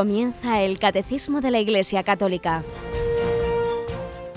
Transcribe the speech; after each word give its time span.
Comienza 0.00 0.62
el 0.62 0.78
Catecismo 0.78 1.42
de 1.42 1.50
la 1.50 1.60
Iglesia 1.60 2.02
Católica, 2.04 2.64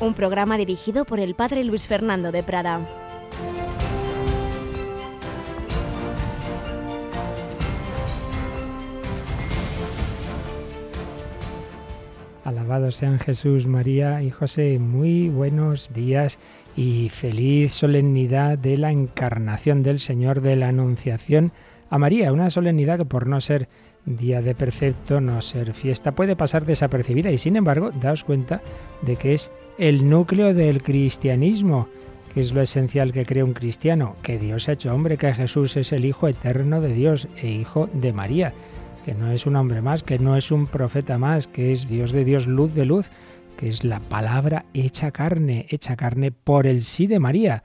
un 0.02 0.14
programa 0.14 0.58
dirigido 0.58 1.06
por 1.06 1.22
el 1.22 1.36
Padre 1.36 1.64
Luis 1.64 1.88
Fernando 1.88 2.34
de 2.34 2.44
Prada. 2.44 2.82
Alabados 12.44 12.98
sean 12.98 13.18
Jesús, 13.20 13.66
María 13.66 14.22
y 14.22 14.32
José. 14.32 14.80
Muy 14.80 15.30
buenos 15.30 15.94
días 15.94 16.40
y 16.76 17.08
feliz 17.08 17.74
solemnidad 17.74 18.58
de 18.58 18.76
la 18.76 18.92
encarnación 18.92 19.82
del 19.82 20.02
Señor 20.02 20.42
de 20.42 20.58
la 20.58 20.68
Anunciación 20.68 21.54
a 21.90 21.98
María. 21.98 22.34
Una 22.34 22.50
solemnidad 22.50 22.98
que 22.98 23.06
por 23.06 23.28
no 23.28 23.40
ser 23.40 23.70
día 24.06 24.42
de 24.42 24.56
precepto, 24.56 25.22
no 25.22 25.42
ser 25.42 25.74
fiesta, 25.74 26.12
puede 26.12 26.36
pasar 26.36 26.66
desapercibida 26.66 27.32
y 27.32 27.38
sin 27.38 27.56
embargo 27.56 27.92
daos 27.92 28.24
cuenta 28.24 28.62
de 29.02 29.16
que 29.16 29.34
es 29.34 29.52
el 29.78 30.10
núcleo 30.10 30.54
del 30.54 30.84
cristianismo, 30.84 31.88
que 32.34 32.42
es 32.42 32.54
lo 32.54 32.62
esencial 32.62 33.12
que 33.12 33.26
cree 33.26 33.44
un 33.44 33.54
cristiano, 33.54 34.16
que 34.22 34.38
Dios 34.38 34.68
ha 34.68 34.74
hecho 34.74 34.94
hombre, 34.94 35.18
que 35.18 35.34
Jesús 35.34 35.78
es 35.78 35.92
el 35.92 36.06
Hijo 36.06 36.28
eterno 36.28 36.82
de 36.82 36.94
Dios 36.94 37.28
e 37.38 37.50
Hijo 37.50 37.90
de 37.94 38.12
María, 38.12 38.54
que 39.06 39.14
no 39.14 39.32
es 39.32 39.46
un 39.46 39.56
hombre 39.56 39.82
más, 39.82 40.04
que 40.04 40.20
no 40.20 40.36
es 40.36 40.52
un 40.52 40.68
profeta 40.68 41.18
más, 41.18 41.48
que 41.48 41.72
es 41.72 41.88
Dios 41.88 42.12
de 42.12 42.26
Dios, 42.26 42.48
luz 42.48 42.74
de 42.74 42.86
luz, 42.86 43.10
que 43.58 43.68
es 43.68 43.84
la 43.84 44.00
palabra 44.00 44.66
hecha 44.74 45.12
carne, 45.12 45.66
hecha 45.70 45.96
carne 45.96 46.32
por 46.32 46.66
el 46.66 46.82
sí 46.82 47.08
de 47.08 47.20
María 47.20 47.64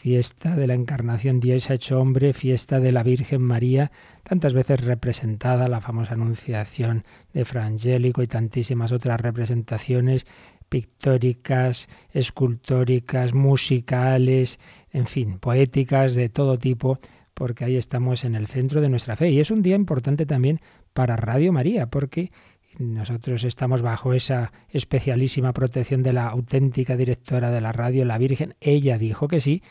fiesta 0.00 0.56
de 0.56 0.66
la 0.66 0.72
encarnación, 0.72 1.40
Dios 1.40 1.68
ha 1.68 1.74
hecho 1.74 2.00
hombre, 2.00 2.32
fiesta 2.32 2.80
de 2.80 2.90
la 2.90 3.02
Virgen 3.02 3.42
María, 3.42 3.92
tantas 4.22 4.54
veces 4.54 4.80
representada, 4.80 5.68
la 5.68 5.82
famosa 5.82 6.14
anunciación 6.14 7.04
de 7.34 7.44
Frangélico 7.44 8.22
y 8.22 8.26
tantísimas 8.26 8.92
otras 8.92 9.20
representaciones 9.20 10.26
pictóricas, 10.70 11.90
escultóricas, 12.14 13.34
musicales, 13.34 14.58
en 14.90 15.06
fin, 15.06 15.38
poéticas 15.38 16.14
de 16.14 16.30
todo 16.30 16.56
tipo, 16.56 16.98
porque 17.34 17.66
ahí 17.66 17.76
estamos 17.76 18.24
en 18.24 18.34
el 18.36 18.46
centro 18.46 18.80
de 18.80 18.88
nuestra 18.88 19.16
fe. 19.16 19.28
Y 19.28 19.40
es 19.40 19.50
un 19.50 19.60
día 19.60 19.76
importante 19.76 20.24
también 20.24 20.60
para 20.94 21.16
Radio 21.16 21.52
María, 21.52 21.88
porque 21.88 22.32
nosotros 22.78 23.44
estamos 23.44 23.82
bajo 23.82 24.14
esa 24.14 24.50
especialísima 24.70 25.52
protección 25.52 26.02
de 26.02 26.14
la 26.14 26.28
auténtica 26.28 26.96
directora 26.96 27.50
de 27.50 27.60
la 27.60 27.72
radio, 27.72 28.06
la 28.06 28.16
Virgen. 28.16 28.54
Ella 28.62 28.96
dijo 28.96 29.28
que 29.28 29.40
sí 29.40 29.62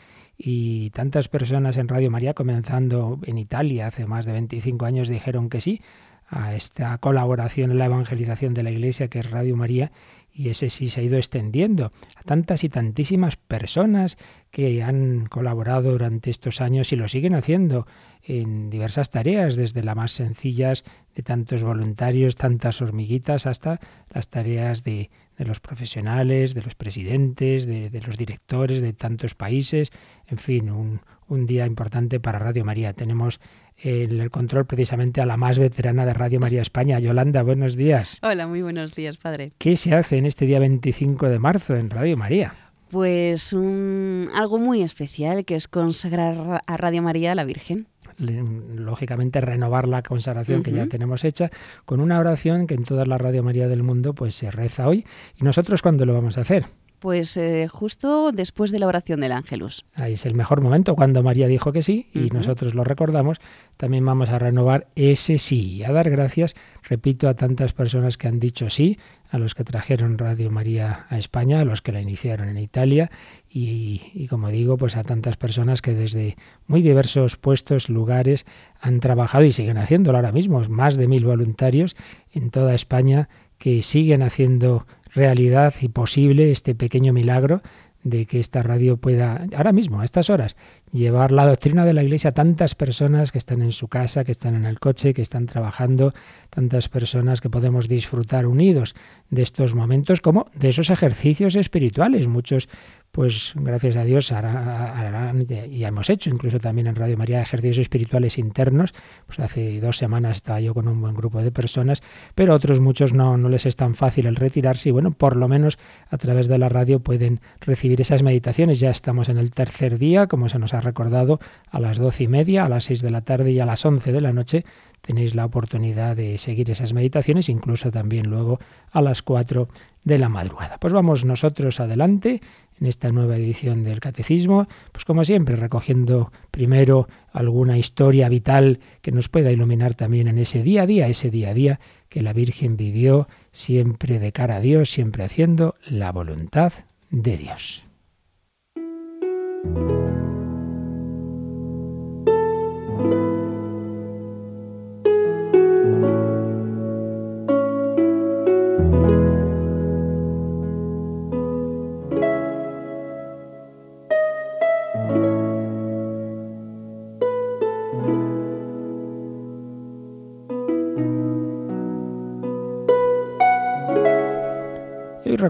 y 0.42 0.88
tantas 0.90 1.28
personas 1.28 1.76
en 1.76 1.86
Radio 1.86 2.10
María, 2.10 2.32
comenzando 2.32 3.18
en 3.26 3.36
Italia 3.36 3.88
hace 3.88 4.06
más 4.06 4.24
de 4.24 4.32
25 4.32 4.86
años, 4.86 5.08
dijeron 5.08 5.50
que 5.50 5.60
sí 5.60 5.82
a 6.28 6.54
esta 6.54 6.96
colaboración 6.96 7.70
en 7.72 7.78
la 7.78 7.86
evangelización 7.86 8.54
de 8.54 8.62
la 8.62 8.70
Iglesia 8.70 9.08
que 9.08 9.18
es 9.18 9.30
Radio 9.30 9.54
María 9.56 9.92
y 10.32 10.48
ese 10.48 10.70
sí 10.70 10.88
se 10.88 11.00
ha 11.00 11.04
ido 11.04 11.18
extendiendo 11.18 11.92
a 12.16 12.22
tantas 12.22 12.64
y 12.64 12.70
tantísimas 12.70 13.36
personas 13.36 14.16
que 14.50 14.82
han 14.82 15.26
colaborado 15.26 15.90
durante 15.90 16.30
estos 16.30 16.62
años 16.62 16.90
y 16.92 16.96
lo 16.96 17.08
siguen 17.08 17.34
haciendo 17.34 17.86
en 18.22 18.70
diversas 18.70 19.10
tareas, 19.10 19.56
desde 19.56 19.82
las 19.82 19.96
más 19.96 20.12
sencillas 20.12 20.84
de 21.14 21.22
tantos 21.22 21.62
voluntarios, 21.62 22.36
tantas 22.36 22.80
hormiguitas, 22.80 23.46
hasta 23.46 23.80
las 24.14 24.28
tareas 24.28 24.84
de, 24.84 25.10
de 25.40 25.46
los 25.46 25.58
profesionales, 25.58 26.52
de 26.52 26.60
los 26.60 26.74
presidentes, 26.74 27.64
de, 27.64 27.88
de, 27.88 28.00
los 28.02 28.18
directores 28.18 28.82
de 28.82 28.92
tantos 28.92 29.34
países. 29.34 29.90
En 30.26 30.36
fin, 30.36 30.68
un, 30.68 31.00
un 31.28 31.46
día 31.46 31.64
importante 31.64 32.20
para 32.20 32.38
Radio 32.38 32.62
María. 32.62 32.92
Tenemos 32.92 33.40
en 33.78 34.20
el 34.20 34.30
control 34.30 34.66
precisamente 34.66 35.22
a 35.22 35.26
la 35.26 35.38
más 35.38 35.58
veterana 35.58 36.04
de 36.04 36.12
Radio 36.12 36.40
María 36.40 36.60
España. 36.60 36.98
Yolanda, 36.98 37.42
buenos 37.42 37.74
días. 37.74 38.18
Hola, 38.20 38.46
muy 38.46 38.60
buenos 38.60 38.94
días, 38.94 39.16
padre. 39.16 39.52
¿Qué 39.56 39.76
se 39.76 39.94
hace 39.94 40.18
en 40.18 40.26
este 40.26 40.44
día 40.44 40.58
25 40.58 41.30
de 41.30 41.38
marzo 41.38 41.74
en 41.74 41.88
Radio 41.88 42.18
María? 42.18 42.52
Pues 42.90 43.54
un, 43.54 44.28
algo 44.34 44.58
muy 44.58 44.82
especial 44.82 45.46
que 45.46 45.54
es 45.54 45.68
consagrar 45.68 46.60
a 46.66 46.76
Radio 46.76 47.00
María 47.00 47.32
a 47.32 47.34
la 47.34 47.44
Virgen 47.44 47.86
lógicamente 48.20 49.40
renovar 49.40 49.88
la 49.88 50.02
consagración 50.02 50.58
uh 50.58 50.62
-huh. 50.62 50.64
que 50.64 50.72
ya 50.72 50.86
tenemos 50.86 51.24
hecha 51.24 51.50
con 51.84 52.00
una 52.00 52.18
oración 52.18 52.66
que 52.66 52.74
en 52.74 52.84
toda 52.84 53.06
la 53.06 53.18
Radio 53.18 53.42
María 53.42 53.68
del 53.68 53.82
mundo 53.82 54.14
pues 54.14 54.34
se 54.34 54.50
reza 54.50 54.86
hoy. 54.86 55.06
¿Y 55.36 55.44
nosotros 55.44 55.82
cuándo 55.82 56.04
lo 56.06 56.14
vamos 56.14 56.38
a 56.38 56.42
hacer? 56.42 56.66
Pues 57.00 57.34
eh, 57.38 57.66
justo 57.66 58.30
después 58.30 58.70
de 58.70 58.78
la 58.78 58.86
oración 58.86 59.20
del 59.20 59.32
Ángelus. 59.32 59.86
Ahí 59.94 60.12
es 60.12 60.26
el 60.26 60.34
mejor 60.34 60.60
momento, 60.60 60.94
cuando 60.94 61.22
María 61.22 61.48
dijo 61.48 61.72
que 61.72 61.82
sí, 61.82 62.08
y 62.12 62.18
uh 62.18 62.22
-huh. 62.24 62.34
nosotros 62.34 62.74
lo 62.74 62.84
recordamos, 62.84 63.38
también 63.78 64.04
vamos 64.04 64.28
a 64.28 64.38
renovar 64.38 64.86
ese 64.96 65.38
sí, 65.38 65.76
y 65.76 65.84
a 65.84 65.92
dar 65.92 66.10
gracias, 66.10 66.54
repito, 66.82 67.26
a 67.28 67.34
tantas 67.34 67.72
personas 67.72 68.18
que 68.18 68.28
han 68.28 68.38
dicho 68.38 68.68
sí, 68.68 68.98
a 69.30 69.38
los 69.38 69.54
que 69.54 69.64
trajeron 69.64 70.18
Radio 70.18 70.50
María 70.50 71.06
a 71.08 71.16
España, 71.16 71.60
a 71.60 71.64
los 71.64 71.80
que 71.80 71.92
la 71.92 72.02
iniciaron 72.02 72.50
en 72.50 72.58
Italia, 72.58 73.10
y, 73.48 74.02
y 74.12 74.26
como 74.28 74.48
digo, 74.48 74.76
pues 74.76 74.96
a 74.96 75.02
tantas 75.02 75.38
personas 75.38 75.80
que 75.80 75.94
desde 75.94 76.36
muy 76.66 76.82
diversos 76.82 77.38
puestos, 77.38 77.88
lugares, 77.88 78.44
han 78.78 79.00
trabajado 79.00 79.44
y 79.44 79.52
siguen 79.52 79.78
haciéndolo 79.78 80.18
ahora 80.18 80.32
mismo, 80.32 80.60
más 80.68 80.96
de 80.96 81.06
mil 81.08 81.24
voluntarios 81.24 81.96
en 82.32 82.50
toda 82.50 82.74
España 82.74 83.30
que 83.56 83.82
siguen 83.82 84.22
haciendo 84.22 84.86
realidad 85.14 85.74
y 85.80 85.88
posible 85.88 86.50
este 86.50 86.74
pequeño 86.74 87.12
milagro 87.12 87.62
de 88.02 88.26
que 88.26 88.40
esta 88.40 88.62
radio 88.62 88.96
pueda, 88.96 89.46
ahora 89.56 89.72
mismo, 89.72 90.00
a 90.00 90.04
estas 90.04 90.30
horas, 90.30 90.56
llevar 90.92 91.32
la 91.32 91.46
doctrina 91.46 91.84
de 91.84 91.94
la 91.94 92.02
Iglesia 92.02 92.30
a 92.30 92.34
tantas 92.34 92.74
personas 92.74 93.32
que 93.32 93.38
están 93.38 93.62
en 93.62 93.72
su 93.72 93.88
casa, 93.88 94.24
que 94.24 94.32
están 94.32 94.54
en 94.54 94.66
el 94.66 94.80
coche, 94.80 95.14
que 95.14 95.22
están 95.22 95.46
trabajando, 95.46 96.12
tantas 96.50 96.88
personas 96.88 97.40
que 97.40 97.50
podemos 97.50 97.88
disfrutar 97.88 98.46
unidos 98.46 98.94
de 99.30 99.42
estos 99.42 99.74
momentos 99.74 100.20
como 100.20 100.46
de 100.54 100.68
esos 100.68 100.90
ejercicios 100.90 101.54
espirituales. 101.54 102.26
Muchos 102.26 102.68
pues 103.12 103.54
gracias 103.56 103.96
a 103.96 104.04
Dios 104.04 104.30
harán, 104.30 105.44
y 105.48 105.84
hemos 105.84 106.10
hecho 106.10 106.30
incluso 106.30 106.60
también 106.60 106.86
en 106.86 106.94
Radio 106.94 107.16
María 107.16 107.40
ejercicios 107.40 107.78
espirituales 107.78 108.38
internos. 108.38 108.94
Pues 109.26 109.40
hace 109.40 109.80
dos 109.80 109.96
semanas 109.96 110.36
estaba 110.36 110.60
yo 110.60 110.74
con 110.74 110.86
un 110.86 111.00
buen 111.00 111.14
grupo 111.14 111.42
de 111.42 111.50
personas, 111.50 112.02
pero 112.36 112.54
otros 112.54 112.78
muchos 112.78 113.12
no, 113.12 113.36
no 113.36 113.48
les 113.48 113.66
es 113.66 113.74
tan 113.74 113.96
fácil 113.96 114.26
el 114.26 114.36
retirarse 114.36 114.90
y 114.90 114.92
bueno, 114.92 115.10
por 115.10 115.36
lo 115.36 115.48
menos 115.48 115.76
a 116.08 116.18
través 116.18 116.46
de 116.46 116.58
la 116.58 116.68
radio 116.68 117.00
pueden 117.00 117.40
recibir 117.60 118.00
esas 118.00 118.22
meditaciones. 118.22 118.78
Ya 118.78 118.90
estamos 118.90 119.28
en 119.28 119.38
el 119.38 119.50
tercer 119.50 119.98
día, 119.98 120.28
como 120.28 120.48
se 120.48 120.60
nos 120.60 120.72
ha 120.72 120.79
recordado, 120.80 121.40
a 121.70 121.80
las 121.80 121.98
doce 121.98 122.24
y 122.24 122.28
media, 122.28 122.64
a 122.64 122.68
las 122.68 122.84
seis 122.84 123.02
de 123.02 123.10
la 123.10 123.22
tarde 123.22 123.52
y 123.52 123.60
a 123.60 123.66
las 123.66 123.84
once 123.84 124.12
de 124.12 124.20
la 124.20 124.32
noche 124.32 124.64
tenéis 125.00 125.34
la 125.34 125.44
oportunidad 125.44 126.16
de 126.16 126.38
seguir 126.38 126.70
esas 126.70 126.92
meditaciones, 126.92 127.48
incluso 127.48 127.90
también 127.90 128.28
luego 128.28 128.58
a 128.92 129.00
las 129.00 129.22
cuatro 129.22 129.68
de 130.04 130.18
la 130.18 130.28
madrugada. 130.28 130.78
Pues 130.78 130.92
vamos 130.92 131.24
nosotros 131.24 131.80
adelante 131.80 132.40
en 132.80 132.86
esta 132.86 133.10
nueva 133.10 133.36
edición 133.36 133.84
del 133.84 134.00
Catecismo, 134.00 134.66
pues 134.92 135.04
como 135.04 135.24
siempre, 135.24 135.56
recogiendo 135.56 136.32
primero 136.50 137.08
alguna 137.32 137.76
historia 137.78 138.28
vital 138.28 138.80
que 139.02 139.12
nos 139.12 139.28
pueda 139.28 139.50
iluminar 139.50 139.94
también 139.94 140.28
en 140.28 140.38
ese 140.38 140.62
día 140.62 140.82
a 140.82 140.86
día, 140.86 141.08
ese 141.08 141.30
día 141.30 141.50
a 141.50 141.54
día 141.54 141.80
que 142.08 142.22
la 142.22 142.32
Virgen 142.32 142.76
vivió 142.76 143.28
siempre 143.52 144.18
de 144.18 144.32
cara 144.32 144.56
a 144.56 144.60
Dios, 144.60 144.90
siempre 144.90 145.24
haciendo 145.24 145.76
la 145.86 146.12
voluntad 146.12 146.72
de 147.10 147.36
Dios. 147.36 147.84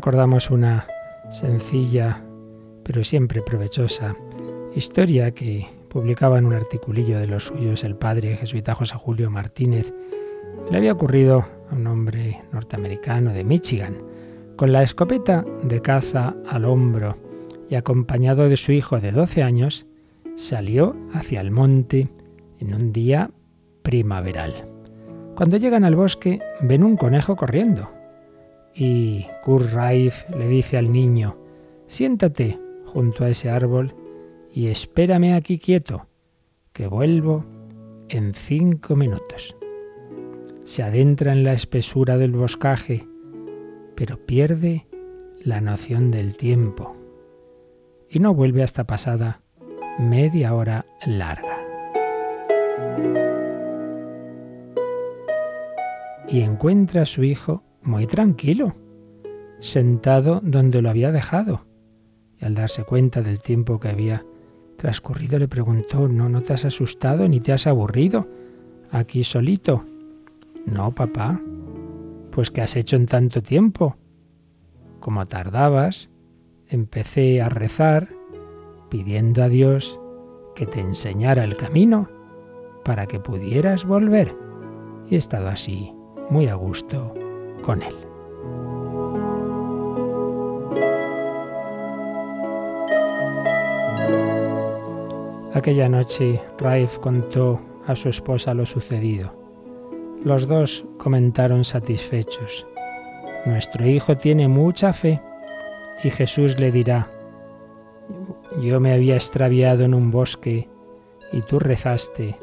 Recordamos 0.00 0.50
una 0.50 0.87
sencilla 1.29 2.25
pero 2.85 3.05
siempre 3.05 3.43
provechosa 3.43 4.17
historia 4.75 5.31
que 5.32 5.69
publicaba 5.91 6.38
en 6.38 6.47
un 6.47 6.55
articulillo 6.55 7.20
de 7.20 7.26
los 7.26 7.44
suyos 7.44 7.85
el 7.85 7.97
padre 7.97 8.35
jesuita 8.35 8.75
José 8.75 8.97
Julio 8.97 9.31
Martínez. 9.31 9.93
Le 10.70 10.79
había 10.79 10.94
ocurrido 10.94 11.44
a 11.70 11.75
un 11.75 11.87
hombre 11.87 12.41
norteamericano 12.50 13.35
de 13.35 13.44
Michigan, 13.44 13.99
con 14.56 14.73
la 14.73 14.82
escopeta 14.82 15.44
de 15.64 15.82
caza 15.82 16.35
al 16.49 16.64
hombro 16.64 17.19
y 17.69 17.75
acompañado 17.75 18.49
de 18.49 18.56
su 18.56 18.73
hijo 18.73 19.00
de 19.00 19.12
12 19.12 19.43
años, 19.43 19.85
salió 20.35 20.96
hacia 21.12 21.43
el 21.43 21.50
monte 21.50 22.08
en 22.58 22.73
un 22.73 22.94
día 22.94 23.31
primaveral. 23.82 24.67
Cuando 25.37 25.58
llegan 25.58 25.85
al 25.85 25.94
bosque 25.94 26.38
ven 26.62 26.85
un 26.85 26.96
conejo 26.96 27.37
corriendo 27.37 28.00
y 28.75 29.26
Kurt 29.43 29.72
Raif 29.72 30.28
le 30.31 30.46
dice 30.46 30.78
al 30.78 30.93
niño, 30.93 31.37
siéntate 31.87 32.58
junto 32.87 33.25
a 33.25 33.31
ese 33.31 33.50
árbol 33.50 33.94
y 34.52 34.69
espérame 34.69 35.34
aquí 35.34 35.58
quieto, 35.58 36.06
que 36.72 36.87
vuelvo 36.87 37.44
en 38.08 38.34
cinco 38.34 38.96
minutos. 38.96 39.56
se 40.64 40.82
adentra 40.84 41.32
en 41.32 41.43
la 41.43 41.52
espesura 41.52 42.17
del 42.17 42.32
boscaje, 42.32 43.06
pero 43.96 44.25
pierde 44.25 44.87
la 45.43 45.61
noción 45.61 46.11
del 46.11 46.37
tiempo 46.37 46.96
y 48.08 48.19
no 48.20 48.34
vuelve 48.34 48.62
hasta 48.62 48.84
pasada 48.84 49.40
media 49.99 50.55
hora 50.55 50.87
larga. 51.05 51.58
Y 56.28 56.43
encuentra 56.43 57.02
a 57.02 57.06
su 57.06 57.25
hijo 57.25 57.64
muy 57.82 58.06
tranquilo, 58.06 58.75
sentado 59.61 60.41
donde 60.43 60.82
lo 60.82 60.91
había 60.91 61.12
dejado. 61.12 61.65
Y 62.38 62.44
al 62.44 62.55
darse 62.55 62.85
cuenta 62.85 63.23
del 63.23 63.38
tiempo 63.38 63.79
que 63.79 63.88
había 63.88 64.25
transcurrido 64.77 65.38
le 65.38 65.49
preguntó, 65.49 66.09
¿no, 66.09 66.29
no 66.29 66.43
te 66.43 66.55
has 66.55 66.65
asustado 66.65 67.29
ni 67.29 67.41
te 67.41 67.53
has 67.53 67.67
aburrido? 67.67 68.27
Aquí 68.91 69.25
solito. 69.25 69.85
No, 70.67 70.94
papá. 70.94 71.41
Pues 72.31 72.50
¿qué 72.50 72.62
has 72.62 72.77
hecho 72.77 72.97
en 72.97 73.06
tanto 73.06 73.43
tiempo? 73.43 73.97
Como 75.00 75.27
tardabas, 75.27 76.11
empecé 76.69 77.43
a 77.43 77.49
rezar 77.49 78.09
pidiendo 78.88 79.43
a 79.43 79.49
Dios 79.49 79.99
que 80.55 80.67
te 80.67 80.81
enseñara 80.81 81.44
el 81.44 81.56
camino 81.56 82.09
para 82.85 83.06
que 83.06 83.21
pudieras 83.21 83.85
volver. 83.85 84.35
Y 85.09 85.15
he 85.15 85.19
estado 85.19 85.49
así, 85.49 85.93
muy 86.31 86.47
a 86.47 86.55
gusto 86.55 87.15
con 87.62 87.83
él. 87.83 87.95
Aquella 95.53 95.89
noche 95.89 96.41
Raif 96.59 96.99
contó 96.99 97.61
a 97.87 97.97
su 97.97 98.09
esposa 98.09 98.55
lo 98.55 98.65
sucedido. 98.67 99.35
Los 100.25 100.47
dos 100.47 100.85
comentaron 100.97 101.65
satisfechos. 101.65 102.67
Nuestro 103.47 103.87
hijo 103.87 104.17
tiene 104.17 104.49
mucha 104.49 104.93
fe 104.93 105.21
y 106.05 106.11
Jesús 106.11 106.59
le 106.59 106.71
dirá, 106.71 107.11
yo 108.61 108.81
me 108.81 108.93
había 108.93 109.15
extraviado 109.15 109.85
en 109.85 109.95
un 109.95 110.11
bosque 110.11 110.69
y 111.33 111.43
tú 111.43 111.59
rezaste 111.59 112.39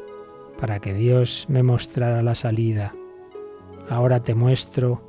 para 0.60 0.80
que 0.80 0.94
Dios 0.94 1.46
me 1.48 1.62
mostrara 1.62 2.22
la 2.22 2.34
salida. 2.34 2.94
Ahora 3.88 4.22
te 4.22 4.34
muestro 4.34 5.00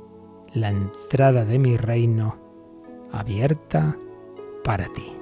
la 0.54 0.70
entrada 0.70 1.44
de 1.44 1.58
mi 1.58 1.76
reino 1.76 2.36
abierta 3.12 3.96
para 4.64 4.86
ti. 4.92 5.12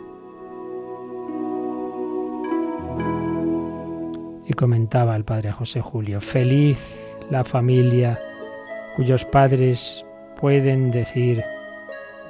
Y 4.46 4.52
comentaba 4.54 5.14
el 5.16 5.24
padre 5.24 5.52
José 5.52 5.80
Julio, 5.80 6.20
feliz 6.20 6.78
la 7.30 7.44
familia 7.44 8.18
cuyos 8.96 9.24
padres 9.26 10.04
pueden 10.40 10.90
decir, 10.90 11.44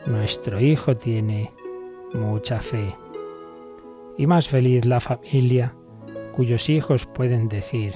nuestro 0.06 0.60
hijo 0.60 0.96
tiene 0.96 1.52
mucha 2.12 2.60
fe. 2.60 2.96
Y 4.16 4.26
más 4.26 4.48
feliz 4.48 4.84
la 4.84 5.00
familia 5.00 5.74
cuyos 6.34 6.68
hijos 6.68 7.06
pueden 7.06 7.48
decir, 7.48 7.94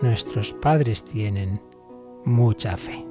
nuestros 0.00 0.52
padres 0.54 1.04
tienen 1.04 1.60
mucha 2.24 2.76
fe. 2.76 3.06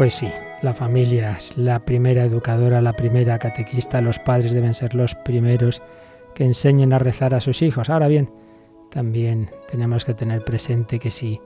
Pues 0.00 0.14
sí, 0.14 0.32
la 0.62 0.72
familia 0.72 1.32
es 1.32 1.58
la 1.58 1.84
primera 1.84 2.24
educadora, 2.24 2.80
la 2.80 2.94
primera 2.94 3.38
catequista, 3.38 4.00
los 4.00 4.18
padres 4.18 4.52
deben 4.52 4.72
ser 4.72 4.94
los 4.94 5.14
primeros 5.14 5.82
que 6.34 6.44
enseñen 6.44 6.94
a 6.94 6.98
rezar 6.98 7.34
a 7.34 7.40
sus 7.40 7.60
hijos. 7.60 7.90
Ahora 7.90 8.08
bien, 8.08 8.30
también 8.90 9.50
tenemos 9.70 10.06
que 10.06 10.14
tener 10.14 10.42
presente 10.42 10.98
que 10.98 11.10
si 11.10 11.38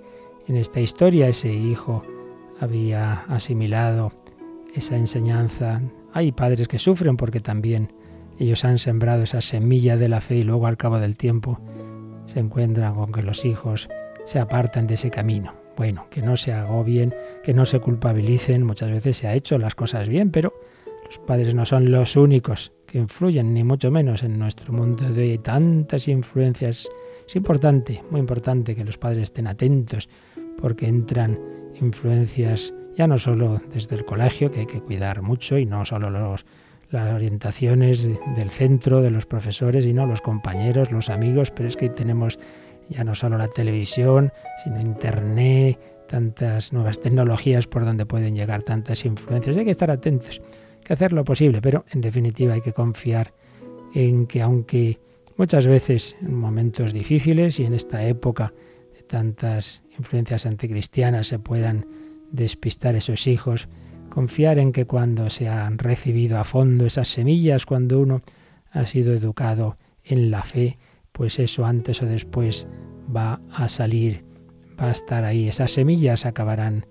en 0.46 0.54
esta 0.54 0.78
historia 0.78 1.26
ese 1.26 1.52
hijo 1.52 2.04
había 2.60 3.24
asimilado 3.28 4.12
esa 4.72 4.94
enseñanza, 4.98 5.82
hay 6.12 6.30
padres 6.30 6.68
que 6.68 6.78
sufren 6.78 7.16
porque 7.16 7.40
también 7.40 7.92
ellos 8.38 8.64
han 8.64 8.78
sembrado 8.78 9.24
esa 9.24 9.40
semilla 9.40 9.96
de 9.96 10.08
la 10.08 10.20
fe 10.20 10.36
y 10.36 10.44
luego 10.44 10.68
al 10.68 10.76
cabo 10.76 11.00
del 11.00 11.16
tiempo 11.16 11.58
se 12.26 12.38
encuentran 12.38 12.94
con 12.94 13.10
que 13.10 13.22
los 13.24 13.44
hijos 13.44 13.88
se 14.26 14.38
apartan 14.38 14.86
de 14.86 14.94
ese 14.94 15.10
camino. 15.10 15.63
Bueno, 15.76 16.06
que 16.10 16.22
no 16.22 16.36
se 16.36 16.52
agobien, 16.52 17.14
que 17.42 17.52
no 17.52 17.66
se 17.66 17.80
culpabilicen, 17.80 18.64
muchas 18.64 18.90
veces 18.90 19.16
se 19.16 19.26
ha 19.26 19.34
hecho 19.34 19.58
las 19.58 19.74
cosas 19.74 20.08
bien, 20.08 20.30
pero 20.30 20.54
los 21.04 21.18
padres 21.18 21.54
no 21.54 21.64
son 21.64 21.90
los 21.90 22.16
únicos 22.16 22.72
que 22.86 22.98
influyen, 22.98 23.52
ni 23.52 23.64
mucho 23.64 23.90
menos 23.90 24.22
en 24.22 24.38
nuestro 24.38 24.72
mundo 24.72 25.08
de 25.10 25.22
hoy. 25.22 25.38
tantas 25.38 26.08
influencias 26.08 26.88
es 27.26 27.36
importante, 27.36 28.02
muy 28.10 28.20
importante 28.20 28.76
que 28.76 28.84
los 28.84 28.98
padres 28.98 29.24
estén 29.24 29.46
atentos 29.46 30.08
porque 30.60 30.86
entran 30.86 31.38
influencias 31.80 32.72
ya 32.96 33.06
no 33.06 33.18
solo 33.18 33.60
desde 33.72 33.96
el 33.96 34.04
colegio, 34.04 34.50
que 34.50 34.60
hay 34.60 34.66
que 34.66 34.80
cuidar 34.80 35.22
mucho, 35.22 35.58
y 35.58 35.66
no 35.66 35.84
solo 35.84 36.10
los, 36.10 36.46
las 36.90 37.12
orientaciones 37.12 38.08
del 38.36 38.50
centro, 38.50 39.02
de 39.02 39.10
los 39.10 39.26
profesores, 39.26 39.84
sino 39.84 40.06
los 40.06 40.20
compañeros, 40.20 40.92
los 40.92 41.10
amigos, 41.10 41.50
pero 41.50 41.68
es 41.68 41.76
que 41.76 41.88
tenemos 41.88 42.38
ya 42.88 43.04
no 43.04 43.14
solo 43.14 43.38
la 43.38 43.48
televisión, 43.48 44.32
sino 44.62 44.80
Internet, 44.80 45.78
tantas 46.08 46.72
nuevas 46.72 47.00
tecnologías 47.00 47.66
por 47.66 47.84
donde 47.84 48.06
pueden 48.06 48.34
llegar 48.34 48.62
tantas 48.62 49.04
influencias. 49.04 49.56
Hay 49.56 49.64
que 49.64 49.70
estar 49.70 49.90
atentos, 49.90 50.40
hay 50.78 50.84
que 50.84 50.92
hacer 50.92 51.12
lo 51.12 51.24
posible, 51.24 51.60
pero 51.62 51.84
en 51.90 52.00
definitiva 52.00 52.54
hay 52.54 52.60
que 52.60 52.72
confiar 52.72 53.32
en 53.94 54.26
que 54.26 54.42
aunque 54.42 54.98
Muchas 55.36 55.66
veces 55.66 56.14
en 56.20 56.34
momentos 56.34 56.92
difíciles 56.92 57.58
y 57.58 57.64
en 57.64 57.74
esta 57.74 58.06
época 58.06 58.52
de 58.94 59.02
tantas 59.02 59.82
influencias 59.98 60.46
anticristianas 60.46 61.26
se 61.26 61.40
puedan 61.40 61.86
despistar 62.30 62.94
esos 62.94 63.26
hijos, 63.26 63.66
confiar 64.10 64.60
en 64.60 64.70
que 64.70 64.84
cuando 64.86 65.28
se 65.30 65.48
han 65.48 65.78
recibido 65.78 66.38
a 66.38 66.44
fondo 66.44 66.86
esas 66.86 67.08
semillas, 67.08 67.66
cuando 67.66 67.98
uno 67.98 68.22
ha 68.70 68.86
sido 68.86 69.12
educado 69.12 69.76
en 70.04 70.30
la 70.30 70.42
fe, 70.42 70.76
pues 71.14 71.38
eso 71.38 71.64
antes 71.64 72.02
o 72.02 72.06
después 72.06 72.66
va 73.14 73.40
a 73.50 73.68
salir, 73.68 74.22
va 74.78 74.88
a 74.88 74.90
estar 74.90 75.24
ahí. 75.24 75.48
Esas 75.48 75.70
semillas 75.70 76.26
acabarán 76.26 76.84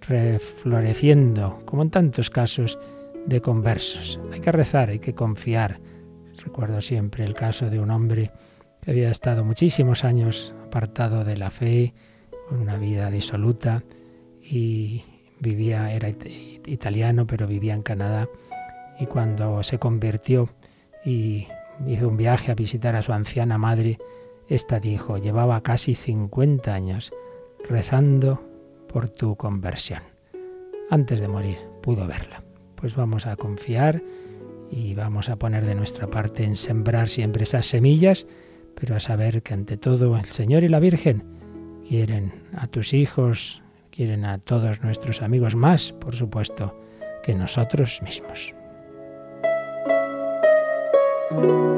refloreciendo, 0.00 1.60
como 1.64 1.82
en 1.82 1.90
tantos 1.90 2.30
casos 2.30 2.76
de 3.26 3.40
conversos. 3.40 4.18
Hay 4.32 4.40
que 4.40 4.50
rezar, 4.50 4.90
hay 4.90 4.98
que 4.98 5.14
confiar 5.14 5.80
Recuerdo 6.44 6.80
siempre 6.80 7.24
el 7.24 7.34
caso 7.34 7.70
de 7.70 7.80
un 7.80 7.90
hombre 7.90 8.30
que 8.80 8.90
había 8.90 9.10
estado 9.10 9.44
muchísimos 9.44 10.04
años 10.04 10.54
apartado 10.66 11.24
de 11.24 11.36
la 11.36 11.50
fe, 11.50 11.94
con 12.48 12.60
una 12.60 12.76
vida 12.76 13.10
disoluta 13.10 13.82
y 14.42 15.02
vivía, 15.40 15.92
era 15.92 16.08
italiano, 16.08 17.26
pero 17.26 17.46
vivía 17.46 17.74
en 17.74 17.82
Canadá. 17.82 18.28
Y 18.98 19.06
cuando 19.06 19.62
se 19.62 19.78
convirtió 19.78 20.48
y 21.04 21.48
hizo 21.86 22.08
un 22.08 22.16
viaje 22.16 22.52
a 22.52 22.54
visitar 22.54 22.96
a 22.96 23.02
su 23.02 23.12
anciana 23.12 23.58
madre, 23.58 23.98
esta 24.48 24.78
dijo, 24.78 25.18
llevaba 25.18 25.60
casi 25.62 25.94
50 25.94 26.72
años 26.72 27.12
rezando 27.68 28.42
por 28.88 29.08
tu 29.08 29.36
conversión. 29.36 30.02
Antes 30.90 31.20
de 31.20 31.28
morir 31.28 31.58
pudo 31.82 32.06
verla. 32.06 32.42
Pues 32.76 32.94
vamos 32.94 33.26
a 33.26 33.36
confiar 33.36 34.02
y 34.70 34.94
vamos 34.94 35.28
a 35.28 35.36
poner 35.36 35.64
de 35.64 35.74
nuestra 35.74 36.08
parte 36.08 36.44
en 36.44 36.56
sembrar 36.56 37.08
siempre 37.08 37.44
esas 37.44 37.66
semillas, 37.66 38.26
pero 38.74 38.96
a 38.96 39.00
saber 39.00 39.42
que 39.42 39.54
ante 39.54 39.76
todo 39.76 40.16
el 40.16 40.26
Señor 40.26 40.62
y 40.62 40.68
la 40.68 40.80
Virgen 40.80 41.24
quieren 41.88 42.32
a 42.54 42.66
tus 42.66 42.92
hijos, 42.92 43.62
quieren 43.90 44.24
a 44.24 44.38
todos 44.38 44.82
nuestros 44.82 45.22
amigos 45.22 45.56
más, 45.56 45.92
por 45.92 46.14
supuesto, 46.14 46.78
que 47.22 47.34
nosotros 47.34 48.00
mismos. 48.02 48.54
thank 51.28 51.40
you 51.40 51.75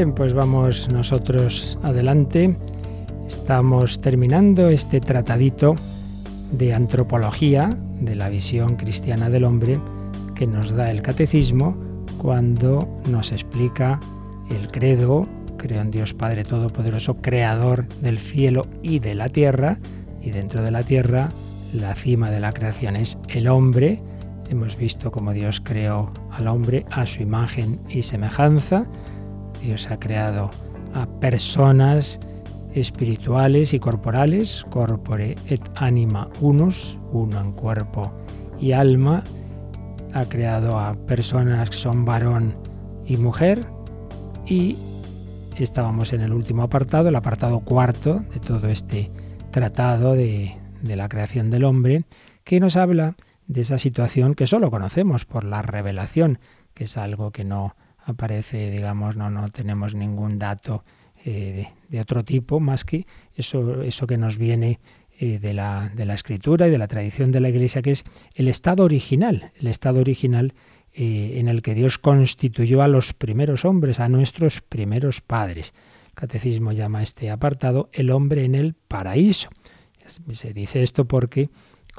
Bien, 0.00 0.14
pues 0.14 0.32
vamos 0.32 0.88
nosotros 0.90 1.78
adelante. 1.82 2.56
Estamos 3.26 4.00
terminando 4.00 4.70
este 4.70 4.98
tratadito 4.98 5.76
de 6.52 6.72
antropología 6.72 7.68
de 8.00 8.14
la 8.14 8.30
visión 8.30 8.76
cristiana 8.76 9.28
del 9.28 9.44
hombre 9.44 9.78
que 10.34 10.46
nos 10.46 10.70
da 10.70 10.90
el 10.90 11.02
catecismo 11.02 11.76
cuando 12.16 12.88
nos 13.10 13.30
explica 13.30 14.00
el 14.48 14.68
credo, 14.68 15.28
creo 15.58 15.82
en 15.82 15.90
Dios 15.90 16.14
Padre 16.14 16.44
Todopoderoso, 16.44 17.16
creador 17.16 17.86
del 18.00 18.18
cielo 18.18 18.62
y 18.82 19.00
de 19.00 19.14
la 19.14 19.28
tierra, 19.28 19.76
y 20.22 20.30
dentro 20.30 20.62
de 20.62 20.70
la 20.70 20.82
tierra 20.82 21.28
la 21.74 21.94
cima 21.94 22.30
de 22.30 22.40
la 22.40 22.52
creación 22.52 22.96
es 22.96 23.18
el 23.28 23.48
hombre. 23.48 24.02
Hemos 24.48 24.78
visto 24.78 25.12
cómo 25.12 25.34
Dios 25.34 25.60
creó 25.60 26.10
al 26.30 26.48
hombre 26.48 26.86
a 26.90 27.04
su 27.04 27.20
imagen 27.20 27.78
y 27.90 28.00
semejanza 28.00 28.86
Dios 29.62 29.90
ha 29.90 29.98
creado 29.98 30.50
a 30.94 31.06
personas 31.20 32.20
espirituales 32.74 33.74
y 33.74 33.80
corporales, 33.80 34.64
corpore 34.70 35.36
et 35.46 35.60
anima 35.74 36.28
unus, 36.40 36.98
uno 37.12 37.40
en 37.40 37.52
cuerpo 37.52 38.12
y 38.58 38.72
alma. 38.72 39.22
Ha 40.12 40.24
creado 40.24 40.78
a 40.78 40.94
personas 41.06 41.70
que 41.70 41.76
son 41.76 42.04
varón 42.04 42.56
y 43.06 43.16
mujer 43.16 43.66
y 44.46 44.76
estábamos 45.56 46.12
en 46.12 46.22
el 46.22 46.32
último 46.32 46.62
apartado, 46.62 47.08
el 47.08 47.16
apartado 47.16 47.60
cuarto 47.60 48.24
de 48.32 48.40
todo 48.40 48.68
este 48.68 49.10
tratado 49.50 50.14
de, 50.14 50.56
de 50.82 50.96
la 50.96 51.08
creación 51.08 51.50
del 51.50 51.64
hombre, 51.64 52.04
que 52.44 52.60
nos 52.60 52.76
habla 52.76 53.14
de 53.46 53.62
esa 53.62 53.78
situación 53.78 54.34
que 54.34 54.46
solo 54.46 54.70
conocemos 54.70 55.24
por 55.24 55.44
la 55.44 55.62
revelación, 55.62 56.38
que 56.74 56.84
es 56.84 56.96
algo 56.96 57.30
que 57.30 57.44
no 57.44 57.74
aparece, 58.04 58.70
digamos, 58.70 59.16
no, 59.16 59.30
no 59.30 59.48
tenemos 59.50 59.94
ningún 59.94 60.38
dato 60.38 60.84
eh, 61.24 61.68
de, 61.88 62.00
otro 62.00 62.24
tipo 62.24 62.60
más 62.60 62.84
que 62.84 63.06
eso, 63.34 63.82
eso 63.82 64.06
que 64.06 64.16
nos 64.16 64.38
viene 64.38 64.80
eh, 65.18 65.38
de, 65.38 65.52
la, 65.52 65.90
de 65.94 66.06
la 66.06 66.14
escritura 66.14 66.66
y 66.66 66.70
de 66.70 66.78
la 66.78 66.88
tradición 66.88 67.30
de 67.30 67.40
la 67.40 67.50
Iglesia, 67.50 67.82
que 67.82 67.90
es 67.90 68.04
el 68.34 68.48
estado 68.48 68.84
original, 68.84 69.52
el 69.60 69.66
estado 69.66 70.00
original 70.00 70.54
eh, 70.92 71.34
en 71.36 71.48
el 71.48 71.60
que 71.60 71.74
Dios 71.74 71.98
constituyó 71.98 72.82
a 72.82 72.88
los 72.88 73.12
primeros 73.12 73.64
hombres, 73.64 74.00
a 74.00 74.08
nuestros 74.08 74.60
primeros 74.60 75.20
padres. 75.20 75.74
El 76.08 76.14
catecismo 76.14 76.72
llama 76.72 77.02
este 77.02 77.30
apartado 77.30 77.90
el 77.92 78.10
hombre 78.10 78.44
en 78.44 78.54
el 78.54 78.74
paraíso. 78.74 79.50
Se 80.30 80.52
dice 80.52 80.82
esto 80.82 81.04
porque 81.04 81.50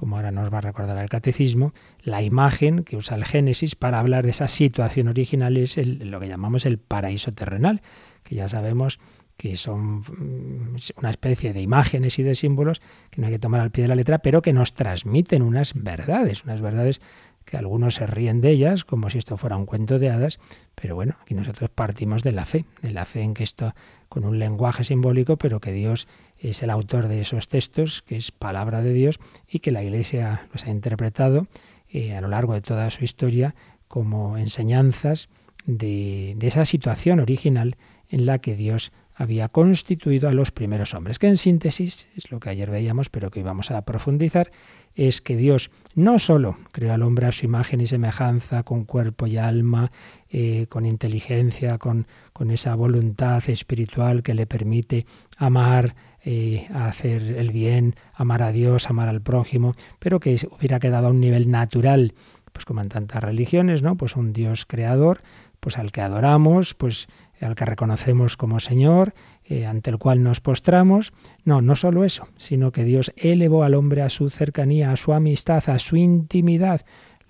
como 0.02 0.16
ahora 0.16 0.32
nos 0.32 0.52
va 0.52 0.58
a 0.58 0.62
recordar 0.62 0.98
el 0.98 1.10
catecismo, 1.10 1.76
la 2.02 2.24
imagen 2.24 2.84
que 2.84 2.98
usa 2.98 3.16
el 3.16 3.24
Génesis 3.24 3.76
para 3.76 4.00
hablar 4.00 4.24
de 4.24 4.32
esa 4.32 4.48
situación 4.48 5.08
original 5.08 5.58
es 5.58 5.78
lo 5.78 6.20
que 6.20 6.28
llamamos 6.28 6.66
el 6.66 6.80
paraíso 6.80 7.34
terrenal, 7.34 7.84
que 8.24 8.34
ya 8.34 8.48
sabemos 8.48 9.00
que 9.38 9.56
son 9.58 10.00
mm, 10.00 10.78
una 10.98 11.12
especie 11.12 11.54
de 11.54 11.62
imágenes 11.62 12.18
y 12.18 12.24
de 12.24 12.34
símbolos 12.34 12.82
que 13.12 13.22
no 13.22 13.28
hay 13.28 13.34
que 13.34 13.38
tomar 13.38 13.62
al 13.62 13.70
pie 13.70 13.84
de 13.84 13.90
la 13.90 13.96
letra, 13.96 14.18
pero 14.18 14.42
que 14.42 14.54
nos 14.54 14.74
transmiten 14.74 15.44
unas 15.44 15.76
verdades, 15.76 16.46
unas 16.46 16.62
verdades 16.62 17.00
que 17.46 17.58
algunos 17.58 17.94
se 17.94 18.08
ríen 18.08 18.42
de 18.42 18.50
ellas 18.50 18.84
como 18.86 19.12
si 19.12 19.20
esto 19.20 19.38
fuera 19.38 19.56
un 19.56 19.68
cuento 19.68 20.00
de 20.00 20.10
hadas, 20.10 20.40
pero 20.74 20.96
bueno, 20.96 21.16
aquí 21.22 21.36
nosotros 21.36 21.70
partimos 21.70 22.24
de 22.24 22.32
la 22.32 22.46
fe, 22.46 22.66
de 22.82 22.90
la 22.90 23.06
fe 23.06 23.22
en 23.22 23.36
que 23.36 23.44
esto 23.44 23.76
con 24.10 24.26
un 24.26 24.40
lenguaje 24.40 24.84
simbólico, 24.84 25.38
pero 25.38 25.60
que 25.60 25.72
Dios 25.72 26.08
es 26.42 26.64
el 26.64 26.70
autor 26.70 27.08
de 27.08 27.22
esos 27.22 27.48
textos, 27.48 28.02
que 28.02 28.18
es 28.18 28.32
palabra 28.32 28.82
de 28.82 28.94
Dios 28.94 29.20
y 29.48 29.60
que 29.60 29.72
la 29.72 29.84
Iglesia 29.84 30.48
los 30.52 30.66
ha 30.66 30.72
interpretado 30.72 31.48
eh, 31.90 32.16
a 32.16 32.22
lo 32.22 32.28
largo 32.28 32.54
de 32.54 32.62
toda 32.62 32.90
su 32.90 33.04
historia 33.04 33.54
como 33.88 34.38
enseñanzas 34.38 35.30
de, 35.66 36.36
esa 36.42 36.66
situación 36.66 37.20
original 37.20 37.78
en 38.10 38.26
la 38.26 38.40
que 38.40 38.56
Dios 38.56 38.92
había 39.14 39.50
constituido 39.50 40.30
a 40.30 40.34
los 40.34 40.52
primeros 40.52 40.94
hombres, 40.96 41.20
que 41.20 41.28
en 41.28 41.38
síntesis 41.38 42.10
es 42.16 42.32
lo 42.32 42.40
que 42.40 42.50
ayer 42.50 42.72
veíamos, 42.72 43.10
pero 43.10 43.30
que 43.30 43.40
hoy 43.40 43.44
vamos 43.44 43.70
a 43.70 43.82
profundizar, 43.84 44.52
es 44.96 45.22
que 45.22 45.36
Dios 45.36 45.70
no 45.94 46.18
sólo 46.18 46.58
creó 46.72 46.94
al 46.94 47.04
hombre 47.04 47.28
a 47.28 47.32
su 47.32 47.46
imagen 47.46 47.82
y 47.82 47.88
semejanza, 47.88 48.64
con 48.64 48.86
cuerpo 48.86 49.28
y 49.28 49.38
alma, 49.38 49.92
eh, 50.30 50.66
con 50.70 50.86
inteligencia, 50.86 51.78
con, 51.78 52.08
con, 52.34 52.50
esa 52.52 52.74
voluntad 52.76 53.48
espiritual 53.48 54.24
que 54.24 54.34
le 54.34 54.48
permite 54.48 55.06
amar, 55.38 55.96
eh, 56.24 56.68
hacer 56.74 57.24
el 57.24 57.52
bien, 57.52 57.96
amar 58.14 58.44
a 58.44 58.52
Dios, 58.52 58.90
amar 58.90 59.10
al 59.10 59.22
prójimo, 59.22 59.76
pero 60.00 60.20
que 60.20 60.36
hubiera 60.52 60.80
quedado 60.80 61.08
a 61.08 61.12
un 61.12 61.20
nivel 61.20 61.50
natural, 61.50 62.14
pues 62.54 62.66
como 62.66 62.82
en 62.82 62.90
tantas 62.90 63.24
religiones, 63.24 63.82
¿no? 63.82 63.96
Pues 63.96 64.16
un 64.16 64.34
Dios 64.34 64.66
creador, 64.66 65.22
pues 65.60 65.78
al 65.78 65.92
que 65.92 66.02
adoramos, 66.02 66.74
pues 66.74 67.08
al 67.40 67.56
que 67.56 67.66
reconocemos 67.66 68.38
como 68.38 68.60
Señor, 68.60 69.14
eh, 69.46 69.66
ante 69.66 69.90
el 69.90 69.98
cual 69.98 70.24
nos 70.24 70.42
postramos. 70.42 71.14
No, 71.44 71.62
no 71.62 71.76
solo 71.76 72.04
eso, 72.04 72.28
sino 72.38 72.72
que 72.72 72.84
Dios 72.84 73.12
elevó 73.16 73.64
al 73.64 73.74
hombre 73.74 74.02
a 74.02 74.10
su 74.10 74.30
cercanía, 74.30 74.92
a 74.92 74.96
su 74.98 75.14
amistad, 75.14 75.64
a 75.70 75.80
su 75.80 75.96
intimidad. 75.96 76.82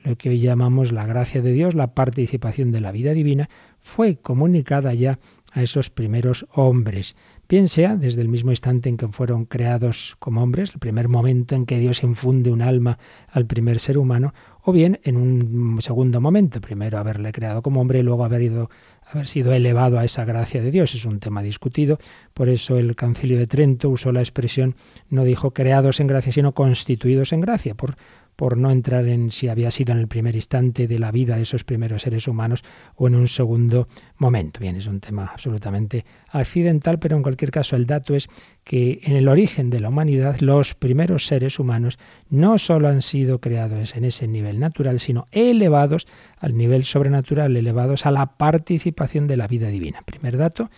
Lo 0.03 0.17
que 0.17 0.29
hoy 0.29 0.39
llamamos 0.39 0.91
la 0.91 1.05
gracia 1.05 1.41
de 1.41 1.53
Dios, 1.53 1.75
la 1.75 1.93
participación 1.93 2.71
de 2.71 2.81
la 2.81 2.91
vida 2.91 3.13
divina, 3.13 3.49
fue 3.79 4.15
comunicada 4.15 4.93
ya 4.93 5.19
a 5.51 5.61
esos 5.61 5.89
primeros 5.89 6.45
hombres. 6.53 7.15
Bien 7.47 7.67
sea 7.67 7.97
desde 7.97 8.21
el 8.21 8.29
mismo 8.29 8.51
instante 8.51 8.87
en 8.87 8.97
que 8.97 9.07
fueron 9.09 9.45
creados 9.45 10.15
como 10.19 10.41
hombres, 10.41 10.71
el 10.73 10.79
primer 10.79 11.09
momento 11.09 11.55
en 11.55 11.65
que 11.65 11.79
Dios 11.79 12.03
infunde 12.03 12.51
un 12.51 12.61
alma 12.61 12.97
al 13.29 13.45
primer 13.45 13.79
ser 13.79 13.97
humano, 13.97 14.33
o 14.63 14.71
bien 14.71 14.99
en 15.03 15.17
un 15.17 15.81
segundo 15.81 16.21
momento, 16.21 16.61
primero 16.61 16.97
haberle 16.97 17.31
creado 17.31 17.61
como 17.61 17.81
hombre 17.81 17.99
y 17.99 18.03
luego 18.03 18.23
haber 18.23 18.41
ido 18.41 18.69
haber 19.11 19.27
sido 19.27 19.51
elevado 19.51 19.99
a 19.99 20.05
esa 20.05 20.23
gracia 20.23 20.61
de 20.61 20.71
Dios. 20.71 20.95
Es 20.95 21.05
un 21.05 21.19
tema 21.19 21.41
discutido, 21.41 21.99
por 22.33 22.49
eso 22.49 22.77
el 22.77 22.95
Concilio 22.95 23.37
de 23.37 23.47
Trento 23.47 23.89
usó 23.89 24.11
la 24.11 24.21
expresión, 24.21 24.75
no 25.09 25.23
dijo 25.25 25.51
creados 25.51 25.99
en 25.99 26.07
gracia, 26.07 26.31
sino 26.31 26.53
constituidos 26.53 27.33
en 27.33 27.41
gracia, 27.41 27.75
por, 27.75 27.95
por 28.35 28.57
no 28.57 28.71
entrar 28.71 29.07
en 29.07 29.31
si 29.31 29.47
había 29.47 29.71
sido 29.71 29.93
en 29.93 29.99
el 29.99 30.07
primer 30.07 30.35
instante 30.35 30.87
de 30.87 30.99
la 30.99 31.11
vida 31.11 31.35
de 31.35 31.43
esos 31.43 31.63
primeros 31.63 32.03
seres 32.03 32.27
humanos 32.27 32.63
o 32.95 33.07
en 33.07 33.15
un 33.15 33.27
segundo 33.27 33.87
momento. 34.17 34.59
Bien, 34.59 34.75
es 34.75 34.87
un 34.87 34.99
tema 34.99 35.29
absolutamente 35.31 36.05
accidental, 36.29 36.99
pero 36.99 37.15
en 37.15 37.23
cualquier 37.23 37.51
caso 37.51 37.75
el 37.75 37.85
dato 37.85 38.15
es 38.15 38.29
que 38.63 38.99
en 39.03 39.15
el 39.15 39.27
origen 39.27 39.69
de 39.69 39.79
la 39.79 39.89
humanidad 39.89 40.39
los 40.39 40.75
primeros 40.75 41.25
seres 41.25 41.59
humanos 41.59 41.99
no 42.29 42.57
solo 42.57 42.87
han 42.87 43.01
sido 43.01 43.39
creados 43.39 43.95
en 43.95 44.05
ese 44.05 44.27
nivel 44.27 44.59
natural, 44.59 44.99
sino 44.99 45.27
elevados 45.31 46.07
al 46.37 46.57
nivel 46.57 46.85
sobrenatural, 46.85 47.55
elevados 47.55 48.05
a 48.05 48.11
la 48.11 48.37
participación 48.37 49.27
de 49.27 49.37
la 49.37 49.47
vida 49.47 49.69
divina. 49.69 50.01
Primer 50.05 50.37
dato, 50.37 50.69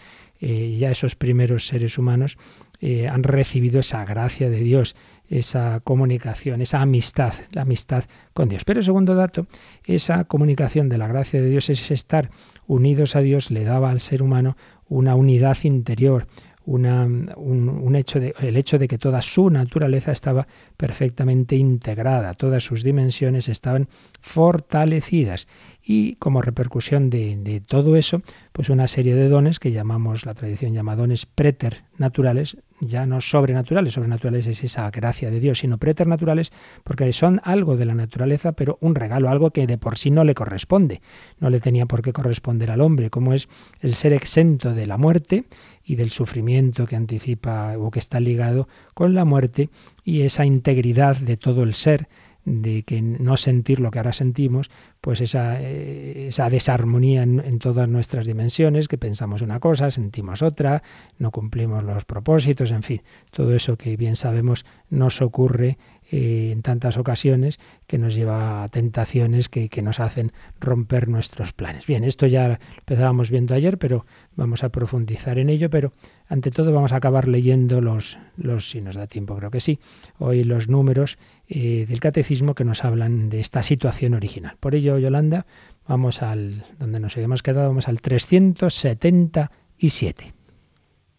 eh, 0.45 0.75
ya 0.77 0.91
esos 0.91 1.15
primeros 1.15 1.67
seres 1.67 1.97
humanos 1.97 2.37
eh, 2.81 3.07
han 3.07 3.23
recibido 3.23 3.79
esa 3.79 4.03
gracia 4.03 4.49
de 4.49 4.59
Dios, 4.59 4.93
esa 5.33 5.79
comunicación, 5.79 6.61
esa 6.61 6.81
amistad, 6.81 7.33
la 7.51 7.63
amistad 7.63 8.03
con 8.33 8.49
Dios. 8.49 8.65
Pero 8.65 8.83
segundo 8.83 9.15
dato, 9.15 9.47
esa 9.85 10.25
comunicación 10.25 10.89
de 10.89 10.99
la 10.99 11.07
gracia 11.07 11.41
de 11.41 11.49
Dios 11.49 11.69
es 11.69 11.89
estar 11.89 12.29
unidos 12.67 13.15
a 13.15 13.21
Dios, 13.21 13.49
le 13.49 13.63
daba 13.63 13.89
al 13.89 13.99
ser 13.99 14.21
humano 14.21 14.55
una 14.87 15.15
unidad 15.15 15.57
interior, 15.63 16.27
una, 16.65 17.05
un, 17.05 17.95
hecho 17.95 18.19
de, 18.19 18.33
el 18.39 18.55
hecho 18.57 18.77
de 18.77 18.87
que 18.87 18.97
toda 18.97 19.21
su 19.21 19.49
naturaleza 19.49 20.11
estaba 20.11 20.47
perfectamente 20.77 21.55
integrada, 21.55 22.33
todas 22.35 22.63
sus 22.63 22.83
dimensiones 22.83 23.49
estaban 23.49 23.89
fortalecidas 24.21 25.47
y 25.83 26.15
como 26.15 26.41
repercusión 26.41 27.09
de, 27.09 27.37
de, 27.37 27.59
todo 27.59 27.97
eso, 27.97 28.21
pues 28.53 28.69
una 28.69 28.87
serie 28.87 29.15
de 29.15 29.27
dones 29.27 29.59
que 29.59 29.71
llamamos, 29.71 30.25
la 30.25 30.35
tradición 30.35 30.73
llama 30.73 30.95
dones 30.95 31.25
preternaturales, 31.25 32.57
ya 32.85 33.05
no 33.05 33.21
sobrenaturales, 33.21 33.93
sobrenaturales 33.93 34.47
es 34.47 34.63
esa 34.63 34.89
gracia 34.91 35.31
de 35.31 35.39
Dios, 35.39 35.59
sino 35.59 35.77
preternaturales 35.77 36.51
porque 36.83 37.11
son 37.13 37.41
algo 37.43 37.77
de 37.77 37.85
la 37.85 37.95
naturaleza, 37.95 38.53
pero 38.53 38.77
un 38.81 38.95
regalo, 38.95 39.29
algo 39.29 39.51
que 39.51 39.67
de 39.67 39.77
por 39.77 39.97
sí 39.97 40.11
no 40.11 40.23
le 40.23 40.35
corresponde, 40.35 41.01
no 41.39 41.49
le 41.49 41.59
tenía 41.59 41.85
por 41.85 42.01
qué 42.01 42.13
corresponder 42.13 42.71
al 42.71 42.81
hombre, 42.81 43.09
como 43.09 43.33
es 43.33 43.47
el 43.81 43.93
ser 43.93 44.13
exento 44.13 44.73
de 44.73 44.87
la 44.87 44.97
muerte 44.97 45.45
y 45.83 45.95
del 45.95 46.11
sufrimiento 46.11 46.85
que 46.85 46.95
anticipa 46.95 47.77
o 47.77 47.91
que 47.91 47.99
está 47.99 48.19
ligado 48.19 48.67
con 48.93 49.13
la 49.13 49.25
muerte 49.25 49.69
y 50.03 50.21
esa 50.21 50.45
integridad 50.45 51.17
de 51.17 51.37
todo 51.37 51.63
el 51.63 51.73
ser, 51.73 52.07
de 52.45 52.83
que 52.83 53.01
no 53.01 53.37
sentir 53.37 53.79
lo 53.79 53.91
que 53.91 53.99
ahora 53.99 54.13
sentimos, 54.13 54.69
pues 55.01 55.21
esa, 55.21 55.61
eh, 55.61 56.27
esa 56.27 56.49
desarmonía 56.49 57.23
en, 57.23 57.39
en, 57.39 57.59
todas 57.59 57.87
nuestras 57.87 58.25
dimensiones, 58.25 58.87
que 58.87 58.97
pensamos 58.97 59.41
una 59.41 59.59
cosa, 59.59 59.91
sentimos 59.91 60.41
otra, 60.41 60.83
no 61.17 61.31
cumplimos 61.31 61.83
los 61.83 62.05
propósitos, 62.05 62.71
en 62.71 62.83
fin, 62.83 63.01
todo 63.31 63.55
eso 63.55 63.77
que 63.77 63.95
bien 63.95 64.15
sabemos 64.15 64.65
nos 64.89 65.21
ocurre 65.21 65.77
eh, 66.15 66.51
en 66.51 66.61
tantas 66.61 66.97
ocasiones 66.97 67.59
que 67.87 67.97
nos 67.97 68.13
lleva 68.13 68.63
a 68.63 68.69
tentaciones 68.69 69.49
que, 69.49 69.67
que, 69.67 69.81
nos 69.81 69.99
hacen 69.99 70.31
romper 70.59 71.07
nuestros 71.07 71.53
planes. 71.53 71.87
Bien, 71.87 72.03
esto 72.03 72.27
ya 72.27 72.59
empezábamos 72.77 73.31
viendo 73.31 73.55
ayer, 73.55 73.79
pero 73.79 74.05
vamos 74.35 74.63
a 74.63 74.69
profundizar 74.69 75.39
en 75.39 75.49
ello, 75.49 75.71
pero 75.71 75.91
ante 76.27 76.51
todo 76.51 76.71
vamos 76.71 76.91
a 76.91 76.97
acabar 76.97 77.27
leyendo 77.27 77.81
los, 77.81 78.19
los 78.37 78.69
si 78.69 78.79
nos 78.79 78.93
da 78.93 79.07
tiempo, 79.07 79.35
creo 79.37 79.49
que 79.49 79.59
sí, 79.59 79.79
hoy 80.19 80.43
los 80.43 80.69
números 80.69 81.17
eh, 81.47 81.87
del 81.89 81.99
catecismo 81.99 82.53
que 82.53 82.63
nos 82.63 82.83
hablan 82.83 83.31
de 83.31 83.39
esta 83.39 83.63
situación 83.63 84.13
original. 84.13 84.55
Por 84.59 84.75
ello, 84.75 84.99
Yolanda, 84.99 85.47
vamos 85.87 86.21
al, 86.21 86.67
donde 86.77 86.99
nos 86.99 87.15
habíamos 87.17 87.41
quedado, 87.41 87.69
vamos 87.69 87.87
al 87.87 88.01
370 88.01 89.49
y 89.79 89.89
7. 89.89 90.31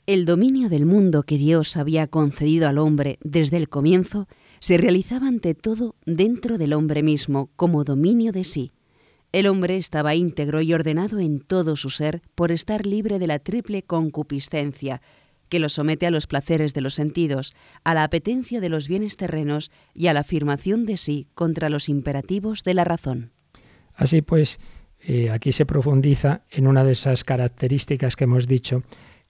El 0.07 0.25
dominio 0.25 0.69
del 0.69 0.87
mundo 0.87 1.25
que 1.25 1.37
Dios 1.37 1.77
había 1.77 2.07
concedido 2.07 2.69
al 2.69 2.79
hombre 2.79 3.19
desde 3.25 3.57
el 3.57 3.69
comienzo 3.69 4.29
se 4.65 4.79
realizaba 4.79 5.29
ante 5.29 5.53
todo 5.55 5.95
dentro 6.07 6.57
del 6.57 6.73
hombre 6.73 7.03
mismo 7.03 7.51
como 7.55 7.85
dominio 7.85 8.33
de 8.33 8.45
sí. 8.45 8.73
El 9.31 9.47
hombre 9.47 9.77
estaba 9.77 10.15
íntegro 10.15 10.63
y 10.63 10.73
ordenado 10.73 11.21
en 11.21 11.41
todo 11.41 11.77
su 11.77 11.91
ser 11.91 12.23
por 12.35 12.51
estar 12.51 12.87
libre 12.87 13.19
de 13.19 13.27
la 13.27 13.39
triple 13.41 13.83
concupiscencia, 13.83 15.03
que 15.51 15.59
lo 15.59 15.69
somete 15.69 16.07
a 16.07 16.11
los 16.11 16.27
placeres 16.27 16.73
de 16.73 16.81
los 16.81 16.95
sentidos, 16.95 17.53
a 17.85 17.93
la 17.93 18.05
apetencia 18.05 18.63
de 18.63 18.71
los 18.71 18.89
bienes 18.89 19.19
terrenos 19.19 19.71
y 19.93 20.07
a 20.07 20.15
la 20.15 20.21
afirmación 20.21 20.87
de 20.87 20.97
sí 20.97 21.29
contra 21.35 21.69
los 21.69 21.91
imperativos 21.91 22.63
de 22.63 22.73
la 22.73 22.85
razón. 22.85 23.33
Así 23.95 24.23
pues, 24.23 24.59
eh, 25.03 25.29
aquí 25.29 25.53
se 25.53 25.67
profundiza 25.67 26.41
en 26.51 26.69
una 26.69 26.85
de 26.85 26.93
esas 26.93 27.23
características 27.23 28.17
que 28.17 28.25
hemos 28.25 28.49
dicho 28.49 28.83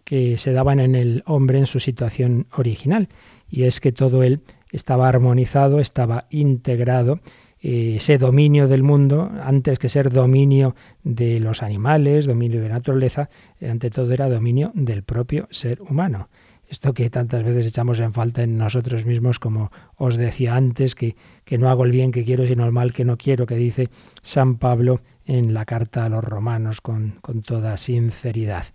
que 0.05 0.37
se 0.37 0.53
daban 0.53 0.79
en 0.79 0.95
el 0.95 1.25
hombre 1.27 1.59
en 1.59 1.67
su 1.67 1.81
situación 1.81 2.47
original, 2.53 3.09
y 3.51 3.65
es 3.65 3.81
que 3.81 3.91
todo 3.91 4.23
él 4.23 4.43
estaba 4.75 5.09
armonizado, 5.09 5.81
estaba 5.81 6.27
integrado, 6.31 7.21
eh, 7.61 7.97
ese 7.97 8.19
dominio 8.19 8.69
del 8.69 8.83
mundo, 8.83 9.31
antes 9.43 9.79
que 9.79 9.89
ser 9.89 10.11
dominio 10.11 10.75
de 11.03 11.41
los 11.41 11.63
animales, 11.63 12.27
dominio 12.27 12.61
de 12.61 12.69
la 12.69 12.75
naturaleza, 12.75 13.31
eh, 13.61 13.71
ante 13.71 13.91
todo 13.91 14.13
era 14.13 14.29
dominio 14.29 14.73
del 14.75 15.03
propio 15.03 15.49
ser 15.51 15.81
humano. 15.81 16.29
Esto 16.69 16.93
que 16.93 17.09
tantas 17.09 17.45
veces 17.45 17.67
echamos 17.67 18.01
en 18.01 18.13
falta 18.13 18.43
en 18.43 18.59
nosotros 18.59 19.07
mismos, 19.07 19.39
como 19.39 19.71
os 19.97 20.17
decía 20.17 20.57
antes, 20.57 20.95
que, 20.95 21.15
que 21.45 21.57
no 21.57 21.71
hago 21.71 21.85
el 21.85 21.93
bien 21.93 22.11
que 22.11 22.25
quiero, 22.25 22.47
sino 22.47 22.67
el 22.67 22.73
mal 22.73 22.93
que 22.93 23.05
no 23.05 23.17
quiero, 23.17 23.47
que 23.47 23.57
dice 23.57 23.89
San 24.23 24.57
Pablo 24.57 25.01
en 25.25 25.55
la 25.55 25.65
carta 25.65 26.05
a 26.05 26.09
los 26.09 26.25
romanos 26.25 26.81
con, 26.81 27.19
con 27.23 27.43
toda 27.43 27.77
sinceridad. 27.77 28.67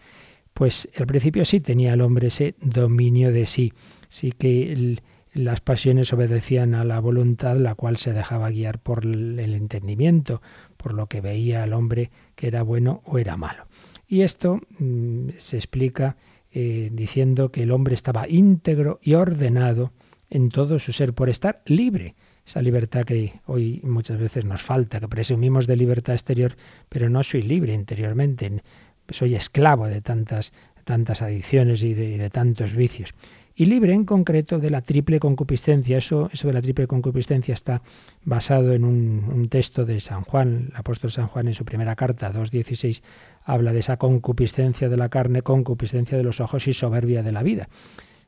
Pues 0.53 0.89
al 0.98 1.08
principio 1.08 1.46
sí 1.46 1.60
tenía 1.60 1.94
el 1.94 2.01
hombre 2.01 2.27
ese 2.27 2.56
dominio 2.62 3.32
de 3.32 3.46
sí, 3.46 3.74
sí 4.08 4.32
que 4.32 4.98
las 5.34 5.62
pasiones 5.62 6.12
obedecían 6.14 6.74
a 6.76 6.84
la 6.84 7.00
voluntad, 7.00 7.56
la 7.58 7.76
cual 7.76 7.98
se 7.98 8.14
dejaba 8.14 8.50
guiar 8.50 8.80
por 8.80 9.06
el 9.06 9.40
entendimiento, 9.40 10.42
por 10.78 10.94
lo 10.94 11.08
que 11.08 11.22
veía 11.22 11.64
el 11.64 11.74
hombre 11.74 12.12
que 12.36 12.48
era 12.48 12.64
bueno 12.64 13.02
o 13.06 13.18
era 13.18 13.38
malo. 13.38 13.66
Y 14.08 14.22
esto 14.22 14.60
mm, 14.80 15.30
se 15.38 15.58
explica 15.58 16.18
eh, 16.52 16.90
diciendo 16.92 17.52
que 17.52 17.64
el 17.64 17.72
hombre 17.72 17.94
estaba 17.94 18.28
íntegro 18.28 19.00
y 19.04 19.14
ordenado 19.14 19.92
en 20.32 20.50
todo 20.50 20.80
su 20.80 20.94
ser 20.94 21.14
por 21.14 21.30
estar 21.30 21.62
libre. 21.66 22.16
Esa 22.46 22.62
libertad 22.62 23.04
que 23.04 23.40
hoy 23.46 23.82
muchas 23.84 24.18
veces 24.18 24.46
nos 24.46 24.64
falta, 24.64 25.00
que 25.00 25.08
presumimos 25.08 25.68
de 25.68 25.76
libertad 25.76 26.16
exterior, 26.16 26.56
pero 26.88 27.10
no 27.10 27.22
soy 27.22 27.44
libre 27.44 27.74
interiormente 27.74 28.62
soy 29.10 29.36
esclavo 29.36 29.88
de 29.88 30.02
tantas, 30.02 30.54
tantas 30.84 31.22
adicciones 31.22 31.84
y 31.84 31.94
de, 31.94 32.30
tantos 32.30 32.74
vicios. 32.76 33.14
Y 33.60 33.66
libre 33.66 33.94
en 33.94 34.06
concreto 34.06 34.58
de 34.58 34.70
la 34.70 34.82
triple 34.82 35.20
concupiscencia. 35.20 35.98
Eso, 35.98 36.30
de 36.32 36.54
la 36.54 36.62
triple 36.62 36.88
concupiscencia 36.88 37.54
está 37.54 37.82
basado 38.24 38.72
en 38.72 38.86
un, 38.86 39.30
un 39.30 39.50
texto 39.50 39.84
de 39.84 40.00
San 40.00 40.22
Juan, 40.22 40.70
el 40.70 40.78
apóstol 40.78 41.12
San 41.12 41.28
Juan 41.28 41.50
en 41.50 41.54
su 41.54 41.66
primera 41.66 41.98
carta, 41.98 42.32
2.16, 42.32 43.04
habla 43.44 43.74
de 43.74 43.80
esa 43.80 43.98
concupiscencia 43.98 44.88
de 44.88 44.96
la 44.96 45.10
carne, 45.10 45.42
concupiscencia 45.42 46.18
de 46.18 46.24
los 46.24 46.39
ojos 46.39 46.70
y 46.70 46.74
soberbia 46.74 47.22
de 47.22 47.34
la 47.34 47.43
vida. 47.43 47.67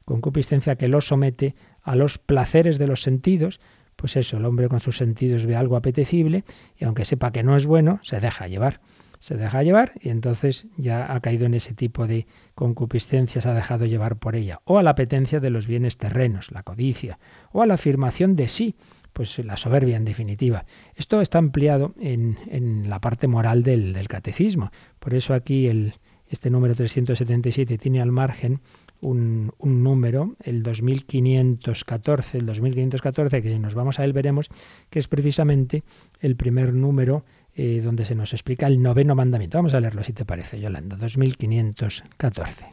Concupiscencia 0.04 0.76
que 0.76 0.89
lo 0.89 1.00
somete 1.00 1.56
a 1.82 1.96
los 1.96 2.17
placeres 2.17 2.78
de 2.78 2.88
los 2.88 3.02
sentidos, 3.02 3.62
pues 3.96 4.17
eso, 4.17 4.36
el 4.36 4.44
hombre 4.44 4.67
con 4.67 4.82
sus 4.82 4.98
sentidos 4.98 5.46
ve 5.46 5.56
algo 5.56 5.78
apetecible 5.78 6.44
y 6.78 6.84
aunque 6.84 7.06
sepa 7.06 7.32
que 7.32 7.41
no 7.41 7.56
es 7.56 7.65
bueno, 7.65 8.02
se 8.04 8.20
deja 8.20 8.50
llevar 8.50 8.82
se 9.22 9.38
deja 9.38 9.62
llevar 9.62 9.94
y 10.02 10.10
entonces 10.10 10.68
ya 10.78 11.14
ha 11.14 11.20
caído 11.20 11.46
en 11.46 11.54
ese 11.54 11.76
tipo 11.76 12.08
de 12.08 12.26
concupiscencia, 12.56 13.40
se 13.40 13.48
ha 13.48 13.54
dejado 13.54 13.86
llevar 13.86 14.16
por 14.16 14.36
ella, 14.36 14.62
o 14.66 14.80
a 14.80 14.84
la 14.84 14.90
apetencia 14.90 15.40
de 15.40 15.52
los 15.52 15.68
bienes 15.68 15.98
terrenos, 15.98 16.52
la 16.52 16.64
codicia, 16.64 17.20
o 17.52 17.62
a 17.62 17.68
la 17.68 17.76
afirmación 17.76 18.36
de 18.36 18.48
sí, 18.48 18.76
pues 19.14 19.38
la 19.38 19.58
soberbia 19.58 19.96
en 19.96 20.06
definitiva. 20.06 20.66
Esto 20.96 21.22
está 21.22 21.38
ampliado 21.38 21.94
en, 22.00 22.40
en 22.48 22.90
la 22.90 23.00
parte 23.00 23.28
moral 23.28 23.62
del, 23.62 23.94
del, 23.94 24.08
catecismo. 24.08 24.72
Por 24.98 25.14
eso 25.14 25.36
aquí 25.36 25.68
el, 25.68 25.94
este 26.28 26.50
número 26.50 26.74
377 26.74 27.78
tiene 27.78 28.02
al 28.02 28.12
margen 28.12 28.60
un, 29.02 29.52
un, 29.60 29.84
número, 29.84 30.36
el 30.40 30.64
2514, 30.64 32.40
el 32.40 32.48
2514, 32.48 33.44
que 33.44 33.54
si 33.54 33.60
nos 33.60 33.76
vamos 33.76 34.00
a 34.00 34.04
él 34.04 34.14
veremos 34.14 34.50
que 34.90 34.98
es 34.98 35.08
precisamente 35.08 35.84
el 36.22 36.36
primer 36.36 36.74
número 36.74 37.24
eh, 37.63 37.80
donde 37.80 38.06
se 38.06 38.15
nos 38.15 38.34
explica 38.34 38.65
el 38.65 38.82
noveno 38.82 39.13
mandamiento. 39.13 39.60
Vamos 39.60 39.76
a 39.76 39.80
leerlo 39.80 40.04
si 40.04 40.13
te 40.13 40.26
parece, 40.26 40.60
Yolanda, 40.60 40.95
2514. 40.95 42.65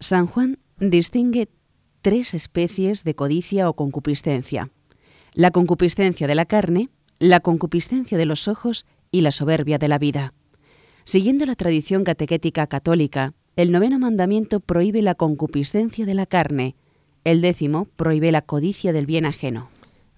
San 0.00 0.26
Juan 0.26 0.58
distingue 0.80 1.48
tres 2.00 2.34
especies 2.34 3.04
de 3.04 3.14
codicia 3.14 3.68
o 3.68 3.74
concupiscencia. 3.74 4.70
La 5.32 5.52
concupiscencia 5.52 6.26
de 6.26 6.34
la 6.34 6.44
carne, 6.46 6.88
la 7.20 7.38
concupiscencia 7.38 8.18
de 8.18 8.26
los 8.26 8.48
ojos 8.48 8.84
y 9.12 9.20
la 9.20 9.30
soberbia 9.30 9.78
de 9.78 9.86
la 9.86 9.98
vida. 9.98 10.34
Siguiendo 11.04 11.46
la 11.46 11.54
tradición 11.54 12.02
catequética 12.02 12.66
católica, 12.66 13.34
el 13.54 13.70
noveno 13.70 14.00
mandamiento 14.00 14.58
prohíbe 14.58 15.02
la 15.02 15.14
concupiscencia 15.14 16.04
de 16.04 16.14
la 16.14 16.26
carne, 16.26 16.74
el 17.22 17.42
décimo 17.42 17.84
prohíbe 17.94 18.32
la 18.32 18.42
codicia 18.42 18.92
del 18.92 19.06
bien 19.06 19.24
ajeno. 19.24 19.70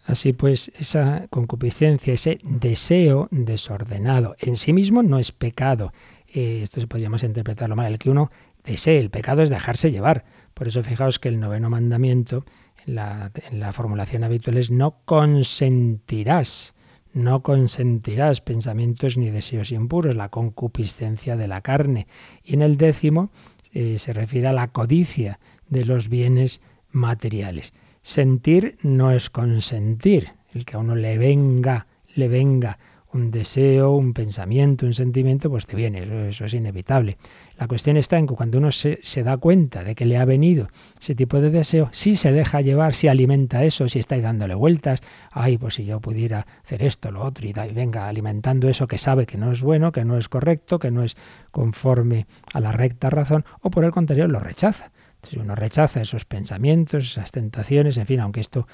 Así 0.06 0.34
pues, 0.34 0.70
esa 0.78 1.26
concupiscencia, 1.30 2.12
ese 2.12 2.38
deseo 2.42 3.28
desordenado, 3.30 4.36
en 4.38 4.56
sí 4.56 4.72
mismo 4.72 5.02
no 5.02 5.18
es 5.18 5.32
pecado. 5.32 5.92
Eh, 6.28 6.60
esto 6.62 6.86
podríamos 6.86 7.22
interpretarlo 7.22 7.74
mal. 7.74 7.90
El 7.92 7.98
que 7.98 8.10
uno 8.10 8.30
desee, 8.64 8.98
el 8.98 9.10
pecado 9.10 9.42
es 9.42 9.50
dejarse 9.50 9.90
llevar. 9.90 10.24
Por 10.52 10.68
eso 10.68 10.82
fijaos 10.82 11.18
que 11.18 11.28
el 11.28 11.40
noveno 11.40 11.70
mandamiento, 11.70 12.44
en 12.86 12.96
la, 12.96 13.32
en 13.50 13.60
la 13.60 13.72
formulación 13.72 14.24
habitual 14.24 14.58
es 14.58 14.70
no 14.70 14.96
consentirás. 15.04 16.74
No 17.14 17.42
consentirás 17.42 18.40
pensamientos 18.40 19.16
ni 19.16 19.30
deseos 19.30 19.70
impuros, 19.70 20.16
la 20.16 20.28
concupiscencia 20.28 21.36
de 21.36 21.46
la 21.46 21.60
carne. 21.60 22.08
Y 22.42 22.54
en 22.54 22.62
el 22.62 22.76
décimo 22.76 23.30
eh, 23.72 23.98
se 23.98 24.12
refiere 24.12 24.48
a 24.48 24.52
la 24.52 24.68
codicia 24.68 25.38
de 25.68 25.84
los 25.84 26.08
bienes 26.08 26.60
materiales. 26.90 27.72
Sentir 28.06 28.76
no 28.82 29.12
es 29.12 29.30
consentir, 29.30 30.34
el 30.52 30.66
que 30.66 30.76
a 30.76 30.78
uno 30.78 30.94
le 30.94 31.16
venga, 31.16 31.86
le 32.14 32.28
venga 32.28 32.78
un 33.14 33.30
deseo, 33.30 33.92
un 33.92 34.12
pensamiento, 34.12 34.84
un 34.84 34.92
sentimiento, 34.92 35.48
pues 35.48 35.64
te 35.66 35.74
viene, 35.74 36.28
eso, 36.28 36.44
es 36.44 36.52
inevitable. 36.52 37.16
La 37.56 37.66
cuestión 37.66 37.96
está 37.96 38.18
en 38.18 38.26
que 38.26 38.34
cuando 38.34 38.58
uno 38.58 38.72
se, 38.72 38.98
se, 39.00 39.22
da 39.22 39.38
cuenta 39.38 39.82
de 39.82 39.94
que 39.94 40.04
le 40.04 40.18
ha 40.18 40.26
venido 40.26 40.68
ese 41.00 41.14
tipo 41.14 41.40
de 41.40 41.48
deseo, 41.48 41.88
si 41.92 42.14
se 42.14 42.30
deja 42.30 42.60
llevar, 42.60 42.92
si 42.92 43.08
alimenta 43.08 43.64
eso, 43.64 43.88
si 43.88 44.00
está 44.00 44.20
dándole 44.20 44.54
vueltas, 44.54 45.00
ay, 45.30 45.56
pues 45.56 45.76
si 45.76 45.86
yo 45.86 45.98
pudiera 46.00 46.46
hacer 46.62 46.82
esto, 46.82 47.10
lo 47.10 47.24
otro, 47.24 47.48
y 47.48 47.54
venga 47.54 48.06
alimentando 48.06 48.68
eso 48.68 48.86
que 48.86 48.98
sabe 48.98 49.24
que 49.24 49.38
no 49.38 49.50
es 49.50 49.62
bueno, 49.62 49.92
que 49.92 50.04
no 50.04 50.18
es 50.18 50.28
correcto, 50.28 50.78
que 50.78 50.90
no 50.90 51.02
es 51.02 51.16
conforme 51.52 52.26
a 52.52 52.60
la 52.60 52.72
recta 52.72 53.08
razón, 53.08 53.46
o 53.62 53.70
por 53.70 53.84
el 53.84 53.92
contrario 53.92 54.28
lo 54.28 54.40
rechaza. 54.40 54.90
Si 55.28 55.38
uno 55.38 55.54
rechaza 55.54 56.00
esos 56.00 56.24
pensamientos, 56.24 57.04
esas 57.04 57.32
tentaciones, 57.32 57.96
en 57.96 58.06
fin, 58.06 58.20
aunque 58.20 58.40
esto 58.40 58.66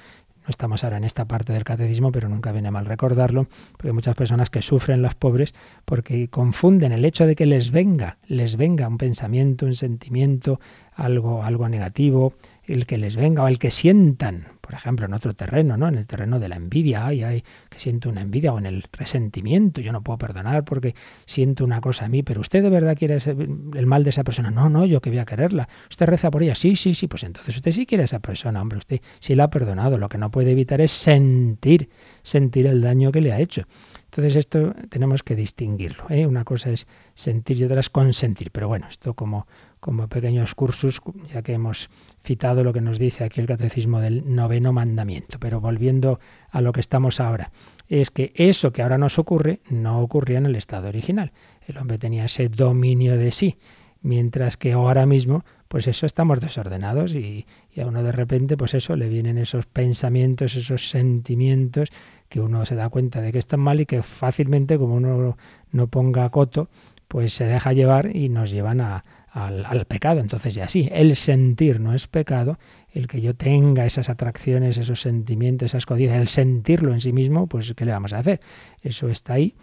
no 0.43 0.49
estamos 0.49 0.85
ahora 0.85 0.97
en 0.97 1.05
esta 1.05 1.27
parte 1.27 1.53
del 1.53 1.65
catecismo, 1.65 2.13
pero 2.13 2.29
nunca 2.29 2.51
viene 2.53 2.71
mal 2.71 2.87
recordarlo, 2.87 3.47
porque 3.73 3.89
hay 3.89 3.95
muchas 3.95 4.15
personas 4.15 4.49
que 4.51 4.63
sufren 4.63 5.03
las 5.03 5.15
pobres 5.15 5.55
porque 5.85 6.29
confunden 6.29 6.93
el 6.93 7.05
hecho 7.05 7.27
de 7.27 7.37
que 7.37 7.47
les 7.47 7.71
venga, 7.71 8.17
les 8.27 8.57
venga 8.57 8.89
un 8.89 8.99
pensamiento, 8.99 9.67
un 9.67 9.75
sentimiento, 9.75 10.59
algo, 10.95 11.43
algo 11.43 11.69
negativo, 11.69 12.33
el 12.73 12.87
que 12.87 12.99
les 12.99 13.17
venga 13.17 13.43
o 13.43 13.49
el 13.49 13.59
que 13.59 13.71
sientan, 13.71 14.47
por 14.61 14.75
ejemplo, 14.75 15.07
en 15.07 15.15
otro 15.15 15.35
terreno, 15.35 15.77
¿no? 15.77 15.89
En 15.89 15.97
el 15.97 16.07
terreno 16.07 16.39
de 16.39 16.49
la 16.49 16.57
envidia, 16.57 17.07
ay, 17.07 17.23
ay, 17.23 17.45
que 17.69 17.79
siento 17.79 18.09
una 18.09 18.23
envidia 18.23 18.53
o 18.53 18.59
en 18.59 18.67
el 18.67 18.85
resentimiento, 18.93 19.81
yo 19.81 19.93
no 19.93 20.03
puedo 20.03 20.19
perdonar 20.19 20.65
porque 20.65 20.95
siento 21.27 21.65
una 21.65 21.81
cosa 21.81 22.05
a 22.05 22.09
mí, 22.09 22.23
pero 22.23 22.41
usted 22.41 22.63
de 22.63 22.71
verdad 22.71 22.97
quiere 22.97 23.17
el 23.17 23.87
mal 23.87 24.05
de 24.05 24.11
esa 24.11 24.25
persona. 24.25 24.51
No, 24.51 24.69
no, 24.69 24.87
yo 24.87 25.01
que 25.01 25.11
voy 25.11 25.19
a 25.19 25.25
quererla. 25.25 25.69
Usted 25.91 26.07
reza 26.07 26.31
por 26.31 26.43
ella, 26.43 26.55
sí, 26.55 26.77
sí, 26.77 26.95
sí, 26.95 27.09
pues 27.09 27.25
entonces 27.25 27.57
usted 27.57 27.73
sí 27.73 27.87
quiere 27.87 28.03
a 28.03 28.05
esa 28.05 28.21
persona, 28.21 28.63
hombre, 28.63 28.79
usted 28.79 29.01
sí 29.19 29.35
la 29.35 29.45
ha 29.45 29.51
perdonado. 29.51 29.99
Lo 29.99 30.09
que 30.09 30.19
no 30.19 30.31
puede 30.31 30.53
evitar 30.53 30.81
es 30.81 30.93
sentir, 30.93 31.89
sentir 32.23 32.67
el 32.67 32.81
daño 32.81 33.11
que 33.11 33.21
le 33.21 33.33
ha 33.33 33.41
hecho. 33.41 33.65
Entonces 34.11 34.35
esto 34.35 34.75
tenemos 34.89 35.23
que 35.23 35.37
distinguirlo. 35.37 36.07
¿eh? 36.11 36.27
Una 36.27 36.43
cosa 36.43 36.71
es 36.71 36.89
sentir 37.15 37.59
y 37.59 37.65
otra 37.65 37.79
es 37.79 37.91
consentir. 37.91 38.51
Pero 38.51 38.67
bueno, 38.67 38.89
esto 38.91 39.15
como, 39.15 39.47
como 39.79 40.09
pequeños 40.09 40.57
cursos, 40.57 41.01
ya 41.33 41.43
que 41.43 41.53
hemos 41.53 41.91
citado 42.25 42.65
lo 42.65 42.73
que 42.73 42.81
nos 42.81 42.99
dice 42.99 43.23
aquí 43.23 43.41
el 43.41 43.47
catecismo 43.47 44.01
del 44.01 44.35
noveno 44.35 44.73
mandamiento. 44.73 45.39
Pero 45.39 45.61
volviendo 45.61 46.19
a 46.51 46.61
lo 46.61 46.73
que 46.73 46.81
estamos 46.81 47.21
ahora, 47.21 47.53
es 47.89 48.11
que 48.11 48.33
eso 48.35 48.73
que 48.73 48.83
ahora 48.83 48.99
nos 48.99 49.17
ocurre 49.21 49.61
no 49.71 50.01
ocurría 50.01 50.39
en 50.39 50.47
el 50.47 50.57
estado 50.57 50.89
original. 50.89 51.31
El 51.69 51.79
hombre 51.79 51.97
tenía 51.99 52.25
ese 52.25 52.49
dominio 52.49 53.17
de 53.17 53.31
sí, 53.31 53.59
mientras 54.03 54.57
que 54.57 54.73
ahora 54.73 55.07
mismo 55.07 55.45
pues 55.69 55.87
eso 55.87 56.05
estamos 56.05 56.41
desordenados 56.41 57.15
y, 57.15 57.47
y, 57.73 57.81
a 57.81 57.87
uno 57.87 58.03
de 58.03 58.11
repente, 58.11 58.57
pues 58.57 58.75
eso, 58.75 58.97
le 58.97 59.09
vienen 59.09 59.39
esos 59.39 59.67
pensamientos, 59.67 60.57
esos 60.57 60.91
sentimientos 60.91 61.91
que 62.29 62.41
uno 62.41 62.67
se 62.67 62.75
da 62.75 62.89
cuenta 62.89 63.21
de 63.21 63.31
que 63.31 63.39
están 63.39 63.61
mal 63.61 63.81
y 63.81 63.87
que 63.87 64.03
fácilmente, 64.03 64.79
como 64.79 64.97
uno 64.97 65.37
no 65.71 65.87
ponga 65.87 66.29
coto, 66.31 66.69
pues 67.07 67.35
se 67.35 67.45
deja 67.45 67.73
llevar 67.73 68.17
y 68.17 68.29
nos 68.29 68.51
llevan 68.51 68.81
a, 68.81 69.05
al, 69.33 69.85
pecado. 69.87 70.21
Entonces 70.21 70.55
ya 70.55 70.69
sí, 70.69 70.89
el 70.93 71.17
sentir 71.17 71.81
no 71.81 71.95
es 71.95 72.07
pecado, 72.07 72.59
el 72.93 73.07
que 73.07 73.21
yo 73.21 73.35
tenga 73.35 73.87
esas 73.87 74.09
atracciones, 74.09 74.77
esos 74.77 75.01
sentimientos, 75.01 75.67
esas 75.67 75.87
codicias, 75.87 76.21
el 76.21 76.29
sentirlo 76.29 76.93
en 76.93 77.01
sí 77.01 77.13
mismo, 77.13 77.47
pues 77.47 77.75
¿qué 77.75 77.85
le 77.85 77.93
vamos 77.93 78.13
a 78.13 78.19
hacer? 78.19 78.41
Eso 78.83 79.09
está 79.09 79.35
ahí, 79.35 79.55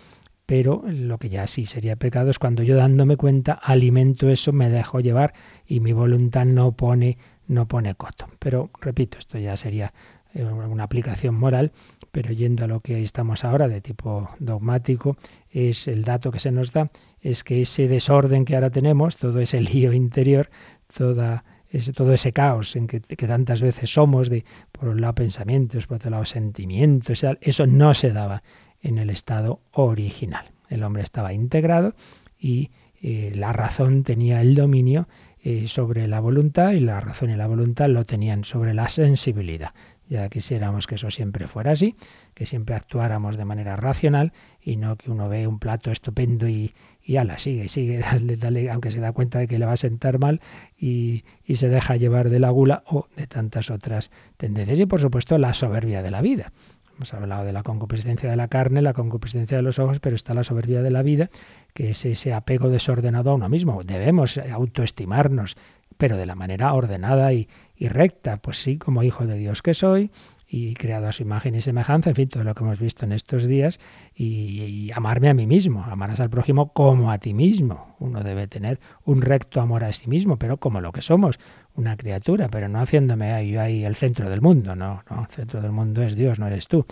pero 0.48 0.82
lo 0.88 1.20
que 1.20 1.30
ya 1.30 1.46
sí 1.46 1.66
sería 1.66 1.98
pecado 1.98 2.32
es 2.32 2.40
cuando 2.40 2.64
yo 2.64 2.76
dándome 2.76 3.18
cuenta 3.18 3.54
alimento 3.54 4.30
eso, 4.30 4.54
me 4.54 4.70
dejo 4.70 5.02
llevar 5.02 5.34
y 5.68 5.82
mi 5.82 5.94
voluntad 5.94 6.46
no 6.46 6.72
pone 6.72 7.20
no 7.48 7.68
pone 7.68 7.96
coto. 7.96 8.28
Pero 8.40 8.70
repito, 8.82 9.18
esto 9.20 9.38
ya 9.38 9.56
sería 9.58 9.94
eh, 10.34 10.44
una 10.44 10.84
aplicación 10.84 11.36
moral, 11.36 11.72
pero 12.12 12.32
yendo 12.32 12.64
a 12.64 12.68
lo 12.68 12.80
que 12.80 13.04
estamos 13.04 13.44
ahora 13.44 13.68
de 13.68 13.82
tipo 13.82 14.30
dogmático, 14.40 15.18
es 15.52 15.88
el 15.88 16.04
dato 16.04 16.32
que 16.32 16.40
se 16.40 16.52
nos 16.52 16.72
da, 16.72 16.92
es 17.22 17.44
que 17.44 17.62
ese 17.62 17.88
desorden 17.88 18.46
que 18.46 18.56
ahora 18.56 18.70
tenemos, 18.70 19.18
todo 19.18 19.40
ese 19.40 19.62
lío 19.62 19.94
interior, 19.94 20.50
toda 20.94 21.44
ese, 21.70 21.92
todo 21.92 22.14
ese 22.14 22.32
caos 22.32 22.76
en 22.78 22.88
que, 22.88 23.00
tantas 23.00 23.62
veces 23.62 23.92
somos, 23.92 24.30
de 24.30 24.46
por 24.72 24.88
un 24.88 25.02
lado 25.02 25.16
pensamientos, 25.16 25.88
por 25.88 25.98
otro 25.98 26.12
lado 26.12 26.26
sentimientos, 26.26 27.26
eso 27.42 27.68
no 27.68 27.94
se 27.94 28.12
daba 28.12 28.44
en 28.82 28.98
el 28.98 29.10
estado 29.10 29.62
original. 29.72 30.52
El 30.70 30.84
hombre 30.84 31.04
estaba 31.04 31.34
integrado 31.34 31.96
y 32.40 32.72
eh, 33.02 33.32
la 33.36 33.54
razón 33.54 34.04
tenía 34.04 34.42
el 34.42 34.56
dominio 34.56 35.08
eh, 35.44 35.68
sobre 35.68 36.08
la 36.08 36.20
voluntad 36.20 36.72
y 36.72 36.80
la 36.80 37.00
razón 37.00 37.30
y 37.30 37.36
la 37.36 37.48
voluntad 37.48 37.90
lo 37.90 38.06
tenían 38.06 38.44
sobre 38.44 38.74
la 38.74 38.90
sensibilidad. 38.90 39.74
Ya 40.10 40.30
quisiéramos 40.30 40.88
que 40.88 40.96
eso 40.96 41.12
siempre 41.12 41.48
fuera 41.48 41.72
así, 41.72 41.96
que 42.34 42.46
siempre 42.46 42.76
actuáramos 42.76 43.36
de 43.36 43.46
manera 43.46 43.76
racional 43.76 44.32
y 44.62 44.78
no 44.78 44.96
que 44.96 45.12
uno 45.12 45.28
ve 45.28 45.48
un 45.48 45.60
plato 45.60 45.92
estupendo 45.92 46.48
y, 46.48 46.74
y 47.04 47.18
ala, 47.18 47.40
sigue, 47.40 47.68
sigue, 47.68 48.02
dale, 48.38 48.72
aunque 48.72 48.90
se 48.90 49.02
da 49.02 49.12
cuenta 49.12 49.40
de 49.40 49.48
que 49.48 49.60
le 49.60 49.66
va 49.66 49.74
a 49.74 49.78
sentar 49.78 50.18
mal 50.18 50.42
y, 50.78 51.24
y 51.46 51.58
se 51.58 51.70
deja 51.70 51.98
llevar 51.98 52.30
de 52.30 52.40
la 52.40 52.50
gula 52.50 52.84
o 52.86 53.08
de 53.16 53.28
tantas 53.28 53.70
otras 53.70 54.12
tendencias. 54.38 54.80
Y 54.80 54.86
por 54.86 55.02
supuesto 55.02 55.38
la 55.38 55.54
soberbia 55.54 56.02
de 56.02 56.12
la 56.12 56.22
vida. 56.22 56.52
Hemos 56.98 57.14
hablado 57.14 57.46
de 57.46 57.54
la 57.54 57.62
concupiscencia 57.62 58.28
de 58.28 58.36
la 58.36 58.48
carne, 58.48 58.82
la 58.82 58.94
concupiscencia 58.94 59.58
de 59.58 59.62
los 59.62 59.78
ojos, 59.78 60.00
pero 60.00 60.16
está 60.16 60.34
la 60.34 60.44
soberbia 60.44 60.82
de 60.82 60.90
la 60.90 61.04
vida, 61.04 61.30
que 61.76 61.92
es 61.92 62.04
ese 62.06 62.34
apego 62.34 62.70
desordenado 62.70 63.30
a 63.30 63.36
uno 63.36 63.48
mismo. 63.50 63.84
Debemos 63.84 64.40
autoestimarnos, 64.40 65.58
pero 65.98 66.18
de 66.18 66.26
la 66.26 66.34
manera 66.34 66.74
ordenada 66.74 67.34
y, 67.34 67.50
y 67.76 67.88
recta, 67.88 68.38
pues 68.38 68.58
sí, 68.58 68.80
como 68.80 69.04
hijo 69.04 69.28
de 69.28 69.38
Dios 69.38 69.62
que 69.62 69.76
soy, 69.76 70.10
y 70.50 70.76
creado 70.76 71.08
a 71.08 71.12
su 71.12 71.24
imagen 71.24 71.56
y 71.56 71.62
semejanza, 71.62 72.10
en 72.10 72.16
fin, 72.16 72.30
todo 72.30 72.44
lo 72.44 72.56
que 72.56 72.64
hemos 72.64 72.80
visto 72.80 73.06
en 73.06 73.12
estos 73.12 73.46
días, 73.46 73.80
y, 74.16 74.90
amarme 74.94 75.30
a 75.30 75.34
mí 75.34 75.46
mismo, 75.46 75.84
amarás 75.84 76.22
al 76.22 76.30
prójimo 76.30 76.72
como 76.72 77.12
a 77.12 77.18
ti 77.18 77.34
mismo. 77.34 77.96
Uno 78.00 78.24
debe 78.24 78.48
tener 78.48 78.80
un 79.04 79.22
recto 79.22 79.60
amor 79.60 79.84
a 79.84 79.92
sí 79.92 80.08
mismo, 80.08 80.38
pero 80.38 80.58
como 80.58 80.80
lo 80.80 80.94
que 80.94 81.02
somos, 81.02 81.38
una 81.78 81.96
criatura, 81.96 82.50
pero 82.50 82.68
no 82.68 82.82
haciéndome 82.82 83.32
ahí, 83.32 83.86
el 83.86 83.96
centro 83.96 84.30
del 84.30 84.42
mundo, 84.42 84.76
no, 84.76 85.04
no, 85.10 85.22
el 85.22 85.36
centro 85.36 85.62
del 85.62 85.72
mundo 85.72 86.02
es 86.02 86.16
Dios, 86.16 86.40
no 86.40 86.48
eres 86.48 86.68
tú, 86.68 86.86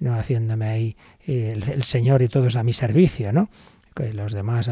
no 0.00 0.14
haciéndome 0.14 0.66
ahí 0.66 0.96
eh, 1.26 1.52
el, 1.56 1.82
Señor 1.84 2.22
y 2.22 2.28
todos 2.28 2.56
a 2.56 2.62
mi 2.62 2.72
servicio, 2.72 3.32
¿no? 3.32 3.48
Que 3.94 4.12
los 4.12 4.32
demás 4.32 4.68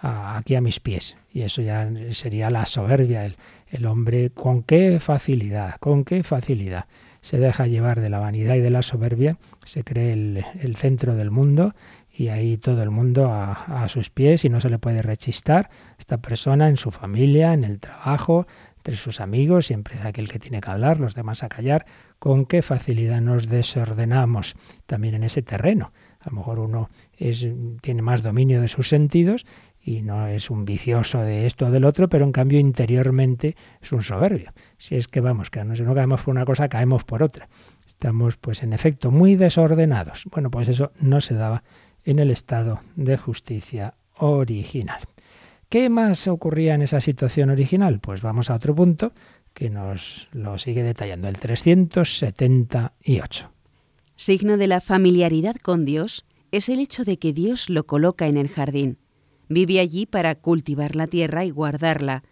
aquí 0.00 0.56
a 0.56 0.60
mis 0.60 0.80
pies. 0.80 1.16
Y 1.32 1.42
eso 1.42 1.62
ya 1.62 1.88
sería 2.10 2.50
la 2.50 2.66
soberbia. 2.66 3.24
El, 3.70 3.86
hombre 3.86 4.30
con 4.30 4.62
qué 4.62 5.00
facilidad, 5.00 5.76
con 5.80 6.04
qué 6.04 6.22
facilidad 6.22 6.86
se 7.20 7.38
deja 7.38 7.66
llevar 7.66 8.00
de 8.00 8.10
la 8.10 8.18
vanidad 8.20 8.54
y 8.54 8.60
de 8.60 8.70
la 8.70 8.82
soberbia, 8.82 9.38
se 9.64 9.82
cree 9.82 10.12
el, 10.12 10.44
el 10.60 10.76
centro 10.76 11.14
del 11.14 11.30
mundo 11.30 11.74
y 12.12 12.28
ahí 12.28 12.58
todo 12.58 12.82
el 12.82 12.90
mundo 12.90 13.32
a, 13.32 13.52
a, 13.52 13.88
sus 13.88 14.10
pies 14.10 14.44
y 14.44 14.50
no 14.50 14.60
se 14.60 14.68
le 14.68 14.78
puede 14.78 15.00
rechistar. 15.02 15.70
Esta 15.98 16.18
persona 16.18 16.68
en 16.68 16.76
su 16.76 16.90
familia, 16.90 17.54
en 17.54 17.64
el 17.64 17.80
trabajo, 17.80 18.46
entre 18.84 18.98
sus 18.98 19.22
amigos, 19.22 19.64
siempre 19.64 19.94
es 19.94 20.04
aquel 20.04 20.28
que 20.28 20.38
tiene 20.38 20.60
que 20.60 20.70
hablar, 20.70 21.00
los 21.00 21.14
demás 21.14 21.42
a 21.42 21.48
callar. 21.48 21.86
Con 22.18 22.44
qué 22.44 22.60
facilidad 22.60 23.22
nos 23.22 23.48
desordenamos 23.48 24.56
también 24.84 25.14
en 25.14 25.24
ese 25.24 25.40
terreno. 25.40 25.94
A 26.20 26.28
lo 26.28 26.36
mejor 26.36 26.58
uno 26.58 26.90
es, 27.16 27.46
tiene 27.80 28.02
más 28.02 28.22
dominio 28.22 28.60
de 28.60 28.68
sus 28.68 28.90
sentidos 28.90 29.46
y 29.80 30.02
no 30.02 30.26
es 30.26 30.50
un 30.50 30.66
vicioso 30.66 31.22
de 31.22 31.46
esto 31.46 31.68
o 31.68 31.70
del 31.70 31.86
otro, 31.86 32.10
pero 32.10 32.26
en 32.26 32.32
cambio 32.32 32.58
interiormente 32.58 33.56
es 33.80 33.90
un 33.90 34.02
soberbio. 34.02 34.52
Si 34.76 34.96
es 34.96 35.08
que 35.08 35.22
vamos, 35.22 35.48
que 35.48 35.64
no, 35.64 35.74
si 35.74 35.82
no 35.82 35.94
caemos 35.94 36.20
por 36.20 36.32
una 36.32 36.44
cosa, 36.44 36.68
caemos 36.68 37.04
por 37.04 37.22
otra. 37.22 37.48
Estamos, 37.86 38.36
pues 38.36 38.62
en 38.62 38.74
efecto, 38.74 39.10
muy 39.10 39.34
desordenados. 39.34 40.26
Bueno, 40.30 40.50
pues 40.50 40.68
eso 40.68 40.92
no 41.00 41.22
se 41.22 41.32
daba 41.32 41.64
en 42.04 42.18
el 42.18 42.30
estado 42.30 42.82
de 42.96 43.16
justicia 43.16 43.94
original. 44.18 45.00
¿Qué 45.68 45.88
más 45.88 46.26
ocurría 46.28 46.74
en 46.74 46.82
esa 46.82 47.00
situación 47.00 47.50
original? 47.50 48.00
Pues 48.00 48.22
vamos 48.22 48.50
a 48.50 48.54
otro 48.54 48.74
punto 48.74 49.12
que 49.52 49.70
nos 49.70 50.28
lo 50.32 50.58
sigue 50.58 50.82
detallando, 50.82 51.28
el 51.28 51.38
378. 51.38 53.50
Signo 54.16 54.56
de 54.56 54.66
la 54.66 54.80
familiaridad 54.80 55.54
con 55.56 55.84
Dios 55.84 56.24
es 56.52 56.68
el 56.68 56.80
hecho 56.80 57.04
de 57.04 57.18
que 57.18 57.32
Dios 57.32 57.68
lo 57.68 57.86
coloca 57.86 58.26
en 58.26 58.36
el 58.36 58.48
jardín 58.48 58.98
Vive 59.48 59.80
allí 59.80 60.06
para 60.06 60.34
cultivar 60.34 60.96
la 60.96 61.06
tierra 61.06 61.44
y 61.44 61.50
guardarla. 61.50 62.22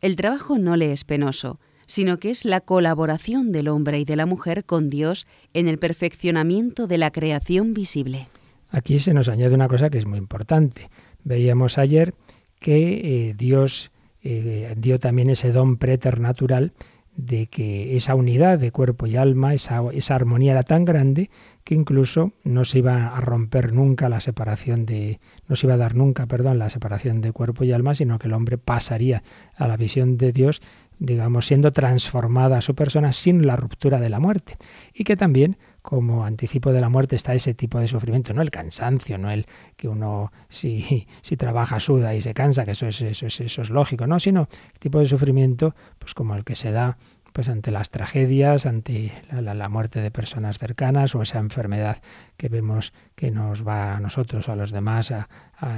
El 0.00 0.16
trabajo 0.16 0.58
no 0.58 0.76
le 0.76 0.92
es 0.92 1.04
penoso, 1.04 1.60
sino 1.86 2.18
que 2.18 2.30
es 2.30 2.44
la 2.44 2.60
colaboración 2.60 3.52
del 3.52 3.68
hombre 3.68 4.00
y 4.00 4.04
de 4.04 4.16
la 4.16 4.26
mujer 4.26 4.64
con 4.64 4.90
Dios 4.90 5.26
en 5.54 5.68
el 5.68 5.78
perfeccionamiento 5.78 6.86
de 6.86 6.98
la 6.98 7.12
creación 7.12 7.72
visible. 7.72 8.28
Aquí 8.68 8.98
se 8.98 9.14
nos 9.14 9.28
añade 9.28 9.54
una 9.54 9.68
cosa 9.68 9.90
que 9.90 9.98
es 9.98 10.06
muy 10.06 10.18
importante. 10.18 10.90
Veíamos 11.22 11.78
ayer 11.78 12.14
que 12.60 13.28
eh, 13.28 13.34
Dios 13.36 13.90
eh, 14.22 14.74
dio 14.76 14.98
también 14.98 15.30
ese 15.30 15.52
don 15.52 15.76
preternatural 15.76 16.72
de 17.16 17.46
que 17.46 17.96
esa 17.96 18.14
unidad 18.14 18.58
de 18.58 18.70
cuerpo 18.70 19.06
y 19.06 19.16
alma, 19.16 19.54
esa, 19.54 19.82
esa 19.92 20.14
armonía 20.14 20.52
era 20.52 20.62
tan 20.62 20.84
grande 20.84 21.30
que 21.64 21.74
incluso 21.74 22.32
no 22.44 22.64
se 22.64 22.78
iba 22.78 23.16
a 23.16 23.20
romper 23.20 23.72
nunca 23.72 24.08
la 24.08 24.20
separación 24.20 24.84
de, 24.84 25.18
no 25.48 25.56
se 25.56 25.66
iba 25.66 25.74
a 25.74 25.78
dar 25.78 25.94
nunca, 25.94 26.26
perdón, 26.26 26.58
la 26.58 26.70
separación 26.70 27.22
de 27.22 27.32
cuerpo 27.32 27.64
y 27.64 27.72
alma, 27.72 27.94
sino 27.94 28.18
que 28.18 28.28
el 28.28 28.34
hombre 28.34 28.58
pasaría 28.58 29.22
a 29.56 29.66
la 29.66 29.76
visión 29.76 30.18
de 30.18 30.32
Dios, 30.32 30.60
digamos, 30.98 31.46
siendo 31.46 31.72
transformada 31.72 32.58
a 32.58 32.62
su 32.62 32.74
persona 32.74 33.12
sin 33.12 33.46
la 33.46 33.56
ruptura 33.56 33.98
de 33.98 34.10
la 34.10 34.20
muerte. 34.20 34.58
Y 34.94 35.04
que 35.04 35.16
también, 35.16 35.56
como 35.86 36.24
anticipo 36.24 36.72
de 36.72 36.80
la 36.80 36.88
muerte, 36.88 37.14
está 37.14 37.32
ese 37.32 37.54
tipo 37.54 37.78
de 37.78 37.86
sufrimiento, 37.86 38.34
no 38.34 38.42
el 38.42 38.50
cansancio, 38.50 39.18
no 39.18 39.30
el 39.30 39.46
que 39.76 39.86
uno 39.86 40.32
si, 40.48 41.06
si 41.22 41.36
trabaja 41.36 41.78
suda 41.78 42.12
y 42.16 42.20
se 42.20 42.34
cansa, 42.34 42.64
que 42.64 42.72
eso 42.72 42.88
es, 42.88 43.00
eso 43.00 43.28
es, 43.28 43.40
eso 43.40 43.62
es 43.62 43.70
lógico, 43.70 44.08
no, 44.08 44.18
sino 44.18 44.48
el 44.72 44.80
tipo 44.80 44.98
de 44.98 45.06
sufrimiento, 45.06 45.76
pues 46.00 46.12
como 46.12 46.34
el 46.34 46.42
que 46.42 46.56
se 46.56 46.72
da 46.72 46.98
pues 47.32 47.48
ante 47.48 47.70
las 47.70 47.90
tragedias, 47.90 48.66
ante 48.66 49.12
la, 49.30 49.68
muerte 49.68 50.00
de 50.00 50.10
personas 50.10 50.58
cercanas 50.58 51.14
o 51.14 51.22
esa 51.22 51.38
enfermedad 51.38 51.98
que 52.36 52.48
vemos 52.48 52.92
que 53.14 53.30
nos 53.30 53.64
va 53.64 53.94
a 53.94 54.00
nosotros 54.00 54.48
o 54.48 54.52
a 54.52 54.56
los 54.56 54.72
demás 54.72 55.12
a, 55.12 55.28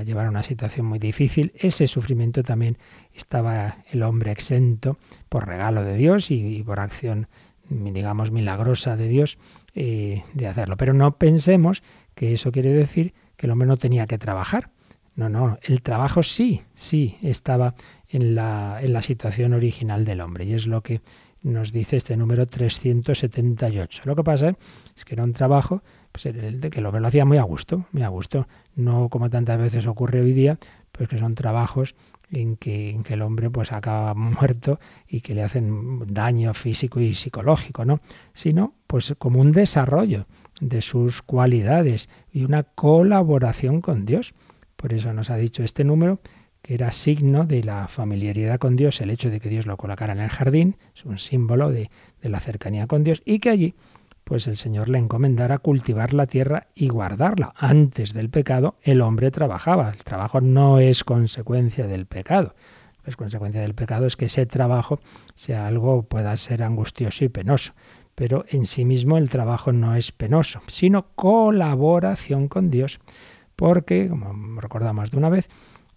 llevar 0.04 0.24
a 0.24 0.30
una 0.30 0.42
situación 0.42 0.86
muy 0.86 0.98
difícil, 0.98 1.52
ese 1.54 1.86
sufrimiento 1.86 2.42
también 2.44 2.78
estaba 3.12 3.76
el 3.90 4.02
hombre 4.04 4.32
exento 4.32 4.96
por 5.28 5.46
regalo 5.46 5.84
de 5.84 5.96
Dios 5.96 6.30
y, 6.30 6.62
por 6.62 6.80
acción, 6.80 7.28
digamos, 7.68 8.30
milagrosa 8.30 8.96
de 8.96 9.08
Dios 9.08 9.36
eh, 9.74 10.22
de 10.34 10.46
hacerlo. 10.46 10.76
Pero 10.76 10.92
no 10.92 11.16
pensemos 11.16 11.82
que 12.14 12.32
eso 12.32 12.52
quiere 12.52 12.72
decir 12.72 13.14
que 13.36 13.46
el 13.46 13.52
hombre 13.52 13.68
no 13.68 13.76
tenía 13.76 14.06
que 14.06 14.18
trabajar. 14.18 14.70
No, 15.14 15.28
no, 15.28 15.58
el 15.62 15.82
trabajo 15.82 16.22
sí, 16.22 16.62
sí 16.74 17.16
estaba 17.22 17.74
en 18.08 18.34
la, 18.34 18.78
en 18.80 18.92
la 18.92 19.02
situación 19.02 19.52
original 19.52 20.04
del 20.04 20.20
hombre 20.20 20.44
y 20.44 20.54
es 20.54 20.66
lo 20.66 20.82
que 20.82 21.00
nos 21.42 21.72
dice 21.72 21.96
este 21.96 22.16
número 22.16 22.46
378. 22.46 24.02
Lo 24.04 24.16
que 24.16 24.24
pasa 24.24 24.56
es 24.96 25.04
que 25.04 25.14
era 25.14 25.24
un 25.24 25.32
trabajo 25.32 25.82
pues 26.12 26.26
el 26.26 26.60
de 26.60 26.70
que 26.70 26.80
lo, 26.80 26.90
lo 26.98 27.06
hacía 27.06 27.24
muy 27.24 27.38
a 27.38 27.42
gusto, 27.42 27.86
muy 27.92 28.02
a 28.02 28.08
gusto, 28.08 28.48
no 28.74 29.08
como 29.08 29.30
tantas 29.30 29.58
veces 29.58 29.86
ocurre 29.86 30.20
hoy 30.20 30.32
día, 30.32 30.58
pues 30.92 31.08
que 31.08 31.18
son 31.18 31.34
trabajos 31.34 31.94
en 32.30 32.56
que, 32.56 32.90
en 32.90 33.02
que 33.02 33.14
el 33.14 33.22
hombre 33.22 33.50
pues 33.50 33.72
acaba 33.72 34.14
muerto 34.14 34.80
y 35.06 35.20
que 35.20 35.34
le 35.34 35.42
hacen 35.42 36.12
daño 36.12 36.54
físico 36.54 37.00
y 37.00 37.14
psicológico, 37.14 37.84
¿no? 37.84 38.00
Sino 38.32 38.74
pues 38.88 39.14
como 39.18 39.40
un 39.40 39.52
desarrollo 39.52 40.26
de 40.60 40.80
sus 40.80 41.22
cualidades 41.22 42.08
y 42.32 42.42
una 42.44 42.64
colaboración 42.64 43.80
con 43.80 44.04
Dios. 44.04 44.34
Por 44.76 44.92
eso 44.92 45.12
nos 45.12 45.30
ha 45.30 45.36
dicho 45.36 45.62
este 45.62 45.84
número 45.84 46.20
que 46.62 46.74
era 46.74 46.90
signo 46.90 47.44
de 47.44 47.62
la 47.62 47.86
familiaridad 47.86 48.58
con 48.58 48.76
Dios, 48.76 49.00
el 49.00 49.10
hecho 49.10 49.30
de 49.30 49.40
que 49.40 49.50
Dios 49.50 49.66
lo 49.66 49.76
colocara 49.76 50.14
en 50.14 50.20
el 50.20 50.30
jardín, 50.30 50.76
es 50.96 51.04
un 51.04 51.18
símbolo 51.18 51.70
de, 51.70 51.90
la 52.22 52.40
cercanía 52.40 52.86
con 52.86 53.04
Dios, 53.04 53.22
y 53.24 53.38
que 53.38 53.50
allí 53.50 53.74
pues 54.24 54.46
el 54.46 54.56
Señor 54.56 54.88
le 54.88 54.98
encomendara 54.98 55.58
cultivar 55.58 56.12
la 56.12 56.26
tierra 56.26 56.66
y 56.74 56.88
guardarla. 56.88 57.54
Antes 57.56 58.12
del 58.12 58.28
pecado 58.28 58.76
el 58.82 59.00
hombre 59.00 59.30
trabajaba. 59.30 59.90
El 59.90 60.04
trabajo 60.04 60.40
no 60.42 60.80
es 60.80 61.04
consecuencia 61.04 61.86
del 61.86 62.04
pecado. 62.04 62.54
Es 63.06 63.16
consecuencia 63.16 63.62
del 63.62 63.74
pecado 63.74 64.06
es 64.06 64.16
que 64.16 64.26
ese 64.26 64.44
trabajo 64.44 65.00
sea 65.34 65.66
algo 65.66 66.02
pueda 66.02 66.36
ser 66.36 66.62
angustioso 66.62 67.24
y 67.24 67.30
penoso. 67.30 67.72
Pero 68.18 68.44
en 68.48 68.66
sí 68.66 68.84
mismo 68.84 69.16
el 69.16 69.30
trabajo 69.30 69.72
no 69.72 69.94
es 69.94 70.10
penoso, 70.10 70.60
sino 70.66 71.06
colaboración 71.14 72.48
con 72.48 72.68
Dios. 72.68 72.98
Porque, 73.54 74.08
como 74.08 74.60
recordamos 74.60 75.12
de 75.12 75.18
una 75.18 75.28
vez, 75.28 75.48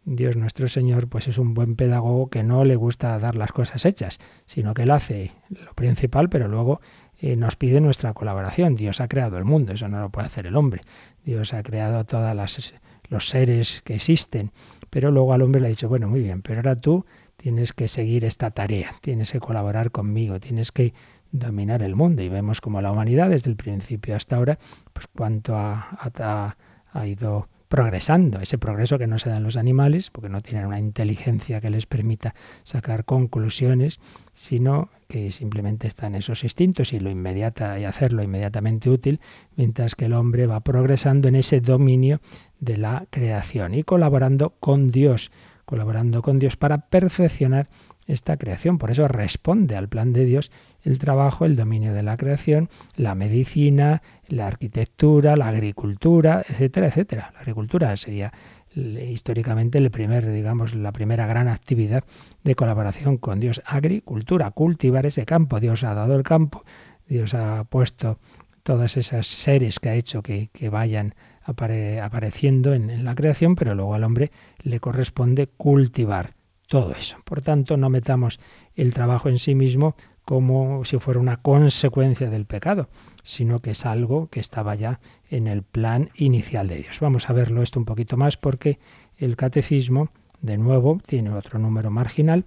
Dios 0.05 0.37
nuestro 0.37 0.67
Señor 0.67 1.07
pues 1.07 1.27
es 1.27 1.39
un 1.39 1.55
buen 1.55 1.75
pedagogo 1.75 2.29
que 2.29 2.43
no 2.43 2.63
le 2.63 2.75
gusta 2.75 3.17
dar 3.17 3.35
las 3.35 3.51
cosas 3.51 3.85
hechas, 3.85 4.19
sino 4.45 4.75
que 4.75 4.83
él 4.83 4.91
hace 4.91 5.31
lo 5.49 5.73
principal, 5.73 6.29
pero 6.29 6.47
luego 6.47 6.79
eh, 7.19 7.35
nos 7.35 7.55
pide 7.55 7.81
nuestra 7.81 8.13
colaboración. 8.13 8.75
Dios 8.75 9.01
ha 9.01 9.07
creado 9.07 9.39
el 9.39 9.45
mundo, 9.45 9.73
eso 9.73 9.87
no 9.87 9.99
lo 9.99 10.11
puede 10.11 10.27
hacer 10.27 10.45
el 10.45 10.55
hombre. 10.55 10.81
Dios 11.25 11.55
ha 11.55 11.63
creado 11.63 11.97
a 11.97 12.03
todos 12.03 12.71
los 13.09 13.29
seres 13.29 13.81
que 13.83 13.95
existen, 13.95 14.51
pero 14.91 15.09
luego 15.09 15.33
al 15.33 15.41
hombre 15.41 15.59
le 15.59 15.67
ha 15.67 15.69
dicho, 15.71 15.89
bueno, 15.89 16.07
muy 16.07 16.21
bien, 16.21 16.43
pero 16.43 16.57
ahora 16.57 16.75
tú 16.75 17.03
tienes 17.35 17.73
que 17.73 17.87
seguir 17.87 18.25
esta 18.25 18.51
tarea, 18.51 18.93
tienes 19.01 19.31
que 19.31 19.39
colaborar 19.39 19.89
conmigo, 19.89 20.39
tienes 20.39 20.71
que 20.71 20.93
dominar 21.31 21.81
el 21.83 21.95
mundo. 21.95 22.21
Y 22.21 22.29
vemos 22.29 22.61
como 22.61 22.81
la 22.81 22.91
humanidad, 22.91 23.29
desde 23.29 23.49
el 23.49 23.55
principio 23.55 24.15
hasta 24.15 24.35
ahora, 24.35 24.59
pues 24.93 25.07
cuánto 25.07 25.55
ha, 25.55 26.55
ha 26.93 27.07
ido 27.07 27.47
progresando, 27.71 28.41
ese 28.41 28.57
progreso 28.57 28.99
que 28.99 29.07
no 29.07 29.17
se 29.17 29.29
da 29.29 29.37
en 29.37 29.43
los 29.43 29.55
animales, 29.55 30.09
porque 30.09 30.27
no 30.27 30.41
tienen 30.41 30.65
una 30.65 30.77
inteligencia 30.77 31.61
que 31.61 31.69
les 31.69 31.85
permita 31.85 32.35
sacar 32.63 33.05
conclusiones, 33.05 34.01
sino 34.33 34.89
que 35.07 35.31
simplemente 35.31 35.87
están 35.87 36.15
esos 36.15 36.43
instintos 36.43 36.91
y 36.91 36.99
lo 36.99 37.09
inmediata 37.09 37.79
y 37.79 37.85
hacerlo 37.85 38.23
inmediatamente 38.23 38.89
útil, 38.89 39.21
mientras 39.55 39.95
que 39.95 40.05
el 40.05 40.13
hombre 40.13 40.47
va 40.47 40.59
progresando 40.59 41.29
en 41.29 41.35
ese 41.35 41.61
dominio 41.61 42.19
de 42.59 42.75
la 42.75 43.05
creación 43.09 43.73
y 43.73 43.83
colaborando 43.83 44.49
con 44.59 44.91
Dios, 44.91 45.31
colaborando 45.63 46.21
con 46.21 46.39
Dios 46.39 46.57
para 46.57 46.89
perfeccionar 46.89 47.69
esta 48.07 48.37
creación. 48.37 48.77
Por 48.77 48.91
eso 48.91 49.07
responde 49.07 49.75
al 49.75 49.89
plan 49.89 50.13
de 50.13 50.25
Dios 50.25 50.51
el 50.83 50.97
trabajo, 50.97 51.45
el 51.45 51.55
dominio 51.55 51.93
de 51.93 52.03
la 52.03 52.17
creación, 52.17 52.69
la 52.95 53.15
medicina, 53.15 54.01
la 54.27 54.47
arquitectura, 54.47 55.35
la 55.35 55.47
agricultura, 55.49 56.43
etcétera, 56.47 56.87
etcétera. 56.87 57.31
La 57.33 57.39
agricultura 57.39 57.95
sería 57.97 58.31
históricamente 58.75 59.77
el 59.77 59.91
primer, 59.91 60.31
digamos, 60.31 60.73
la 60.73 60.91
primera 60.91 61.27
gran 61.27 61.47
actividad 61.47 62.03
de 62.43 62.55
colaboración 62.55 63.17
con 63.17 63.39
Dios. 63.39 63.61
Agricultura, 63.65 64.51
cultivar 64.51 65.05
ese 65.05 65.25
campo. 65.25 65.59
Dios 65.59 65.83
ha 65.83 65.93
dado 65.93 66.15
el 66.15 66.23
campo, 66.23 66.63
Dios 67.07 67.33
ha 67.33 67.65
puesto 67.65 68.17
todas 68.63 68.95
esas 68.95 69.27
seres 69.27 69.79
que 69.79 69.89
ha 69.89 69.95
hecho 69.95 70.21
que, 70.21 70.49
vayan 70.69 71.15
apareciendo 71.43 72.73
en 72.73 73.03
la 73.03 73.15
creación, 73.15 73.55
pero 73.55 73.75
luego 73.75 73.95
al 73.95 74.03
hombre 74.03 74.31
le 74.61 74.79
corresponde 74.79 75.47
cultivar 75.47 76.33
todo 76.71 76.93
eso. 76.93 77.17
Por 77.25 77.41
tanto, 77.41 77.75
no 77.75 77.89
metamos 77.89 78.39
el 78.75 78.93
trabajo 78.93 79.27
en 79.27 79.39
sí 79.39 79.55
mismo 79.55 79.97
como 80.23 80.85
si 80.85 80.99
fuera 80.99 81.19
una 81.19 81.35
consecuencia 81.35 82.29
del 82.29 82.45
pecado, 82.45 82.87
sino 83.23 83.59
que 83.59 83.71
es 83.71 83.85
algo 83.85 84.29
que 84.29 84.39
estaba 84.39 84.73
ya 84.75 85.01
en 85.29 85.47
el 85.47 85.63
plan 85.63 86.11
inicial 86.15 86.69
de 86.69 86.77
Dios. 86.77 87.01
Vamos 87.01 87.29
a 87.29 87.33
verlo 87.33 87.61
esto 87.61 87.77
un 87.77 87.83
poquito 87.83 88.15
más 88.15 88.37
porque 88.37 88.79
el 89.17 89.35
catecismo, 89.35 90.11
de 90.39 90.57
nuevo, 90.57 91.01
tiene 91.05 91.31
otro 91.31 91.59
número 91.59 91.91
marginal. 91.91 92.45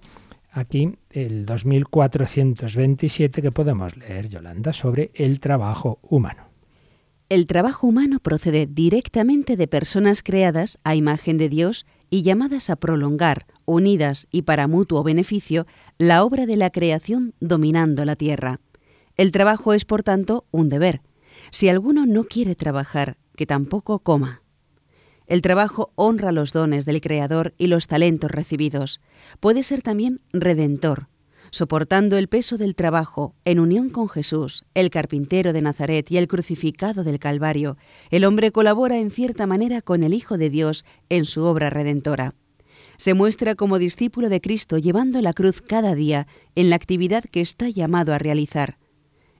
Aquí 0.51 0.97
el 1.11 1.45
2427 1.45 3.43
que 3.43 3.51
podemos 3.51 3.95
leer, 3.95 4.27
Yolanda, 4.27 4.73
sobre 4.73 5.11
el 5.13 5.39
trabajo 5.39 5.99
humano. 6.01 6.45
El 7.29 7.45
trabajo 7.45 7.85
humano 7.85 8.17
procede 8.19 8.65
directamente 8.65 9.55
de 9.55 9.67
personas 9.67 10.23
creadas 10.23 10.79
a 10.83 10.95
imagen 10.95 11.37
de 11.37 11.49
Dios 11.49 11.85
y 12.15 12.21
llamadas 12.21 12.69
a 12.69 12.77
prolongar, 12.77 13.45
unidas 13.65 14.27
y 14.31 14.43
para 14.43 14.69
mutuo 14.69 15.03
beneficio, 15.03 15.67
la 15.97 16.23
obra 16.23 16.45
de 16.45 16.55
la 16.55 16.69
creación 16.69 17.33
dominando 17.41 18.05
la 18.05 18.15
tierra. 18.15 18.61
El 19.17 19.33
trabajo 19.33 19.73
es, 19.73 19.83
por 19.83 20.01
tanto, 20.01 20.45
un 20.49 20.69
deber. 20.69 21.01
Si 21.51 21.67
alguno 21.67 22.05
no 22.05 22.23
quiere 22.23 22.55
trabajar, 22.55 23.17
que 23.35 23.45
tampoco 23.45 23.99
coma. 23.99 24.43
El 25.27 25.41
trabajo 25.41 25.91
honra 25.95 26.31
los 26.31 26.53
dones 26.53 26.85
del 26.85 27.01
Creador 27.01 27.53
y 27.57 27.67
los 27.67 27.87
talentos 27.87 28.31
recibidos. 28.31 29.01
Puede 29.41 29.61
ser 29.61 29.81
también 29.81 30.21
redentor, 30.31 31.09
soportando 31.51 32.17
el 32.17 32.27
peso 32.27 32.57
del 32.57 32.75
trabajo 32.75 33.35
en 33.45 33.59
unión 33.59 33.89
con 33.89 34.09
Jesús, 34.09 34.65
el 34.73 34.89
carpintero 34.89 35.53
de 35.53 35.61
Nazaret 35.61 36.09
y 36.11 36.17
el 36.17 36.27
crucificado 36.27 37.03
del 37.03 37.19
Calvario, 37.19 37.77
el 38.09 38.25
hombre 38.25 38.51
colabora 38.51 38.97
en 38.97 39.11
cierta 39.11 39.47
manera 39.47 39.81
con 39.81 40.03
el 40.03 40.13
Hijo 40.13 40.37
de 40.37 40.49
Dios 40.49 40.85
en 41.09 41.25
su 41.25 41.43
obra 41.43 41.69
redentora. 41.69 42.35
Se 42.97 43.13
muestra 43.13 43.55
como 43.55 43.79
discípulo 43.79 44.29
de 44.29 44.41
Cristo 44.41 44.77
llevando 44.77 45.21
la 45.21 45.33
cruz 45.33 45.61
cada 45.61 45.95
día 45.95 46.27
en 46.55 46.69
la 46.69 46.75
actividad 46.75 47.23
que 47.23 47.41
está 47.41 47.69
llamado 47.69 48.13
a 48.13 48.17
realizar. 48.17 48.77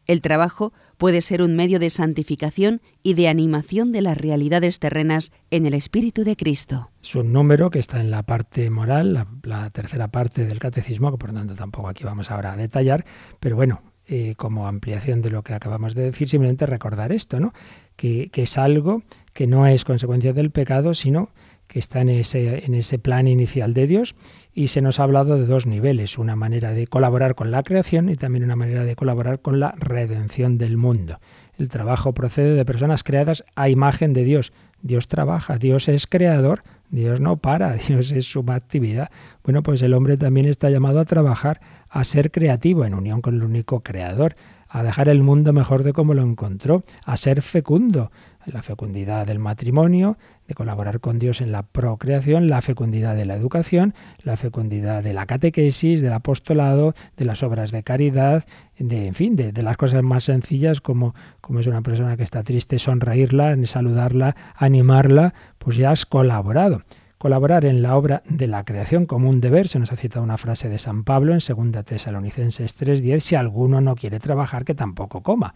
El 0.08 0.22
trabajo 0.22 0.72
puede 0.98 1.22
ser 1.22 1.42
un 1.42 1.56
medio 1.56 1.80
de 1.80 1.90
santificación 1.90 2.82
y 3.02 3.16
de 3.16 3.28
animación 3.28 3.92
de 3.92 4.02
las 4.02 4.18
realidades 4.18 4.80
terrenas 4.80 5.32
en 5.50 5.66
el 5.66 5.74
Espíritu 5.74 6.24
de 6.24 6.36
Cristo. 6.36 6.92
Es 7.02 7.16
un 7.16 7.34
número 7.34 7.70
que 7.70 7.80
está 7.80 8.00
en 8.00 8.12
la 8.12 8.24
parte 8.24 8.70
moral, 8.70 9.28
la, 9.44 9.70
tercera 9.72 10.10
parte 10.10 10.46
del 10.46 10.60
catecismo, 10.60 11.12
que 11.12 11.18
por 11.18 11.34
tanto 11.34 11.56
tampoco 11.56 11.88
aquí 11.88 12.04
vamos 12.04 12.30
ahora 12.30 12.54
a 12.54 12.58
detallar, 12.58 13.06
pero 13.40 13.56
bueno, 13.56 13.82
eh, 14.08 14.36
como 14.38 14.68
ampliación 14.68 15.24
de 15.24 15.32
lo 15.32 15.42
que 15.42 15.56
acabamos 15.56 15.96
de 15.96 16.04
decir, 16.04 16.30
simplemente 16.30 16.68
recordar 16.68 17.12
esto, 17.12 17.40
¿no? 17.40 17.54
Que, 17.96 18.30
que 18.30 18.44
es 18.44 18.58
algo 18.60 19.02
que 19.34 19.48
no 19.48 19.66
es 19.66 19.84
consecuencia 19.84 20.34
del 20.34 20.52
pecado, 20.52 20.94
sino 20.94 21.30
que 21.68 21.80
está 21.80 22.02
en 22.02 22.10
ese, 22.10 22.66
en 22.66 22.76
ese 22.76 23.00
plan 23.00 23.28
inicial 23.28 23.74
de 23.74 23.88
Dios 23.88 24.16
y 24.54 24.70
se 24.70 24.82
nos 24.82 25.00
ha 25.00 25.04
hablado 25.04 25.38
de 25.38 25.46
dos 25.46 25.66
niveles, 25.66 26.18
una 26.18 26.36
manera 26.36 26.72
de 26.72 26.88
colaborar 26.88 27.36
con 27.36 27.52
la 27.52 27.64
creación 27.64 28.10
y 28.10 28.16
también 28.16 28.46
una 28.46 28.56
manera 28.56 28.84
de 28.84 28.96
colaborar 28.96 29.40
con 29.40 29.60
la 29.60 29.76
redención 29.78 30.58
del 30.58 30.78
mundo. 30.78 31.20
El 31.58 31.70
trabajo 31.70 32.14
procede 32.14 32.56
de 32.56 32.66
personas 32.66 33.04
creadas 33.04 33.44
a 33.56 33.70
imagen 33.70 34.14
de 34.14 34.24
Dios. 34.24 34.52
Dios 34.82 35.08
trabaja, 35.08 35.58
Dios 35.58 35.88
es 35.88 36.06
creador, 36.06 36.64
Dios 36.90 37.22
no 37.22 37.38
para, 37.38 37.74
Dios 37.88 38.12
es 38.12 38.26
su 38.26 38.44
actividad. 38.48 39.10
Bueno, 39.44 39.64
pues 39.64 39.82
el 39.82 39.94
hombre 39.94 40.18
también 40.18 40.46
está 40.46 40.70
llamado 40.70 41.00
a 41.00 41.06
trabajar, 41.06 41.62
a 41.90 42.04
ser 42.04 42.32
creativo 42.32 42.86
en 42.86 42.94
unión 42.94 43.22
con 43.22 43.36
el 43.36 43.44
único 43.44 43.82
creador, 43.82 44.36
a 44.68 44.84
dejar 44.84 45.08
el 45.08 45.24
mundo 45.24 45.54
mejor 45.54 45.84
de 45.84 45.94
como 45.94 46.14
lo 46.14 46.22
encontró, 46.22 46.84
a 47.06 47.16
ser 47.16 47.42
fecundo, 47.42 48.12
la 48.46 48.62
fecundidad 48.62 49.26
del 49.26 49.40
matrimonio, 49.40 50.18
de 50.48 50.54
colaborar 50.54 51.00
con 51.00 51.20
Dios 51.20 51.42
en 51.42 51.52
la 51.52 51.64
procreación, 51.64 52.48
la 52.48 52.62
fecundidad 52.62 53.16
de 53.16 53.26
la 53.26 53.36
educación, 53.36 53.94
la 54.24 54.38
fecundidad 54.38 55.04
de 55.04 55.14
la 55.14 55.26
catequesis, 55.26 56.02
del 56.02 56.14
apostolado, 56.14 56.94
de 57.18 57.26
las 57.26 57.44
obras 57.44 57.72
de 57.72 57.84
caridad, 57.84 58.46
de, 58.78 59.08
en 59.08 59.16
fin, 59.16 59.36
de, 59.36 59.52
las 59.64 59.78
cosas 59.78 60.04
más 60.04 60.26
sencillas 60.26 60.82
como, 60.82 61.16
como 61.42 61.60
es 61.60 61.68
una 61.68 61.82
persona 61.82 62.18
que 62.18 62.24
está 62.24 62.44
triste, 62.44 62.80
sonreírla, 62.80 63.56
saludarla, 63.66 64.36
animarla, 64.56 65.34
pues 65.58 65.78
ya 65.78 65.92
has 65.92 66.06
colaborado. 66.06 66.84
Colaborar 67.18 67.66
en 67.66 67.82
la 67.82 67.96
obra 67.96 68.22
de 68.30 68.46
la 68.46 68.66
creación 68.66 69.06
como 69.06 69.30
un 69.30 69.42
deber, 69.42 69.68
se 69.68 69.80
nos 69.80 69.92
ha 69.92 69.96
citado 69.96 70.24
una 70.24 70.38
frase 70.38 70.70
de 70.70 70.78
San 70.78 71.04
Pablo 71.06 71.34
en 71.34 71.40
2 71.40 71.86
Tesalonicenses 71.86 72.76
3:10, 72.76 73.20
si 73.22 73.36
alguno 73.36 73.82
no 73.82 73.96
quiere 73.96 74.20
trabajar, 74.20 74.66
que 74.66 74.76
tampoco 74.76 75.24
coma. 75.24 75.56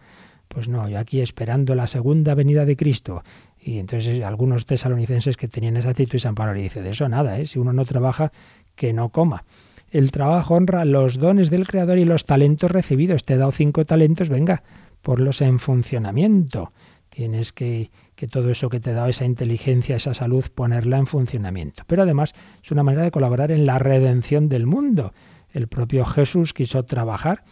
Pues 0.50 0.68
no, 0.68 0.90
yo 0.90 0.98
aquí 0.98 1.22
esperando 1.22 1.76
la 1.76 1.86
segunda 1.86 2.34
venida 2.34 2.66
de 2.66 2.76
Cristo. 2.76 3.24
Y 3.62 3.78
entonces 3.78 4.24
algunos 4.24 4.66
tesalonicenses 4.66 5.38
que 5.38 5.48
tenían 5.48 5.78
esa 5.78 5.92
actitud 5.92 6.18
San 6.18 6.34
Pablo 6.34 6.56
le 6.56 6.64
dice, 6.64 6.82
de 6.82 6.90
eso 6.90 7.08
nada, 7.08 7.40
¿eh? 7.40 7.46
si 7.46 7.60
uno 7.60 7.72
no 7.72 7.86
trabaja, 7.86 8.32
que 8.76 8.92
no 8.92 9.10
coma. 9.10 9.46
El 9.92 10.10
trabajo 10.10 10.56
honra 10.56 10.86
los 10.86 11.20
dones 11.20 11.52
del 11.52 11.68
Creador 11.68 12.00
y 12.00 12.06
los 12.06 12.26
talentos 12.26 12.72
recibidos. 12.72 13.26
Te 13.26 13.36
he 13.36 13.38
dado 13.38 13.52
cinco 13.52 13.86
talentos, 13.86 14.30
venga, 14.30 14.64
ponlos 15.04 15.42
en 15.42 15.60
funcionamiento. 15.60 16.74
Tienes 17.10 17.54
que, 17.54 17.92
que 18.16 18.28
todo 18.28 18.50
eso 18.50 18.70
que 18.70 18.80
te 18.80 18.94
da 18.94 19.08
esa 19.08 19.26
inteligencia, 19.26 19.98
esa 19.98 20.16
salud, 20.16 20.46
ponerla 20.54 20.98
en 20.98 21.06
funcionamiento. 21.06 21.84
Pero 21.86 22.04
además 22.04 22.34
es 22.64 22.72
una 22.72 22.84
manera 22.84 23.04
de 23.04 23.12
colaborar 23.12 23.52
en 23.52 23.68
la 23.68 23.78
redención 23.78 24.50
del 24.50 24.66
mundo. 24.66 25.14
El 25.52 25.68
propio 25.68 26.06
Jesús 26.06 26.54
quiso 26.54 26.84
trabajar 26.84 27.44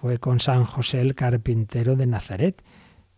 fue 0.00 0.18
con 0.18 0.38
San 0.38 0.64
José 0.64 1.00
el 1.00 1.16
carpintero 1.16 1.96
de 1.96 2.06
Nazaret. 2.06 2.62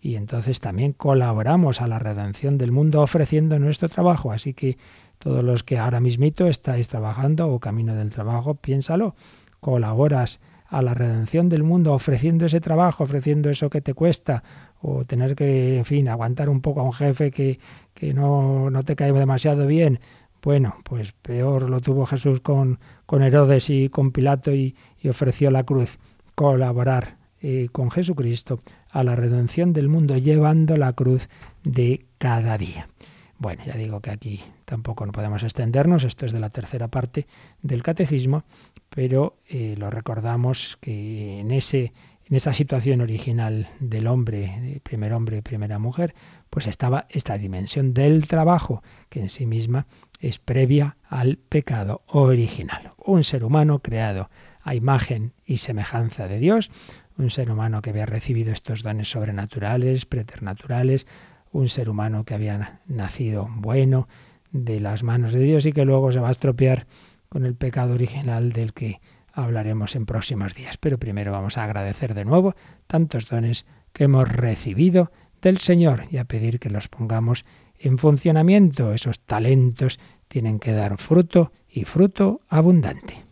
Y 0.00 0.14
entonces 0.16 0.60
también 0.60 0.94
colaboramos 0.94 1.82
a 1.82 1.86
la 1.86 1.98
redención 1.98 2.56
del 2.56 2.72
mundo 2.72 3.02
ofreciendo 3.02 3.58
nuestro 3.58 3.90
trabajo. 3.90 4.32
Así 4.32 4.54
que 4.54 4.78
todos 5.18 5.44
los 5.44 5.62
que 5.62 5.78
ahora 5.78 6.00
mismito 6.00 6.46
estáis 6.46 6.88
trabajando 6.88 7.48
o 7.48 7.60
camino 7.60 7.94
del 7.94 8.08
trabajo, 8.08 8.54
piénsalo. 8.54 9.14
Colaboras 9.60 10.40
a 10.68 10.80
la 10.80 10.94
redención 10.94 11.50
del 11.50 11.64
mundo 11.64 11.92
ofreciendo 11.92 12.46
ese 12.46 12.60
trabajo, 12.60 13.04
ofreciendo 13.04 13.50
eso 13.50 13.68
que 13.68 13.82
te 13.82 13.92
cuesta, 13.92 14.42
o 14.80 15.04
tener 15.04 15.34
que, 15.34 15.76
en 15.76 15.84
fin, 15.84 16.08
aguantar 16.08 16.48
un 16.48 16.62
poco 16.62 16.80
a 16.80 16.84
un 16.84 16.94
jefe 16.94 17.30
que, 17.30 17.60
que 17.92 18.14
no, 18.14 18.70
no 18.70 18.82
te 18.84 18.96
cae 18.96 19.12
demasiado 19.12 19.66
bien. 19.66 20.00
Bueno, 20.42 20.76
pues 20.84 21.12
peor 21.12 21.68
lo 21.68 21.80
tuvo 21.80 22.06
Jesús 22.06 22.40
con, 22.40 22.78
con 23.04 23.22
Herodes 23.22 23.68
y 23.68 23.90
con 23.90 24.12
Pilato 24.12 24.54
y 24.54 24.74
ofreció 25.06 25.50
la 25.50 25.64
cruz 25.64 25.98
colaborar 26.40 27.18
eh, 27.42 27.68
con 27.70 27.90
Jesucristo 27.90 28.62
a 28.88 29.04
la 29.04 29.14
redención 29.14 29.74
del 29.74 29.90
mundo 29.90 30.16
llevando 30.16 30.78
la 30.78 30.94
cruz 30.94 31.28
de 31.64 32.06
cada 32.16 32.56
día. 32.56 32.88
Bueno, 33.36 33.62
ya 33.66 33.74
digo 33.74 34.00
que 34.00 34.10
aquí 34.10 34.40
tampoco 34.64 35.04
no 35.04 35.12
podemos 35.12 35.42
extendernos, 35.42 36.02
esto 36.04 36.24
es 36.24 36.32
de 36.32 36.40
la 36.40 36.48
tercera 36.48 36.88
parte 36.88 37.26
del 37.60 37.82
catecismo, 37.82 38.44
pero 38.88 39.36
eh, 39.50 39.74
lo 39.76 39.90
recordamos 39.90 40.78
que 40.80 41.40
en, 41.40 41.50
ese, 41.50 41.92
en 42.24 42.36
esa 42.36 42.54
situación 42.54 43.02
original 43.02 43.68
del 43.78 44.06
hombre, 44.06 44.80
primer 44.82 45.12
hombre 45.12 45.36
y 45.36 45.42
primera 45.42 45.78
mujer, 45.78 46.14
pues 46.48 46.66
estaba 46.66 47.04
esta 47.10 47.36
dimensión 47.36 47.92
del 47.92 48.26
trabajo, 48.26 48.82
que 49.10 49.20
en 49.20 49.28
sí 49.28 49.44
misma 49.44 49.86
es 50.20 50.38
previa 50.38 50.96
al 51.06 51.36
pecado 51.36 52.00
original. 52.06 52.92
Un 52.96 53.24
ser 53.24 53.44
humano 53.44 53.80
creado 53.80 54.30
a 54.62 54.74
imagen 54.74 55.32
y 55.44 55.58
semejanza 55.58 56.28
de 56.28 56.38
Dios, 56.38 56.70
un 57.16 57.30
ser 57.30 57.50
humano 57.50 57.82
que 57.82 57.90
había 57.90 58.06
recibido 58.06 58.52
estos 58.52 58.82
dones 58.82 59.10
sobrenaturales, 59.10 60.06
preternaturales, 60.06 61.06
un 61.52 61.68
ser 61.68 61.88
humano 61.90 62.24
que 62.24 62.34
había 62.34 62.80
nacido 62.86 63.48
bueno 63.50 64.08
de 64.52 64.80
las 64.80 65.02
manos 65.02 65.32
de 65.32 65.40
Dios 65.40 65.66
y 65.66 65.72
que 65.72 65.84
luego 65.84 66.12
se 66.12 66.20
va 66.20 66.28
a 66.28 66.32
estropear 66.32 66.86
con 67.28 67.44
el 67.44 67.54
pecado 67.54 67.94
original 67.94 68.52
del 68.52 68.72
que 68.72 69.00
hablaremos 69.32 69.94
en 69.96 70.06
próximos 70.06 70.54
días. 70.54 70.76
Pero 70.76 70.98
primero 70.98 71.32
vamos 71.32 71.58
a 71.58 71.64
agradecer 71.64 72.14
de 72.14 72.24
nuevo 72.24 72.54
tantos 72.86 73.26
dones 73.26 73.66
que 73.92 74.04
hemos 74.04 74.28
recibido 74.28 75.10
del 75.42 75.58
Señor 75.58 76.04
y 76.10 76.18
a 76.18 76.24
pedir 76.24 76.58
que 76.58 76.70
los 76.70 76.88
pongamos 76.88 77.44
en 77.78 77.98
funcionamiento. 77.98 78.92
Esos 78.92 79.20
talentos 79.20 79.98
tienen 80.28 80.58
que 80.58 80.72
dar 80.72 80.98
fruto 80.98 81.52
y 81.68 81.84
fruto 81.84 82.40
abundante. 82.48 83.29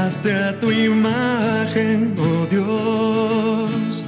Creaste 0.00 0.32
a 0.32 0.58
tu 0.60 0.70
imagen, 0.70 2.14
oh 2.18 2.46
Dios. 2.46 4.02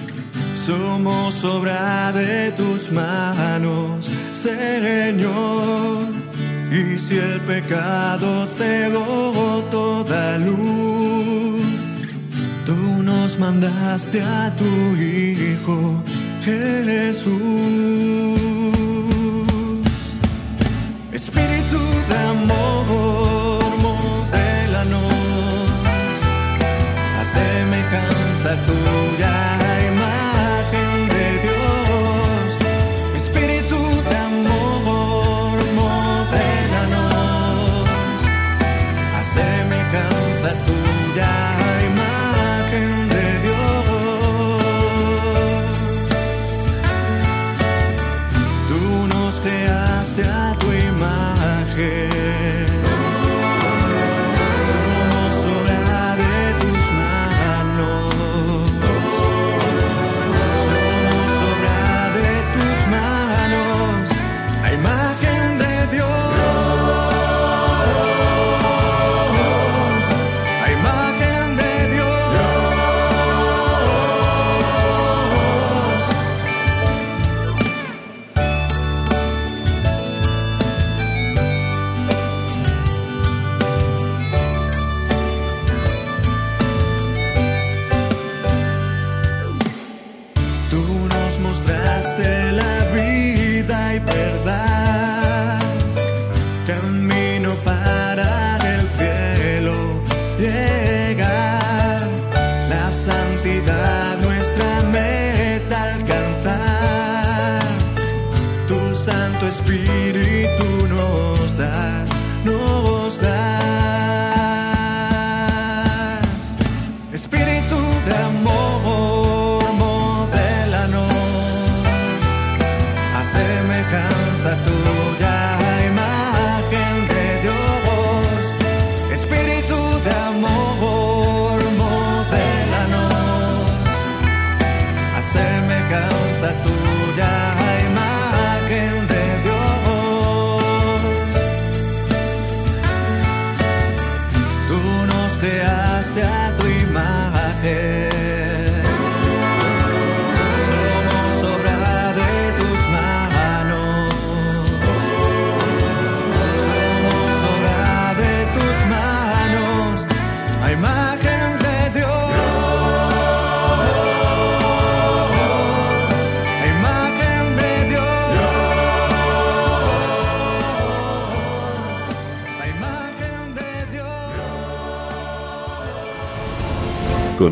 Somos 0.54 1.44
obra 1.44 2.12
de 2.12 2.52
tus 2.52 2.90
manos, 2.90 4.10
Señor. 4.32 6.06
Y 6.70 6.96
si 6.98 7.18
el 7.18 7.40
pecado 7.40 8.46
cegó 8.46 9.64
toda 9.70 10.38
luz, 10.38 11.80
tú 12.64 13.02
nos 13.02 13.38
mandaste 13.38 14.22
a 14.22 14.54
tu 14.56 14.96
Hijo, 14.96 16.02
Jesús. 16.44 17.61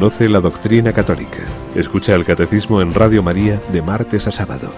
Conoce 0.01 0.31
la 0.31 0.41
doctrina 0.41 0.95
católica. 0.95 1.45
Escucha 1.75 2.15
el 2.15 2.25
catecismo 2.25 2.81
en 2.81 2.95
Radio 2.95 3.23
María 3.23 3.61
de 3.71 3.83
martes 3.83 4.27
a 4.27 4.31
sábado. 4.31 4.73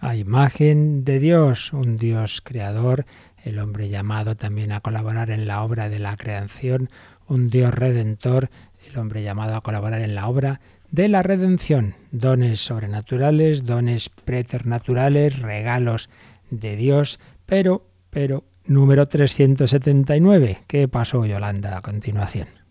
A 0.00 0.16
imagen 0.16 1.04
de 1.04 1.20
Dios, 1.20 1.72
un 1.72 1.96
Dios 1.96 2.40
creador, 2.42 3.06
el 3.44 3.60
hombre 3.60 3.90
llamado 3.90 4.34
también 4.34 4.72
a 4.72 4.80
colaborar 4.80 5.30
en 5.30 5.46
la 5.46 5.62
obra 5.62 5.88
de 5.88 6.00
la 6.00 6.16
creación, 6.16 6.90
un 7.28 7.48
Dios 7.48 7.72
redentor, 7.72 8.50
el 8.90 8.98
hombre 8.98 9.22
llamado 9.22 9.54
a 9.54 9.60
colaborar 9.60 10.00
en 10.00 10.16
la 10.16 10.26
obra 10.26 10.60
de 10.90 11.06
la 11.06 11.22
redención, 11.22 11.94
dones 12.10 12.58
sobrenaturales, 12.58 13.64
dones 13.64 14.08
preternaturales, 14.08 15.38
regalos 15.38 16.10
de 16.50 16.74
Dios, 16.74 17.20
pero, 17.46 17.86
pero, 18.10 18.42
número 18.66 19.06
379, 19.06 20.64
¿qué 20.66 20.88
pasó 20.88 21.24
Yolanda 21.24 21.78
a 21.78 21.82
continuación? 21.82 22.63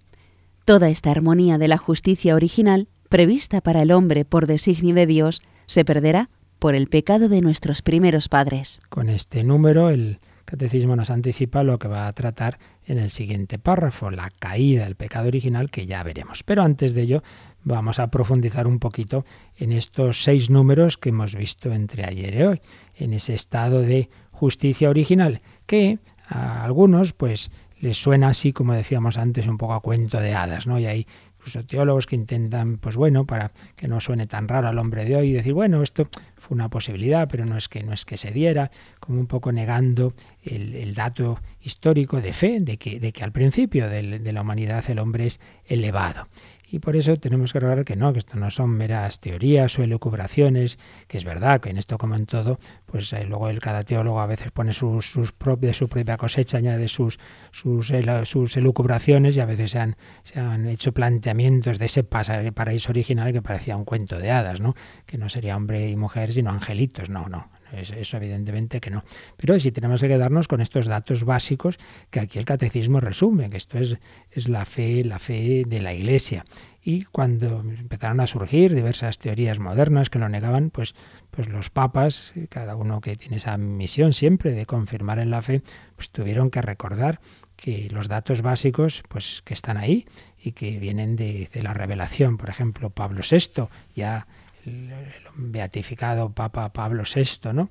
Toda 0.65 0.87
esta 0.87 1.11
armonía 1.11 1.57
de 1.57 1.67
la 1.67 1.77
justicia 1.77 2.35
original, 2.35 2.87
prevista 3.09 3.59
para 3.59 3.81
el 3.81 3.91
hombre 3.91 4.23
por 4.23 4.47
designio 4.47 4.95
de 4.95 5.05
Dios, 5.05 5.41
se 5.65 5.83
perderá 5.83 6.29
por 6.57 6.73
el 6.73 6.87
pecado 6.87 7.27
de 7.27 7.41
nuestros 7.41 7.81
primeros 7.81 8.29
padres. 8.29 8.79
Con 8.87 9.09
este 9.09 9.43
número, 9.43 9.89
el 9.89 10.19
catecismo 10.45 10.95
nos 10.95 11.09
anticipa 11.09 11.63
lo 11.63 11.79
que 11.79 11.89
va 11.89 12.07
a 12.07 12.13
tratar 12.13 12.59
en 12.85 12.97
el 12.97 13.09
siguiente 13.09 13.59
párrafo, 13.59 14.09
la 14.09 14.29
caída 14.39 14.85
del 14.85 14.95
pecado 14.95 15.27
original, 15.27 15.69
que 15.69 15.85
ya 15.85 16.01
veremos. 16.01 16.43
Pero 16.43 16.63
antes 16.63 16.93
de 16.93 17.01
ello, 17.01 17.23
vamos 17.65 17.99
a 17.99 18.07
profundizar 18.07 18.65
un 18.65 18.79
poquito 18.79 19.25
en 19.57 19.73
estos 19.73 20.23
seis 20.23 20.49
números 20.49 20.97
que 20.97 21.09
hemos 21.09 21.35
visto 21.35 21.73
entre 21.73 22.05
ayer 22.05 22.35
y 22.35 22.43
hoy, 22.43 22.61
en 22.95 23.11
ese 23.11 23.33
estado 23.33 23.81
de 23.81 24.09
justicia 24.31 24.89
original, 24.89 25.41
que 25.65 25.99
a 26.25 26.63
algunos, 26.63 27.11
pues, 27.11 27.51
les 27.83 27.97
suena 27.97 28.29
así, 28.29 28.53
como 28.53 28.73
decíamos 28.73 29.17
antes, 29.17 29.45
un 29.45 29.57
poco 29.57 29.73
a 29.73 29.81
cuento 29.81 30.21
de 30.21 30.33
hadas, 30.33 30.65
¿no? 30.65 30.79
Y 30.79 30.85
hay 30.85 31.05
incluso 31.35 31.65
teólogos 31.65 32.07
que 32.07 32.15
intentan, 32.15 32.77
pues 32.77 32.95
bueno, 32.95 33.25
para 33.25 33.51
que 33.75 33.89
no 33.89 33.99
suene 33.99 34.25
tan 34.25 34.47
raro 34.47 34.69
al 34.69 34.79
hombre 34.79 35.03
de 35.03 35.17
hoy, 35.17 35.33
decir, 35.33 35.53
bueno, 35.53 35.83
esto 35.83 36.07
fue 36.37 36.55
una 36.55 36.69
posibilidad, 36.69 37.27
pero 37.29 37.45
no 37.45 37.57
es 37.57 37.67
que 37.67 37.83
no 37.83 37.91
es 37.91 38.05
que 38.05 38.15
se 38.15 38.31
diera, 38.31 38.71
como 39.01 39.19
un 39.19 39.27
poco 39.27 39.51
negando 39.51 40.13
el, 40.43 40.95
dato 40.95 41.41
histórico 41.59 42.21
de 42.21 42.31
fe 42.31 42.61
de 42.61 42.77
que, 42.77 43.01
de 43.01 43.11
que 43.11 43.21
al 43.25 43.33
principio 43.33 43.89
de 43.89 44.31
la 44.31 44.41
humanidad 44.41 44.89
el 44.89 44.99
hombre 44.99 45.25
es 45.25 45.41
elevado. 45.65 46.29
Y 46.73 46.79
por 46.79 46.95
eso 46.95 47.15
tenemos 47.17 47.53
que 47.53 47.59
recordar 47.59 47.85
que 47.85 47.95
no, 47.95 48.11
que 48.13 48.17
esto 48.17 48.35
no 48.35 48.49
son 48.49 48.71
meras 48.71 49.19
teorías 49.19 49.77
o 49.77 49.83
elucubraciones, 49.83 50.79
que 51.07 51.19
es 51.19 51.23
verdad 51.23 51.61
que 51.61 51.69
en 51.69 51.77
esto 51.77 51.99
como 51.99 52.15
en 52.15 52.25
todo, 52.25 52.57
pues 52.87 53.13
eh, 53.13 53.25
luego 53.25 53.47
el 53.49 53.59
cada 53.59 53.83
teólogo 53.83 54.19
a 54.19 54.25
veces 54.25 54.51
pone 54.51 54.73
sus, 54.73 55.05
sus 55.05 55.35
de 55.59 55.73
su 55.75 55.87
propia 55.87 56.17
cosecha, 56.17 56.57
añade 56.57 56.87
sus, 56.87 57.19
sus, 57.51 57.93
sus 58.23 58.57
elucubraciones 58.57 59.37
y 59.37 59.39
a 59.41 59.45
veces 59.45 59.69
se 59.69 59.77
han, 59.77 59.97
se 60.23 60.39
han 60.39 60.65
hecho 60.67 60.93
planteamientos 60.93 61.77
de 61.77 61.85
ese 61.85 62.03
paraíso 62.03 62.89
original 62.89 63.31
que 63.33 63.43
parecía 63.43 63.77
un 63.77 63.85
cuento 63.85 64.17
de 64.17 64.31
hadas, 64.31 64.59
¿no? 64.59 64.73
Que 65.05 65.19
no 65.19 65.29
sería 65.29 65.55
hombre 65.55 65.91
y 65.91 65.95
mujer 65.95 66.33
sino 66.33 66.49
angelitos, 66.49 67.07
no, 67.07 67.29
no. 67.29 67.51
Eso 67.73 68.17
evidentemente 68.17 68.79
que 68.79 68.89
no. 68.89 69.03
Pero 69.37 69.59
sí 69.59 69.71
tenemos 69.71 70.01
que 70.01 70.07
quedarnos 70.07 70.47
con 70.47 70.61
estos 70.61 70.85
datos 70.85 71.23
básicos 71.23 71.79
que 72.09 72.19
aquí 72.19 72.39
el 72.39 72.45
catecismo 72.45 72.99
resume, 72.99 73.49
que 73.49 73.57
esto 73.57 73.77
es, 73.77 73.97
es 74.31 74.47
la 74.47 74.65
fe, 74.65 75.03
la 75.03 75.19
fe 75.19 75.63
de 75.67 75.81
la 75.81 75.93
Iglesia. 75.93 76.45
Y 76.85 77.05
cuando 77.05 77.61
empezaron 77.61 78.19
a 78.19 78.27
surgir 78.27 78.75
diversas 78.75 79.17
teorías 79.17 79.59
modernas 79.59 80.09
que 80.09 80.19
lo 80.19 80.27
negaban, 80.27 80.69
pues, 80.69 80.95
pues 81.31 81.47
los 81.47 81.69
papas, 81.69 82.33
cada 82.49 82.75
uno 82.75 82.99
que 82.99 83.15
tiene 83.15 83.37
esa 83.37 83.57
misión 83.57 84.11
siempre 84.11 84.51
de 84.51 84.65
confirmar 84.65 85.19
en 85.19 85.31
la 85.31 85.41
fe, 85.41 85.61
pues 85.95 86.09
tuvieron 86.09 86.49
que 86.49 86.61
recordar 86.61 87.21
que 87.55 87.87
los 87.89 88.09
datos 88.09 88.41
básicos 88.41 89.03
pues 89.07 89.41
que 89.45 89.53
están 89.53 89.77
ahí 89.77 90.05
y 90.37 90.51
que 90.51 90.77
vienen 90.79 91.15
de, 91.15 91.49
de 91.53 91.63
la 91.63 91.73
revelación. 91.73 92.37
Por 92.37 92.49
ejemplo, 92.49 92.89
Pablo 92.89 93.21
VI 93.29 93.69
ya 93.95 94.27
el, 94.65 94.91
beatificado 95.35 96.31
Papa 96.31 96.71
Pablo 96.73 97.03
VI, 97.03 97.53
¿no? 97.53 97.69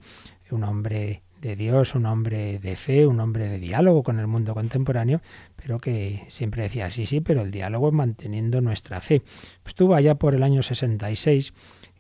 Un 0.51 0.65
hombre 0.65 1.23
de 1.41 1.57
Dios, 1.57 1.95
un 1.95 2.07
hombre 2.07 2.59
de 2.59 2.77
fe, 2.77 3.07
un 3.07 3.19
hombre 3.19 3.49
de 3.49 3.59
diálogo 3.59 4.03
con 4.03 4.21
el 4.21 4.27
mundo 4.27 4.55
contemporáneo, 4.55 5.21
pero 5.57 5.81
que 5.81 6.23
siempre 6.29 6.63
decía, 6.63 6.89
sí, 6.91 7.07
sí, 7.07 7.21
pero 7.21 7.43
el 7.43 7.51
diálogo 7.51 7.91
manteniendo 7.91 8.61
nuestra 8.61 9.01
fe. 9.01 9.23
Pues 9.63 9.75
tuvo 9.75 9.95
allá 9.95 10.15
por 10.15 10.35
el 10.35 10.43
año 10.43 10.63
66, 10.63 11.53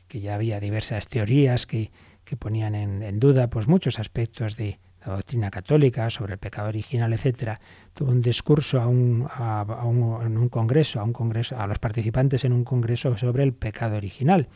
que 0.06 0.20
ya 0.20 0.34
había 0.34 0.60
diversas 0.60 1.08
teorías 1.08 1.66
que, 1.66 1.90
que 2.24 2.36
ponían 2.36 2.74
en, 2.74 3.02
en, 3.02 3.18
duda 3.18 3.48
pues 3.48 3.66
muchos 3.66 3.98
aspectos 3.98 4.56
de, 4.56 4.78
la 5.06 5.14
doctrina 5.14 5.50
católica 5.50 6.10
sobre 6.10 6.34
el 6.34 6.38
pecado 6.38 6.68
original, 6.68 7.12
etcétera, 7.12 7.60
tuvo 7.94 8.12
un 8.12 8.22
discurso 8.22 8.80
a 8.80 8.86
un, 8.86 9.26
a, 9.28 9.64
un, 9.84 10.24
en 10.24 10.38
un 10.38 10.48
congreso, 10.48 11.00
a 11.00 11.04
un 11.04 11.12
congreso, 11.12 11.58
a 11.58 11.66
los 11.66 11.78
participantes 11.78 12.44
en 12.44 12.52
un 12.52 12.62
congreso 12.64 13.16
sobre 13.16 13.42
el 13.42 13.52
pecado 13.52 13.96
original, 13.96 14.48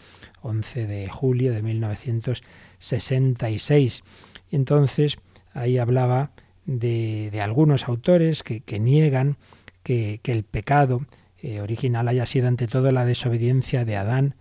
11 0.42 0.86
de 0.86 1.08
julio 1.08 1.52
de 1.52 1.62
1966. 1.62 4.04
Y 4.50 4.56
entonces 4.56 5.18
ahí 5.52 5.78
hablaba 5.78 6.30
de, 6.64 7.30
de 7.32 7.40
algunos 7.40 7.88
autores 7.88 8.42
que, 8.42 8.60
que 8.60 8.78
niegan 8.78 9.38
que, 9.82 10.20
que, 10.22 10.32
el 10.32 10.44
pecado 10.44 11.06
eh, 11.38 11.60
original 11.60 12.08
haya 12.08 12.26
sido 12.26 12.48
ante 12.48 12.66
todo 12.66 12.90
la 12.92 13.04
desobediencia 13.04 13.84
de 13.84 13.96
Adán, 13.96 14.34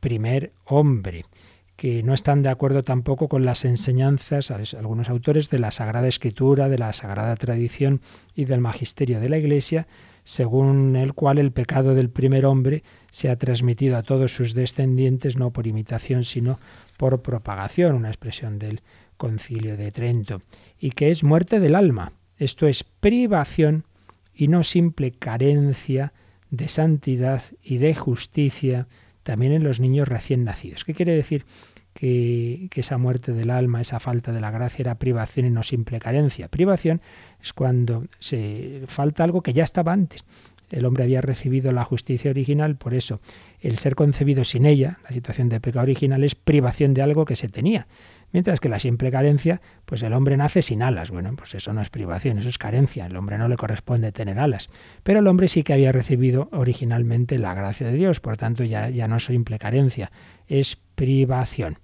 primer 0.00 0.52
hombre 0.64 1.24
que 1.76 2.02
no 2.02 2.14
están 2.14 2.42
de 2.42 2.48
acuerdo 2.48 2.82
tampoco 2.82 3.28
con 3.28 3.44
las 3.44 3.64
enseñanzas, 3.66 4.50
algunos 4.50 5.10
autores, 5.10 5.50
de 5.50 5.58
la 5.58 5.70
Sagrada 5.70 6.08
Escritura, 6.08 6.70
de 6.70 6.78
la 6.78 6.92
Sagrada 6.94 7.36
Tradición 7.36 8.00
y 8.34 8.46
del 8.46 8.60
Magisterio 8.60 9.20
de 9.20 9.28
la 9.28 9.36
Iglesia, 9.36 9.86
según 10.24 10.96
el 10.96 11.12
cual 11.12 11.38
el 11.38 11.52
pecado 11.52 11.94
del 11.94 12.08
primer 12.08 12.46
hombre 12.46 12.82
se 13.10 13.28
ha 13.28 13.36
transmitido 13.36 13.96
a 13.98 14.02
todos 14.02 14.34
sus 14.34 14.54
descendientes 14.54 15.36
no 15.36 15.50
por 15.50 15.66
imitación, 15.66 16.24
sino 16.24 16.58
por 16.96 17.20
propagación, 17.20 17.94
una 17.94 18.08
expresión 18.08 18.58
del 18.58 18.80
Concilio 19.18 19.76
de 19.76 19.92
Trento, 19.92 20.40
y 20.78 20.90
que 20.90 21.10
es 21.10 21.22
muerte 21.22 21.60
del 21.60 21.74
alma, 21.74 22.12
esto 22.38 22.66
es 22.66 22.84
privación 22.84 23.84
y 24.34 24.48
no 24.48 24.62
simple 24.62 25.12
carencia 25.12 26.12
de 26.50 26.68
santidad 26.68 27.42
y 27.62 27.78
de 27.78 27.94
justicia 27.94 28.86
también 29.26 29.52
en 29.52 29.64
los 29.64 29.80
niños 29.80 30.06
recién 30.06 30.44
nacidos. 30.44 30.84
¿Qué 30.84 30.94
quiere 30.94 31.12
decir? 31.12 31.44
Que, 31.92 32.68
esa 32.76 32.96
muerte 32.96 33.32
del 33.32 33.50
alma, 33.50 33.80
esa 33.80 33.98
falta 33.98 34.30
de 34.30 34.40
la 34.40 34.52
gracia 34.52 34.84
era 34.84 34.94
privación 34.94 35.46
y 35.46 35.50
no 35.50 35.64
simple 35.64 35.98
carencia. 35.98 36.46
Privación 36.46 37.00
es 37.42 37.52
cuando 37.52 38.04
se 38.20 38.82
falta 38.86 39.24
algo 39.24 39.42
que 39.42 39.52
ya 39.52 39.64
estaba 39.64 39.92
antes. 39.92 40.24
El 40.70 40.84
hombre 40.84 41.02
había 41.02 41.22
recibido 41.22 41.72
la 41.72 41.82
justicia 41.82 42.30
original, 42.30 42.76
por 42.76 42.94
eso 42.94 43.20
el 43.60 43.78
ser 43.78 43.96
concebido 43.96 44.44
sin 44.44 44.64
ella, 44.64 44.98
la 45.02 45.10
situación 45.10 45.48
de 45.48 45.60
pecado 45.60 45.82
original, 45.82 46.22
es 46.22 46.36
privación 46.36 46.94
de 46.94 47.02
algo 47.02 47.24
que 47.24 47.34
se 47.34 47.48
tenía. 47.48 47.88
Mientras 48.36 48.60
que 48.60 48.68
la 48.68 48.78
simple 48.78 49.10
carencia, 49.10 49.62
pues 49.86 50.02
el 50.02 50.12
hombre 50.12 50.36
nace 50.36 50.60
sin 50.60 50.82
alas. 50.82 51.10
Bueno, 51.10 51.34
pues 51.34 51.54
eso 51.54 51.72
no 51.72 51.80
es 51.80 51.88
privación, 51.88 52.36
eso 52.38 52.50
es 52.50 52.58
carencia. 52.58 53.06
El 53.06 53.16
hombre 53.16 53.38
no 53.38 53.48
le 53.48 53.56
corresponde 53.56 54.12
tener 54.12 54.38
alas. 54.38 54.68
Pero 55.02 55.20
el 55.20 55.26
hombre 55.26 55.48
sí 55.48 55.62
que 55.62 55.72
había 55.72 55.90
recibido 55.90 56.50
originalmente 56.52 57.38
la 57.38 57.54
gracia 57.54 57.86
de 57.86 57.94
Dios, 57.94 58.20
por 58.20 58.36
tanto 58.36 58.62
ya, 58.62 58.90
ya 58.90 59.08
no 59.08 59.16
es 59.16 59.24
simple 59.24 59.58
carencia, 59.58 60.12
es 60.48 60.76
privación. 60.76 61.78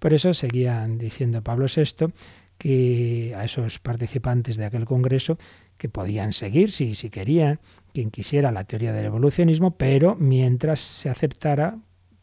Por 0.00 0.12
eso 0.12 0.34
seguían 0.34 0.98
diciendo 0.98 1.40
Pablo 1.40 1.66
VI 1.72 2.12
que 2.58 3.36
a 3.36 3.44
esos 3.44 3.78
participantes 3.78 4.56
de 4.56 4.64
aquel 4.64 4.86
congreso 4.86 5.38
que 5.78 5.88
podían 5.88 6.32
seguir 6.32 6.72
si, 6.72 6.96
si 6.96 7.10
querían, 7.10 7.60
quien 7.94 8.10
quisiera 8.10 8.50
la 8.50 8.64
teoría 8.64 8.92
del 8.92 9.04
evolucionismo, 9.04 9.76
pero 9.76 10.16
mientras 10.16 10.80
se 10.80 11.10
aceptara 11.10 11.78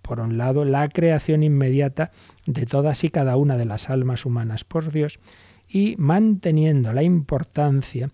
por 0.09 0.21
un 0.21 0.39
lado, 0.39 0.65
la 0.65 0.89
creación 0.89 1.43
inmediata 1.43 2.09
de 2.47 2.65
todas 2.65 3.03
y 3.03 3.11
cada 3.11 3.37
una 3.37 3.57
de 3.57 3.65
las 3.65 3.91
almas 3.91 4.25
humanas 4.25 4.63
por 4.63 4.91
Dios 4.91 5.19
y 5.67 5.93
manteniendo 5.99 6.93
la 6.93 7.03
importancia 7.03 8.09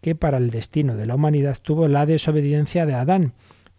que 0.00 0.14
para 0.14 0.38
el 0.38 0.50
destino 0.50 0.94
de 0.94 1.06
la 1.06 1.16
humanidad 1.16 1.58
tuvo 1.60 1.88
la 1.88 2.06
desobediencia 2.06 2.86
de 2.86 2.94
Adán, 2.94 3.32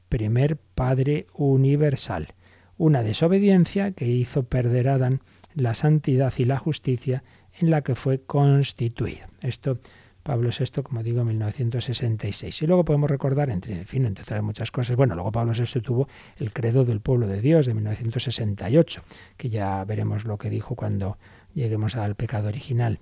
primer 0.09 0.57
Padre 0.57 1.27
universal. 1.33 2.33
Una 2.75 3.03
desobediencia 3.03 3.91
que 3.91 4.05
hizo 4.05 4.43
perder 4.43 4.89
a 4.89 4.95
Adán 4.95 5.21
la 5.55 5.73
santidad 5.73 6.33
y 6.35 6.43
la 6.43 6.57
justicia 6.57 7.23
en 7.57 7.71
la 7.71 7.83
que 7.83 7.95
fue 7.95 8.19
constituido. 8.21 9.27
Esto 9.39 9.79
Pablo 10.23 10.49
VI, 10.57 10.83
como 10.83 11.03
digo, 11.03 11.21
en 11.21 11.27
1966. 11.27 12.61
Y 12.61 12.67
luego 12.67 12.85
podemos 12.85 13.09
recordar, 13.09 13.49
entre, 13.49 13.79
en 13.79 13.85
fin, 13.85 14.05
entre 14.05 14.23
otras 14.23 14.43
muchas 14.43 14.71
cosas, 14.71 14.95
bueno, 14.95 15.15
luego 15.15 15.31
Pablo 15.31 15.53
VI 15.53 15.81
tuvo 15.81 16.07
el 16.37 16.53
credo 16.53 16.85
del 16.85 17.01
pueblo 17.01 17.27
de 17.27 17.41
Dios 17.41 17.65
de 17.65 17.73
1968, 17.73 19.01
que 19.37 19.49
ya 19.49 19.83
veremos 19.85 20.25
lo 20.25 20.37
que 20.37 20.49
dijo 20.49 20.75
cuando 20.75 21.17
lleguemos 21.53 21.95
al 21.95 22.15
pecado 22.15 22.47
original. 22.47 22.99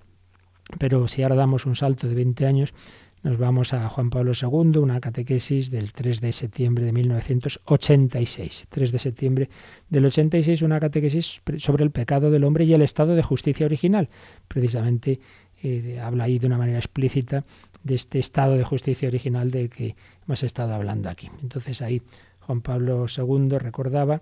Pero 0.78 1.08
si 1.08 1.24
ahora 1.24 1.36
damos 1.36 1.66
un 1.66 1.76
salto 1.76 2.08
de 2.08 2.16
20 2.16 2.46
años, 2.46 2.74
nos 3.22 3.38
vamos 3.38 3.74
a 3.74 3.90
Juan 3.90 4.10
Pablo 4.12 4.32
II, 4.40 4.78
una 4.78 5.02
catequesis 5.02 5.70
del 5.72 5.92
3 5.92 6.22
de 6.22 6.32
septiembre 6.32 6.86
de 6.86 6.94
1986. 6.94 8.68
3 8.70 8.92
de 8.94 9.00
septiembre 9.00 9.50
del 9.90 10.06
86, 10.06 10.62
una 10.62 10.80
catequesis 10.80 11.42
sobre 11.58 11.84
el 11.84 11.92
pecado 11.92 12.32
del 12.32 12.46
hombre 12.46 12.64
y 12.64 12.74
el 12.74 12.82
estado 12.82 13.16
de 13.16 13.24
justicia 13.24 13.66
original. 13.66 14.10
Precisamente 14.48 15.20
eh, 15.62 16.00
habla 16.02 16.26
ahí 16.26 16.40
de 16.40 16.48
una 16.48 16.58
manera 16.58 16.80
explícita 16.80 17.44
de 17.84 17.96
este 17.96 18.20
estado 18.20 18.56
de 18.56 18.64
justicia 18.64 19.08
original 19.08 19.52
del 19.52 19.70
que 19.70 19.96
hemos 20.26 20.44
estado 20.44 20.74
hablando 20.74 21.10
aquí. 21.10 21.30
Entonces 21.42 21.82
ahí 21.82 22.02
Juan 22.40 22.62
Pablo 22.62 23.06
II 23.06 23.58
recordaba 23.58 24.22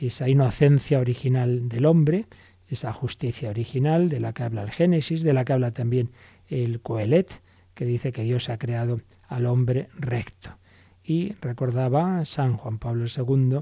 esa 0.00 0.28
inocencia 0.28 0.98
original 0.98 1.68
del 1.68 1.86
hombre, 1.86 2.26
esa 2.68 2.92
justicia 2.92 3.50
original 3.50 4.08
de 4.08 4.20
la 4.20 4.32
que 4.32 4.42
habla 4.42 4.62
el 4.62 4.70
Génesis, 4.70 5.22
de 5.22 5.32
la 5.32 5.44
que 5.44 5.52
habla 5.52 5.72
también 5.72 6.10
el 6.48 6.80
Coelet, 6.80 7.40
que 7.74 7.84
dice 7.84 8.12
que 8.12 8.22
Dios 8.22 8.48
ha 8.48 8.58
creado 8.58 9.00
al 9.28 9.46
hombre 9.46 9.88
recto. 9.98 10.56
Y 11.04 11.32
recordaba 11.40 12.24
San 12.24 12.56
Juan 12.56 12.78
Pablo 12.78 13.06
II 13.06 13.60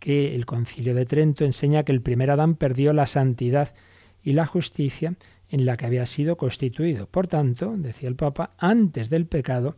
que 0.00 0.34
el 0.34 0.46
concilio 0.46 0.94
de 0.94 1.06
Trento 1.06 1.44
enseña 1.44 1.84
que 1.84 1.92
el 1.92 2.00
primer 2.00 2.30
Adán 2.30 2.56
perdió 2.56 2.92
la 2.92 3.06
santidad 3.06 3.74
y 4.22 4.32
la 4.32 4.46
justicia 4.46 5.14
en 5.52 5.66
la 5.66 5.76
que 5.76 5.86
había 5.86 6.06
sido 6.06 6.36
constituido. 6.36 7.06
Por 7.06 7.28
tanto, 7.28 7.74
decía 7.76 8.08
el 8.08 8.16
Papa, 8.16 8.54
antes 8.56 9.10
del 9.10 9.26
pecado, 9.26 9.76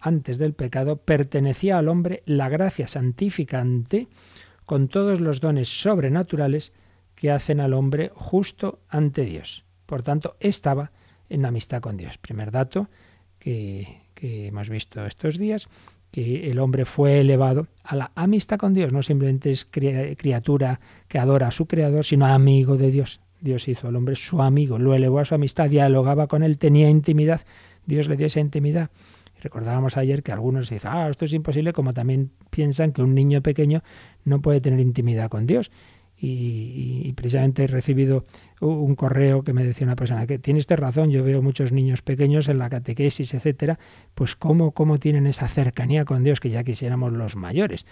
antes 0.00 0.38
del 0.38 0.54
pecado 0.54 0.98
pertenecía 0.98 1.78
al 1.78 1.88
hombre 1.88 2.22
la 2.26 2.48
gracia 2.48 2.86
santificante 2.86 4.06
con 4.64 4.86
todos 4.86 5.20
los 5.20 5.40
dones 5.40 5.68
sobrenaturales 5.68 6.72
que 7.16 7.32
hacen 7.32 7.60
al 7.60 7.74
hombre 7.74 8.12
justo 8.14 8.78
ante 8.88 9.24
Dios. 9.24 9.64
Por 9.84 10.04
tanto, 10.04 10.36
estaba 10.38 10.92
en 11.28 11.44
amistad 11.44 11.80
con 11.80 11.96
Dios. 11.96 12.18
Primer 12.18 12.52
dato 12.52 12.88
que, 13.40 14.02
que 14.14 14.46
hemos 14.46 14.70
visto 14.70 15.04
estos 15.04 15.38
días, 15.38 15.68
que 16.12 16.52
el 16.52 16.60
hombre 16.60 16.84
fue 16.84 17.18
elevado 17.18 17.66
a 17.82 17.96
la 17.96 18.12
amistad 18.14 18.58
con 18.58 18.74
Dios, 18.74 18.92
no 18.92 19.02
simplemente 19.02 19.50
es 19.50 19.64
criatura 19.64 20.78
que 21.08 21.18
adora 21.18 21.48
a 21.48 21.50
su 21.50 21.66
creador, 21.66 22.04
sino 22.04 22.26
amigo 22.26 22.76
de 22.76 22.92
Dios. 22.92 23.20
Dios 23.40 23.68
hizo 23.68 23.88
al 23.88 23.96
hombre 23.96 24.16
su 24.16 24.42
amigo, 24.42 24.78
lo 24.78 24.94
elevó 24.94 25.20
a 25.20 25.24
su 25.24 25.34
amistad, 25.34 25.68
dialogaba 25.70 26.26
con 26.26 26.42
él, 26.42 26.58
tenía 26.58 26.88
intimidad. 26.88 27.42
Dios 27.86 28.08
le 28.08 28.16
dio 28.16 28.26
esa 28.26 28.40
intimidad. 28.40 28.90
recordábamos 29.40 29.96
ayer 29.96 30.22
que 30.22 30.32
algunos 30.32 30.70
dicen, 30.70 30.90
ah, 30.92 31.08
esto 31.08 31.24
es 31.24 31.32
imposible, 31.32 31.72
como 31.72 31.94
también 31.94 32.30
piensan 32.50 32.92
que 32.92 33.02
un 33.02 33.14
niño 33.14 33.42
pequeño 33.42 33.82
no 34.24 34.40
puede 34.40 34.60
tener 34.60 34.80
intimidad 34.80 35.28
con 35.28 35.46
Dios. 35.46 35.70
Y, 36.18 37.12
precisamente 37.12 37.64
he 37.64 37.66
recibido 37.66 38.24
un 38.60 38.94
correo 38.94 39.42
que 39.42 39.52
me 39.52 39.64
decía 39.64 39.86
una 39.86 39.96
persona 39.96 40.26
que 40.26 40.38
tiene 40.38 40.60
usted 40.60 40.78
razón, 40.78 41.10
yo 41.10 41.22
veo 41.22 41.42
muchos 41.42 41.72
niños 41.72 42.00
pequeños 42.00 42.48
en 42.48 42.58
la 42.58 42.70
catequesis, 42.70 43.34
etcétera, 43.34 43.78
pues 44.14 44.34
cómo, 44.34 44.70
cómo 44.70 44.98
tienen 44.98 45.26
esa 45.26 45.46
cercanía 45.46 46.06
con 46.06 46.24
Dios 46.24 46.40
que 46.40 46.48
ya 46.48 46.64
quisiéramos 46.64 47.12
los 47.12 47.36
mayores. 47.36 47.84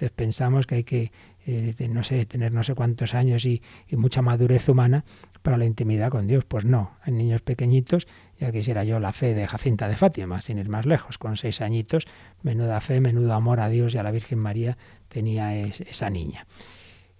Veces 0.00 0.16
pensamos 0.16 0.66
que 0.66 0.76
hay 0.76 0.84
que, 0.84 1.12
eh, 1.46 1.74
no 1.90 2.02
sé, 2.02 2.24
tener 2.24 2.52
no 2.52 2.62
sé 2.62 2.74
cuántos 2.74 3.14
años 3.14 3.44
y, 3.44 3.60
mucha 3.90 4.22
madurez 4.22 4.66
humana 4.70 5.04
para 5.42 5.58
la 5.58 5.66
intimidad 5.66 6.08
con 6.08 6.26
Dios. 6.26 6.46
Pues 6.46 6.64
no, 6.64 6.92
hay 7.02 7.12
niños 7.12 7.42
pequeñitos, 7.42 8.08
ya 8.38 8.50
quisiera 8.50 8.82
yo 8.82 8.98
la 8.98 9.12
fe 9.12 9.34
de 9.34 9.46
Jacinta 9.46 9.88
de 9.88 9.96
Fátima, 9.96 10.40
sin 10.40 10.56
ir 10.56 10.70
más 10.70 10.86
lejos, 10.86 11.18
con 11.18 11.36
seis 11.36 11.60
añitos, 11.60 12.06
menuda 12.42 12.80
fe, 12.80 13.02
menudo 13.02 13.34
amor 13.34 13.60
a 13.60 13.68
Dios 13.68 13.94
y 13.94 13.98
a 13.98 14.02
la 14.02 14.10
Virgen 14.10 14.38
María 14.38 14.78
tenía 15.10 15.54
esa 15.66 16.08
niña. 16.08 16.46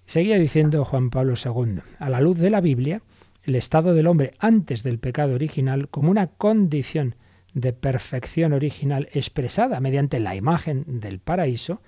Seguía 0.06 0.38
diciendo 0.38 0.82
Juan 0.86 1.10
Pablo 1.10 1.34
II, 1.36 1.82
a 1.98 2.08
la 2.08 2.22
luz 2.22 2.38
de 2.38 2.48
la 2.48 2.62
Biblia, 2.62 3.02
el 3.42 3.56
estado 3.56 3.92
del 3.92 4.06
hombre 4.06 4.32
antes 4.38 4.82
del 4.82 4.98
pecado 4.98 5.34
original 5.34 5.90
como 5.90 6.10
una 6.10 6.28
condición 6.28 7.14
de 7.52 7.74
perfección 7.74 8.54
original 8.54 9.10
expresada 9.12 9.80
mediante 9.80 10.18
la 10.18 10.34
imagen 10.34 11.00
del 11.00 11.18
paraíso, 11.18 11.82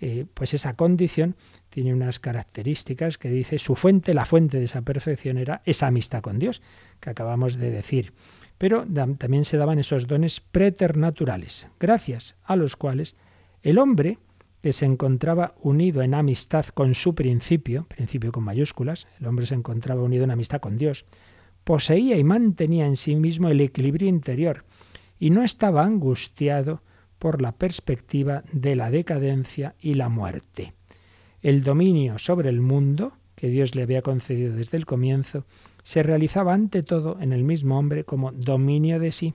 eh, 0.00 0.26
pues 0.34 0.52
esa 0.54 0.74
condición 0.74 1.36
tiene 1.70 1.94
unas 1.94 2.20
características 2.20 3.18
que 3.18 3.30
dice 3.30 3.58
su 3.58 3.74
fuente, 3.74 4.14
la 4.14 4.26
fuente 4.26 4.58
de 4.58 4.64
esa 4.64 4.82
perfección 4.82 5.38
era 5.38 5.62
esa 5.64 5.86
amistad 5.86 6.22
con 6.22 6.38
Dios 6.38 6.62
que 7.00 7.10
acabamos 7.10 7.56
de 7.56 7.70
decir. 7.70 8.12
Pero 8.58 8.86
también 9.18 9.44
se 9.44 9.56
daban 9.56 9.78
esos 9.78 10.06
dones 10.06 10.40
preternaturales, 10.40 11.68
gracias 11.78 12.36
a 12.44 12.56
los 12.56 12.76
cuales 12.76 13.14
el 13.62 13.78
hombre 13.78 14.18
que 14.62 14.72
se 14.72 14.86
encontraba 14.86 15.54
unido 15.60 16.02
en 16.02 16.14
amistad 16.14 16.66
con 16.66 16.94
su 16.94 17.14
principio, 17.14 17.84
principio 17.84 18.32
con 18.32 18.44
mayúsculas, 18.44 19.06
el 19.20 19.26
hombre 19.26 19.46
se 19.46 19.54
encontraba 19.54 20.02
unido 20.02 20.24
en 20.24 20.30
amistad 20.30 20.60
con 20.60 20.78
Dios, 20.78 21.04
poseía 21.64 22.16
y 22.16 22.24
mantenía 22.24 22.86
en 22.86 22.96
sí 22.96 23.16
mismo 23.16 23.48
el 23.48 23.60
equilibrio 23.60 24.08
interior 24.08 24.64
y 25.18 25.30
no 25.30 25.42
estaba 25.42 25.84
angustiado 25.84 26.80
por 27.18 27.42
la 27.42 27.52
perspectiva 27.52 28.44
de 28.52 28.76
la 28.76 28.90
decadencia 28.90 29.74
y 29.80 29.94
la 29.94 30.08
muerte. 30.08 30.74
El 31.42 31.62
dominio 31.62 32.18
sobre 32.18 32.48
el 32.48 32.60
mundo, 32.60 33.12
que 33.34 33.48
Dios 33.48 33.74
le 33.74 33.82
había 33.82 34.02
concedido 34.02 34.54
desde 34.54 34.76
el 34.76 34.86
comienzo, 34.86 35.44
se 35.82 36.02
realizaba 36.02 36.54
ante 36.54 36.82
todo 36.82 37.18
en 37.20 37.32
el 37.32 37.44
mismo 37.44 37.78
hombre 37.78 38.04
como 38.04 38.32
dominio 38.32 38.98
de 38.98 39.12
sí, 39.12 39.34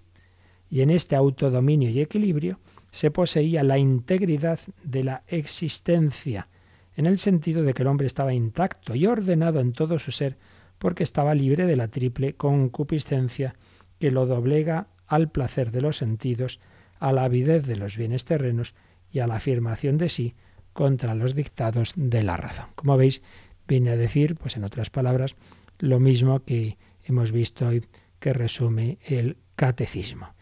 y 0.69 0.81
en 0.81 0.89
este 0.89 1.15
autodominio 1.15 1.89
y 1.89 1.99
equilibrio 1.99 2.59
se 2.91 3.11
poseía 3.11 3.63
la 3.63 3.77
integridad 3.77 4.59
de 4.83 5.03
la 5.03 5.23
existencia, 5.27 6.47
en 6.95 7.05
el 7.05 7.17
sentido 7.17 7.63
de 7.63 7.73
que 7.73 7.83
el 7.83 7.87
hombre 7.87 8.07
estaba 8.07 8.33
intacto 8.33 8.95
y 8.95 9.05
ordenado 9.05 9.59
en 9.59 9.73
todo 9.73 9.97
su 9.99 10.11
ser, 10.11 10.37
porque 10.77 11.03
estaba 11.03 11.35
libre 11.35 11.65
de 11.65 11.75
la 11.75 11.87
triple 11.87 12.33
concupiscencia 12.33 13.55
que 13.99 14.11
lo 14.11 14.25
doblega 14.25 14.87
al 15.07 15.29
placer 15.29 15.71
de 15.71 15.81
los 15.81 15.97
sentidos, 15.97 16.59
a 17.01 17.11
la 17.11 17.23
avidez 17.25 17.65
de 17.65 17.75
los 17.75 17.97
bienes 17.97 18.23
terrenos 18.23 18.75
y 19.11 19.19
a 19.19 19.27
la 19.27 19.35
afirmación 19.35 19.97
de 19.97 20.07
sí 20.07 20.35
contra 20.71 21.15
los 21.15 21.35
dictados 21.35 21.93
de 21.97 22.23
la 22.23 22.37
razón. 22.37 22.67
Como 22.75 22.95
veis, 22.95 23.21
viene 23.67 23.89
a 23.89 23.97
decir, 23.97 24.35
pues 24.35 24.55
en 24.55 24.63
otras 24.63 24.89
palabras, 24.89 25.35
lo 25.79 25.99
mismo 25.99 26.43
que 26.43 26.77
hemos 27.03 27.31
visto 27.31 27.67
hoy 27.67 27.85
que 28.19 28.33
resume 28.33 28.99
el 29.03 29.35
catecismo. 29.55 30.33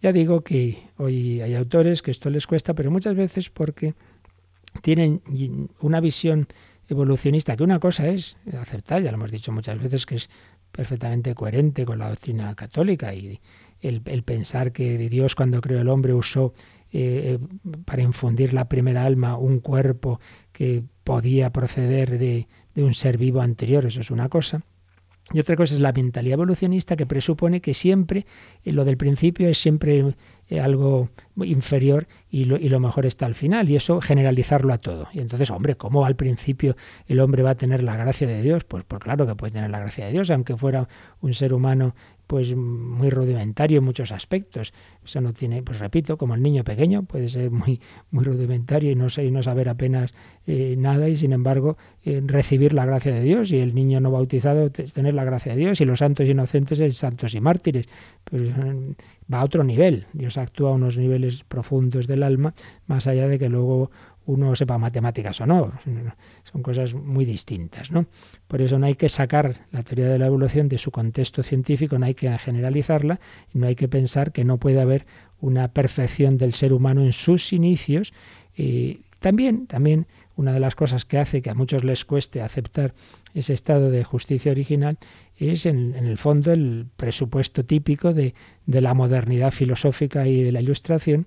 Ya 0.00 0.12
digo 0.12 0.42
que 0.42 0.78
hoy 0.96 1.40
hay 1.40 1.54
autores 1.54 2.02
que 2.02 2.12
esto 2.12 2.30
les 2.30 2.46
cuesta, 2.46 2.72
pero 2.74 2.90
muchas 2.90 3.16
veces 3.16 3.50
porque 3.50 3.94
tienen 4.82 5.22
una 5.80 6.00
visión 6.00 6.46
evolucionista, 6.88 7.56
que 7.56 7.64
una 7.64 7.80
cosa 7.80 8.06
es 8.06 8.36
aceptar, 8.56 9.02
ya 9.02 9.10
lo 9.10 9.16
hemos 9.16 9.32
dicho 9.32 9.50
muchas 9.50 9.82
veces, 9.82 10.06
que 10.06 10.14
es 10.14 10.30
perfectamente 10.70 11.34
coherente 11.34 11.84
con 11.84 11.98
la 11.98 12.10
doctrina 12.10 12.54
católica 12.54 13.12
y 13.12 13.40
el, 13.88 14.22
pensar 14.22 14.72
que 14.72 14.98
Dios 15.08 15.34
cuando 15.34 15.60
creó 15.60 15.80
el 15.80 15.88
hombre 15.88 16.14
usó 16.14 16.54
eh, 16.92 17.38
para 17.84 18.02
infundir 18.02 18.54
la 18.54 18.68
primera 18.68 19.04
alma 19.04 19.36
un 19.36 19.60
cuerpo 19.60 20.20
que 20.52 20.82
podía 21.04 21.50
proceder 21.50 22.18
de 22.18 22.46
un 22.76 22.94
ser 22.94 23.18
vivo 23.18 23.40
anterior, 23.40 23.86
eso 23.86 24.00
es 24.00 24.10
una 24.10 24.28
cosa. 24.28 24.62
Y 25.32 25.40
otra 25.40 25.56
cosa 25.56 25.74
es 25.74 25.80
la 25.80 25.92
mentalidad 25.92 26.34
evolucionista 26.34 26.94
que 26.94 27.04
presupone 27.04 27.60
que 27.60 27.74
siempre 27.74 28.26
eh, 28.64 28.72
lo 28.72 28.84
del 28.84 28.96
principio 28.96 29.48
es 29.48 29.58
siempre 29.58 30.14
eh, 30.48 30.60
algo 30.60 31.08
inferior 31.34 32.06
y 32.30 32.44
lo, 32.44 32.56
y 32.56 32.68
lo, 32.68 32.78
mejor 32.78 33.06
está 33.06 33.26
al 33.26 33.34
final. 33.34 33.68
Y 33.68 33.74
eso 33.74 34.00
generalizarlo 34.00 34.72
a 34.72 34.78
todo. 34.78 35.08
Y 35.12 35.18
entonces, 35.18 35.50
hombre, 35.50 35.74
¿cómo 35.76 36.06
al 36.06 36.14
principio 36.14 36.76
el 37.08 37.18
hombre 37.18 37.42
va 37.42 37.50
a 37.50 37.54
tener 37.56 37.82
la 37.82 37.96
gracia 37.96 38.28
de 38.28 38.40
Dios? 38.40 38.62
Pues, 38.62 38.84
pues 38.86 39.02
claro 39.02 39.26
que 39.26 39.34
puede 39.34 39.52
tener 39.52 39.70
la 39.70 39.80
gracia 39.80 40.06
de 40.06 40.12
Dios, 40.12 40.30
aunque 40.30 40.56
fuera 40.56 40.88
un 41.20 41.34
ser 41.34 41.52
humano 41.52 41.96
pues 42.26 42.54
muy 42.56 43.10
rudimentario 43.10 43.78
en 43.78 43.84
muchos 43.84 44.12
aspectos. 44.12 44.72
Eso 45.04 45.20
no 45.20 45.32
tiene, 45.32 45.62
pues 45.62 45.78
repito, 45.78 46.16
como 46.16 46.34
el 46.34 46.42
niño 46.42 46.64
pequeño, 46.64 47.04
puede 47.04 47.28
ser 47.28 47.50
muy, 47.50 47.80
muy 48.10 48.24
rudimentario 48.24 48.90
y 48.90 48.94
no, 48.94 49.10
sé, 49.10 49.24
y 49.24 49.30
no 49.30 49.42
saber 49.42 49.68
apenas 49.68 50.14
eh, 50.46 50.74
nada 50.76 51.08
y 51.08 51.16
sin 51.16 51.32
embargo 51.32 51.76
eh, 52.04 52.22
recibir 52.24 52.72
la 52.72 52.86
gracia 52.86 53.12
de 53.14 53.22
Dios 53.22 53.52
y 53.52 53.58
el 53.58 53.74
niño 53.74 54.00
no 54.00 54.10
bautizado 54.10 54.70
tener 54.70 55.14
la 55.14 55.24
gracia 55.24 55.54
de 55.54 55.58
Dios 55.58 55.80
y 55.80 55.84
los 55.84 56.00
santos 56.00 56.28
inocentes 56.28 56.80
es 56.80 56.96
santos 56.96 57.34
y 57.34 57.40
mártires. 57.40 57.86
Pues, 58.24 58.50
va 59.32 59.40
a 59.40 59.44
otro 59.44 59.64
nivel. 59.64 60.06
Dios 60.12 60.38
actúa 60.38 60.70
a 60.70 60.74
unos 60.74 60.96
niveles 60.96 61.44
profundos 61.44 62.06
del 62.06 62.22
alma, 62.22 62.54
más 62.86 63.06
allá 63.06 63.28
de 63.28 63.38
que 63.38 63.48
luego 63.48 63.90
uno 64.26 64.54
sepa 64.56 64.76
matemáticas 64.78 65.40
o 65.40 65.46
no. 65.46 65.72
Son 66.44 66.62
cosas 66.62 66.94
muy 66.94 67.24
distintas, 67.24 67.90
¿no? 67.90 68.06
Por 68.48 68.60
eso 68.60 68.78
no 68.78 68.86
hay 68.86 68.96
que 68.96 69.08
sacar 69.08 69.60
la 69.70 69.82
teoría 69.82 70.08
de 70.08 70.18
la 70.18 70.26
evolución 70.26 70.68
de 70.68 70.78
su 70.78 70.90
contexto 70.90 71.42
científico, 71.42 71.98
no 71.98 72.06
hay 72.06 72.14
que 72.14 72.36
generalizarla, 72.38 73.20
no 73.54 73.66
hay 73.66 73.76
que 73.76 73.88
pensar 73.88 74.32
que 74.32 74.44
no 74.44 74.58
puede 74.58 74.80
haber 74.80 75.06
una 75.40 75.68
perfección 75.68 76.38
del 76.38 76.52
ser 76.52 76.72
humano 76.72 77.02
en 77.02 77.12
sus 77.12 77.52
inicios. 77.52 78.12
Y 78.56 79.00
también, 79.20 79.66
también 79.66 80.06
una 80.34 80.52
de 80.52 80.60
las 80.60 80.74
cosas 80.74 81.04
que 81.04 81.18
hace 81.18 81.40
que 81.40 81.50
a 81.50 81.54
muchos 81.54 81.84
les 81.84 82.04
cueste 82.04 82.42
aceptar 82.42 82.94
ese 83.32 83.52
estado 83.52 83.90
de 83.90 84.04
justicia 84.04 84.52
original 84.52 84.98
es 85.38 85.66
en, 85.66 85.94
el 85.94 86.18
fondo 86.18 86.52
el 86.52 86.86
presupuesto 86.96 87.64
típico 87.64 88.12
de 88.12 88.34
la 88.66 88.92
modernidad 88.94 89.50
filosófica 89.50 90.26
y 90.26 90.42
de 90.42 90.52
la 90.52 90.60
ilustración 90.60 91.26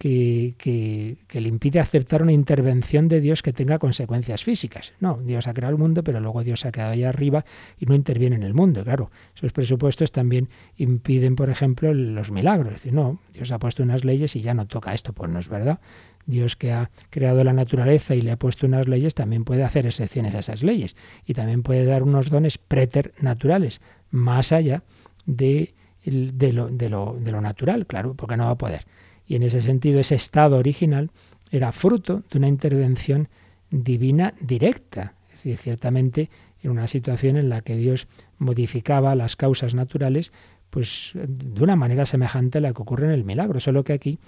que, 0.00 1.18
le 1.30 1.48
impide 1.48 1.78
aceptar 1.78 2.22
una 2.22 2.32
intervención 2.32 3.06
de 3.08 3.20
Dios 3.20 3.42
que 3.42 3.52
tenga 3.52 3.78
consecuencias 3.78 4.42
físicas. 4.42 4.94
No, 4.98 5.18
Dios 5.18 5.46
ha 5.46 5.52
creado 5.52 5.74
el 5.74 5.78
mundo, 5.78 6.02
pero 6.02 6.20
luego 6.20 6.42
Dios 6.42 6.60
se 6.60 6.68
ha 6.68 6.72
quedado 6.72 6.92
allá 6.92 7.10
arriba 7.10 7.44
y 7.78 7.84
no 7.84 7.94
interviene 7.94 8.36
en 8.36 8.42
el 8.42 8.54
mundo. 8.54 8.82
Claro, 8.82 9.10
esos 9.36 9.52
presupuestos 9.52 10.10
también 10.10 10.48
impiden, 10.78 11.36
por 11.36 11.50
ejemplo, 11.50 11.92
los 11.92 12.30
milagros. 12.30 12.68
Es 12.68 12.80
decir, 12.80 12.94
no, 12.94 13.20
Dios 13.34 13.52
ha 13.52 13.58
puesto 13.58 13.82
unas 13.82 14.02
leyes 14.02 14.34
y 14.36 14.40
ya 14.40 14.54
no 14.54 14.66
toca 14.66 14.94
esto. 14.94 15.12
Pues 15.12 15.30
no 15.30 15.38
es 15.38 15.50
verdad. 15.50 15.80
Dios 16.24 16.56
que 16.56 16.72
ha 16.72 16.90
creado 17.10 17.44
la 17.44 17.52
naturaleza 17.52 18.14
y 18.14 18.22
le 18.22 18.30
ha 18.32 18.38
puesto 18.38 18.66
unas 18.66 18.88
leyes 18.88 19.14
también 19.14 19.44
puede 19.44 19.64
hacer 19.64 19.84
excepciones 19.84 20.34
a 20.34 20.38
esas 20.38 20.62
leyes 20.62 20.96
y 21.26 21.34
también 21.34 21.62
puede 21.62 21.84
dar 21.84 22.02
unos 22.04 22.30
dones 22.30 22.56
preternaturales 22.56 23.82
más 24.10 24.52
allá 24.52 24.82
de 25.26 25.74
lo 26.06 27.40
natural, 27.42 27.86
claro, 27.86 28.14
porque 28.14 28.38
no 28.38 28.46
va 28.46 28.52
a 28.52 28.58
poder. 28.58 28.86
Y 29.30 29.36
en 29.36 29.44
ese 29.44 29.62
sentido, 29.62 30.00
ese 30.00 30.16
estado 30.16 30.58
original 30.58 31.12
era 31.52 31.70
fruto 31.70 32.24
de 32.28 32.38
una 32.38 32.48
intervención 32.48 33.28
divina 33.70 34.34
directa. 34.40 35.14
Es 35.28 35.34
decir, 35.34 35.56
ciertamente 35.56 36.30
en 36.64 36.72
una 36.72 36.88
situación 36.88 37.36
en 37.36 37.48
la 37.48 37.60
que 37.60 37.76
Dios 37.76 38.08
modificaba 38.38 39.14
las 39.14 39.36
causas 39.36 39.72
naturales, 39.72 40.32
pues 40.70 41.12
de 41.14 41.62
una 41.62 41.76
manera 41.76 42.06
semejante 42.06 42.58
a 42.58 42.60
la 42.60 42.72
que 42.72 42.82
ocurre 42.82 43.06
en 43.06 43.12
el 43.12 43.22
milagro, 43.22 43.60
solo 43.60 43.84
que 43.84 43.92
aquí 43.92 44.18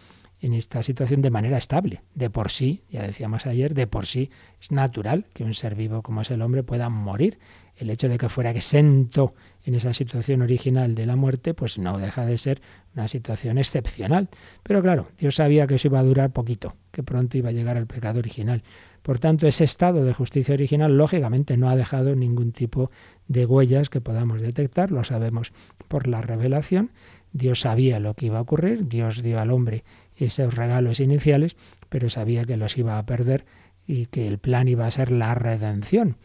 en 0.40 0.54
esta 0.54 0.84
situación 0.84 1.20
de 1.20 1.30
manera 1.30 1.58
estable. 1.58 2.02
De 2.14 2.30
por 2.30 2.52
sí, 2.52 2.82
ya 2.88 3.02
decíamos 3.02 3.46
ayer, 3.46 3.74
de 3.74 3.88
por 3.88 4.06
sí 4.06 4.30
es 4.60 4.70
natural 4.70 5.26
que 5.34 5.42
un 5.42 5.54
ser 5.54 5.74
vivo 5.74 6.02
como 6.02 6.20
es 6.20 6.30
el 6.30 6.42
hombre 6.42 6.62
pueda 6.62 6.88
morir. 6.88 7.40
El 7.76 7.90
hecho 7.90 8.08
de 8.08 8.18
que 8.18 8.28
fuera 8.28 8.52
exento 8.52 9.34
en 9.64 9.74
esa 9.74 9.92
situación 9.92 10.42
original 10.42 10.94
de 10.94 11.06
la 11.06 11.16
muerte, 11.16 11.54
pues 11.54 11.78
no 11.78 11.98
deja 11.98 12.26
de 12.26 12.38
ser 12.38 12.60
una 12.94 13.08
situación 13.08 13.58
excepcional. 13.58 14.28
Pero 14.62 14.82
claro, 14.82 15.08
Dios 15.18 15.36
sabía 15.36 15.66
que 15.66 15.76
eso 15.76 15.88
iba 15.88 16.00
a 16.00 16.04
durar 16.04 16.32
poquito, 16.32 16.74
que 16.90 17.02
pronto 17.02 17.38
iba 17.38 17.50
a 17.50 17.52
llegar 17.52 17.76
al 17.76 17.86
pecado 17.86 18.18
original. 18.18 18.62
Por 19.02 19.18
tanto, 19.18 19.46
ese 19.46 19.64
estado 19.64 20.04
de 20.04 20.14
justicia 20.14 20.54
original, 20.54 20.96
lógicamente, 20.96 21.56
no 21.56 21.68
ha 21.68 21.76
dejado 21.76 22.14
ningún 22.14 22.52
tipo 22.52 22.90
de 23.26 23.46
huellas 23.46 23.90
que 23.90 24.00
podamos 24.00 24.40
detectar, 24.40 24.90
lo 24.90 25.02
sabemos 25.04 25.52
por 25.88 26.06
la 26.06 26.22
revelación. 26.22 26.90
Dios 27.32 27.60
sabía 27.60 27.98
lo 27.98 28.14
que 28.14 28.26
iba 28.26 28.38
a 28.38 28.42
ocurrir, 28.42 28.88
Dios 28.88 29.22
dio 29.22 29.40
al 29.40 29.50
hombre 29.50 29.84
esos 30.16 30.54
regalos 30.54 31.00
iniciales, 31.00 31.56
pero 31.88 32.10
sabía 32.10 32.44
que 32.44 32.56
los 32.56 32.76
iba 32.76 32.98
a 32.98 33.06
perder 33.06 33.44
y 33.86 34.06
que 34.06 34.28
el 34.28 34.38
plan 34.38 34.68
iba 34.68 34.86
a 34.86 34.90
ser 34.90 35.10
la 35.10 35.34
redención, 35.34 36.16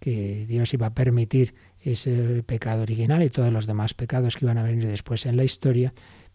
que 0.00 0.46
Dios 0.46 0.74
iba 0.74 0.88
a 0.88 0.94
permitir 0.94 1.54
ese 1.92 2.42
pecado 2.44 2.82
original 2.82 3.22
y 3.22 3.30
todos 3.30 3.52
los 3.52 3.66
demás 3.66 3.94
pecados 3.94 4.36
que 4.36 4.44
iban 4.46 4.58
a 4.58 4.62
venir 4.62 4.86
después 4.86 5.26
en 5.26 5.36
la 5.36 5.44
historia, 5.44 5.92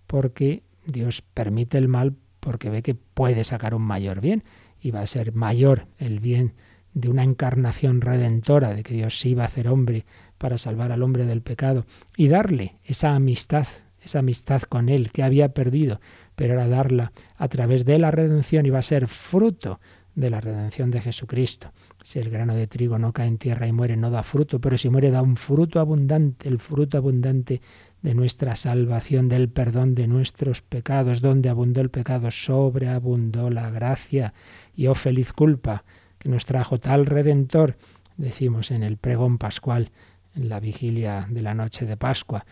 porque 0.08 0.64
Dios 0.86 1.22
permite 1.22 1.78
el 1.78 1.88
mal 1.88 2.16
porque 2.40 2.70
ve 2.70 2.82
que 2.82 2.96
puede 2.96 3.44
sacar 3.44 3.76
un 3.76 3.82
mayor 3.82 4.22
bien 4.22 4.44
y 4.82 4.92
va 4.92 5.02
a 5.02 5.08
ser 5.08 5.34
mayor 5.34 5.88
el 5.98 6.20
bien 6.20 6.54
de 6.94 7.10
una 7.10 7.24
encarnación 7.24 8.02
redentora, 8.02 8.74
de 8.74 8.84
que 8.84 8.94
Dios 8.94 9.20
se 9.20 9.30
iba 9.30 9.44
a 9.44 9.48
hacer 9.48 9.68
hombre 9.68 10.06
para 10.38 10.58
salvar 10.58 10.92
al 10.92 11.04
hombre 11.04 11.26
del 11.26 11.42
pecado 11.42 11.86
y 12.18 12.28
darle 12.30 12.80
esa 12.84 13.14
amistad, 13.14 13.68
esa 14.02 14.20
amistad 14.20 14.62
con 14.64 14.90
Él 14.90 15.12
que 15.12 15.24
había 15.24 15.54
perdido, 15.54 16.00
pero 16.36 16.54
era 16.54 16.68
darla 16.68 17.12
a 17.38 17.48
través 17.50 17.86
de 17.86 18.00
la 18.00 18.12
redención 18.12 18.66
y 18.66 18.70
va 18.70 18.80
a 18.80 18.84
ser 18.84 19.08
fruto 19.08 19.80
de 20.20 20.30
la 20.30 20.42
redención 20.42 20.92
de 20.92 21.00
Jesucristo. 21.00 21.72
Si 22.04 22.20
el 22.20 22.30
grano 22.30 22.54
de 22.54 22.68
trigo 22.68 23.00
no 23.00 23.14
cae 23.14 23.28
en 23.28 23.38
tierra 23.38 23.68
y 23.68 23.72
muere, 23.72 23.96
no 23.96 24.12
da 24.12 24.22
fruto, 24.24 24.60
pero 24.60 24.78
si 24.78 24.90
muere 24.90 25.12
da 25.12 25.22
un 25.22 25.38
fruto 25.38 25.80
abundante, 25.80 26.50
el 26.50 26.60
fruto 26.60 26.98
abundante 26.98 27.62
de 28.02 28.14
nuestra 28.14 28.56
salvación, 28.56 29.30
del 29.30 29.50
perdón 29.50 29.96
de 29.96 30.08
nuestros 30.08 30.62
pecados. 30.62 31.22
Donde 31.22 31.50
abundó 31.50 31.80
el 31.80 31.90
pecado, 31.90 32.32
sobreabundó 32.32 33.50
la 33.50 33.70
gracia. 33.70 34.34
Y 34.76 34.88
oh 34.88 34.96
feliz 34.96 35.32
culpa 35.32 35.86
que 36.18 36.28
nos 36.28 36.46
trajo 36.46 36.80
tal 36.80 37.06
redentor, 37.06 37.78
decimos 38.18 38.72
en 38.72 38.84
el 38.84 38.98
pregón 38.98 39.38
pascual, 39.38 39.92
en 40.36 40.50
la 40.50 40.60
vigilia 40.60 41.28
de 41.30 41.42
la 41.42 41.54
noche 41.54 41.86
de 41.86 41.96
Pascua. 41.96 42.46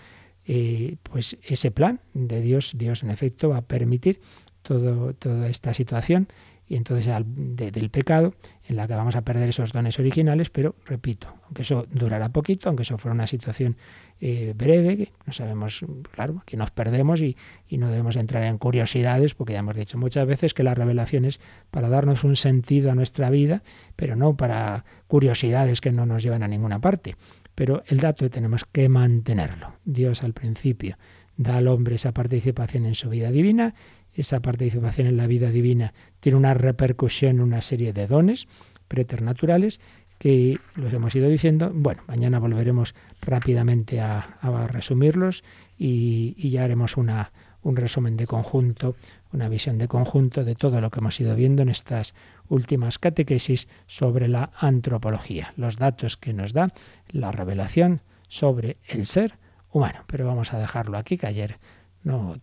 Eh, 0.45 0.95
pues 1.03 1.37
ese 1.43 1.71
plan 1.71 1.99
de 2.13 2.39
Dios, 2.39 2.71
Dios 2.77 3.03
en 3.03 3.11
efecto 3.11 3.49
va 3.49 3.57
a 3.57 3.61
permitir 3.61 4.21
todo, 4.61 5.13
toda 5.13 5.49
esta 5.49 5.73
situación 5.73 6.29
y 6.69 6.75
entonces 6.75 7.07
del 7.25 7.89
pecado 7.89 8.33
en 8.67 8.75
la 8.75 8.87
que 8.87 8.93
vamos 8.93 9.15
a 9.15 9.21
perder 9.21 9.49
esos 9.49 9.71
dones 9.71 9.97
originales, 9.99 10.49
pero 10.49 10.75
repito, 10.85 11.33
aunque 11.45 11.61
eso 11.61 11.87
durará 11.89 12.29
poquito, 12.29 12.67
aunque 12.67 12.83
eso 12.83 12.97
fuera 12.97 13.13
una 13.13 13.27
situación 13.27 13.77
eh, 14.19 14.53
breve, 14.55 14.97
que 14.97 15.11
no 15.25 15.31
sabemos, 15.31 15.85
claro, 16.11 16.43
que 16.45 16.57
nos 16.57 16.71
perdemos 16.71 17.21
y, 17.21 17.37
y, 17.69 17.77
no 17.77 17.89
debemos 17.89 18.17
entrar 18.17 18.43
en 18.43 18.57
curiosidades, 18.57 19.33
porque 19.33 19.53
ya 19.53 19.59
hemos 19.59 19.75
dicho 19.75 19.97
muchas 19.97 20.27
veces 20.27 20.53
que 20.53 20.63
la 20.63 20.73
revelación 20.73 21.23
es 21.23 21.39
para 21.71 21.87
darnos 21.87 22.23
un 22.23 22.35
sentido 22.35 22.91
a 22.91 22.95
nuestra 22.95 23.29
vida, 23.29 23.63
pero 23.95 24.15
no 24.15 24.35
para 24.35 24.83
curiosidades 25.07 25.79
que 25.79 25.91
no 25.91 26.05
nos 26.05 26.23
llevan 26.23 26.43
a 26.43 26.47
ninguna 26.47 26.79
parte. 26.79 27.15
Pero 27.55 27.83
el 27.87 27.99
dato 27.99 28.29
tenemos 28.29 28.65
que 28.65 28.89
mantenerlo. 28.89 29.73
Dios 29.85 30.23
al 30.23 30.33
principio 30.33 30.97
da 31.37 31.57
al 31.57 31.67
hombre 31.67 31.95
esa 31.95 32.11
participación 32.11 32.85
en 32.85 32.95
su 32.95 33.09
vida 33.09 33.31
divina 33.31 33.73
esa 34.21 34.39
participación 34.39 35.07
en 35.07 35.17
la 35.17 35.27
vida 35.27 35.49
divina 35.49 35.93
tiene 36.19 36.37
una 36.37 36.53
repercusión 36.53 37.37
en 37.37 37.41
una 37.41 37.61
serie 37.61 37.93
de 37.93 38.07
dones 38.07 38.47
preternaturales 38.87 39.79
que 40.17 40.59
los 40.75 40.91
hemos 40.93 41.15
ido 41.15 41.29
diciendo. 41.29 41.71
Bueno, 41.73 42.01
mañana 42.07 42.39
volveremos 42.39 42.95
rápidamente 43.21 44.01
a, 44.01 44.37
resumirlos 44.67 45.43
y, 45.77 46.33
y, 46.37 46.49
ya 46.49 46.63
haremos 46.63 46.97
una, 46.97 47.31
un 47.61 47.75
resumen 47.75 48.17
de 48.17 48.27
conjunto, 48.27 48.95
una 49.31 49.49
visión 49.49 49.77
de 49.77 49.87
conjunto 49.87 50.43
de 50.43 50.55
todo 50.55 50.81
lo 50.81 50.89
que 50.89 50.99
hemos 50.99 51.19
ido 51.19 51.35
viendo 51.35 51.61
en 51.61 51.69
estas 51.69 52.15
últimas 52.49 52.97
catequesis 52.97 53.67
sobre 53.85 54.27
la 54.27 54.51
antropología, 54.57 55.53
los 55.57 55.77
datos 55.77 56.17
que 56.17 56.33
nos 56.33 56.53
da 56.53 56.69
la 57.09 57.31
revelación 57.31 58.01
sobre 58.27 58.77
el 58.87 59.05
ser 59.05 59.37
humano. 59.71 60.03
Pero 60.07 60.25
vamos 60.25 60.53
a 60.53 60.59
dejarlo 60.59 60.97
aquí, 60.97 61.17
que 61.17 61.27
ayer 61.27 61.59
no 62.03 62.37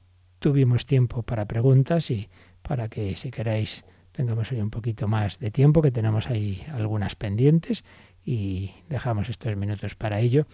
tuvimos 0.44 0.84
tiempo 0.84 1.22
para 1.22 1.46
preguntas 1.46 2.10
y 2.10 2.28
para 2.60 2.88
que 2.90 3.16
si 3.16 3.30
queréis 3.30 3.82
tengamos 4.12 4.52
hoy 4.52 4.60
un 4.60 4.68
poquito 4.68 5.08
más 5.08 5.38
de 5.38 5.50
tiempo, 5.50 5.80
que 5.80 5.90
tenemos 5.90 6.28
ahí 6.28 6.62
algunas 6.70 7.14
pendientes 7.16 7.82
y 8.26 8.72
dejamos 8.90 9.30
estos 9.30 9.56
minutos 9.56 9.94
para 9.94 10.20
ello, 10.20 10.46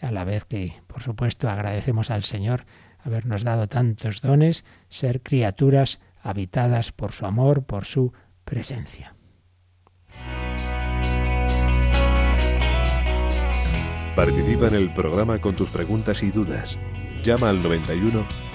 a 0.00 0.10
la 0.12 0.24
vez 0.24 0.46
que, 0.46 0.72
por 0.86 1.02
supuesto, 1.02 1.50
agradecemos 1.50 2.10
al 2.10 2.24
Señor 2.24 2.64
habernos 3.00 3.44
dado 3.44 3.68
tantos 3.68 4.22
dones, 4.22 4.64
ser 4.88 5.20
criaturas 5.20 6.00
habitadas 6.22 6.90
por 6.90 7.12
su 7.12 7.26
amor, 7.26 7.64
por 7.64 7.84
su 7.84 8.14
presencia. 8.46 9.14
Participa 14.16 14.68
en 14.68 14.74
el 14.74 14.94
programa 14.94 15.38
con 15.38 15.54
tus 15.54 15.68
preguntas 15.68 16.22
y 16.22 16.30
dudas. 16.30 16.78
Llama 17.22 17.50
al 17.50 17.62
91 17.62 18.53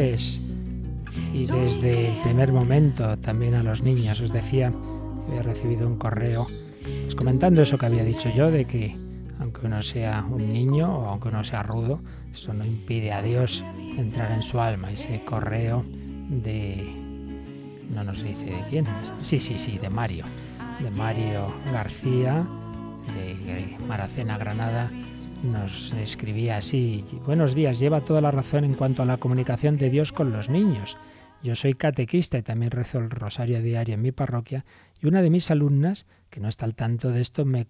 y 0.00 1.46
desde 1.46 2.08
el 2.08 2.22
primer 2.22 2.52
momento 2.52 3.18
también 3.18 3.54
a 3.54 3.62
los 3.62 3.82
niños. 3.82 4.20
Os 4.20 4.32
decía 4.32 4.70
que 4.70 5.32
había 5.32 5.42
recibido 5.42 5.86
un 5.86 5.96
correo 5.96 6.46
pues, 7.02 7.14
comentando 7.14 7.62
eso 7.62 7.76
que 7.76 7.86
había 7.86 8.04
dicho 8.04 8.30
yo, 8.34 8.50
de 8.50 8.64
que 8.64 8.96
aunque 9.38 9.66
uno 9.66 9.82
sea 9.82 10.24
un 10.28 10.52
niño 10.52 10.90
o 10.90 11.06
aunque 11.06 11.28
uno 11.28 11.44
sea 11.44 11.62
rudo, 11.62 12.00
eso 12.32 12.52
no 12.54 12.64
impide 12.64 13.12
a 13.12 13.22
Dios 13.22 13.64
entrar 13.96 14.32
en 14.32 14.42
su 14.42 14.60
alma. 14.60 14.90
Ese 14.90 15.22
correo 15.24 15.84
de... 16.28 16.88
no 17.94 18.04
nos 18.04 18.22
dice 18.22 18.44
de 18.44 18.62
quién. 18.68 18.86
Sí, 19.20 19.40
sí, 19.40 19.58
sí, 19.58 19.78
de 19.78 19.90
Mario. 19.90 20.24
De 20.82 20.90
Mario 20.90 21.46
García, 21.72 22.46
de 23.14 23.76
Maracena, 23.86 24.38
Granada, 24.38 24.90
nos 25.42 25.92
escribía 25.92 26.56
así, 26.56 27.04
buenos 27.24 27.54
días, 27.54 27.78
lleva 27.78 28.00
toda 28.00 28.20
la 28.20 28.30
razón 28.30 28.64
en 28.64 28.74
cuanto 28.74 29.02
a 29.02 29.06
la 29.06 29.16
comunicación 29.16 29.78
de 29.78 29.90
Dios 29.90 30.12
con 30.12 30.32
los 30.32 30.48
niños. 30.48 30.96
Yo 31.42 31.54
soy 31.54 31.74
catequista 31.74 32.36
y 32.36 32.42
también 32.42 32.70
rezo 32.70 32.98
el 32.98 33.10
rosario 33.10 33.62
diario 33.62 33.94
en 33.94 34.02
mi 34.02 34.12
parroquia 34.12 34.64
y 35.00 35.06
una 35.06 35.22
de 35.22 35.30
mis 35.30 35.50
alumnas, 35.50 36.04
que 36.28 36.40
no 36.40 36.48
está 36.48 36.66
al 36.66 36.74
tanto 36.74 37.10
de 37.10 37.22
esto, 37.22 37.44
me, 37.46 37.66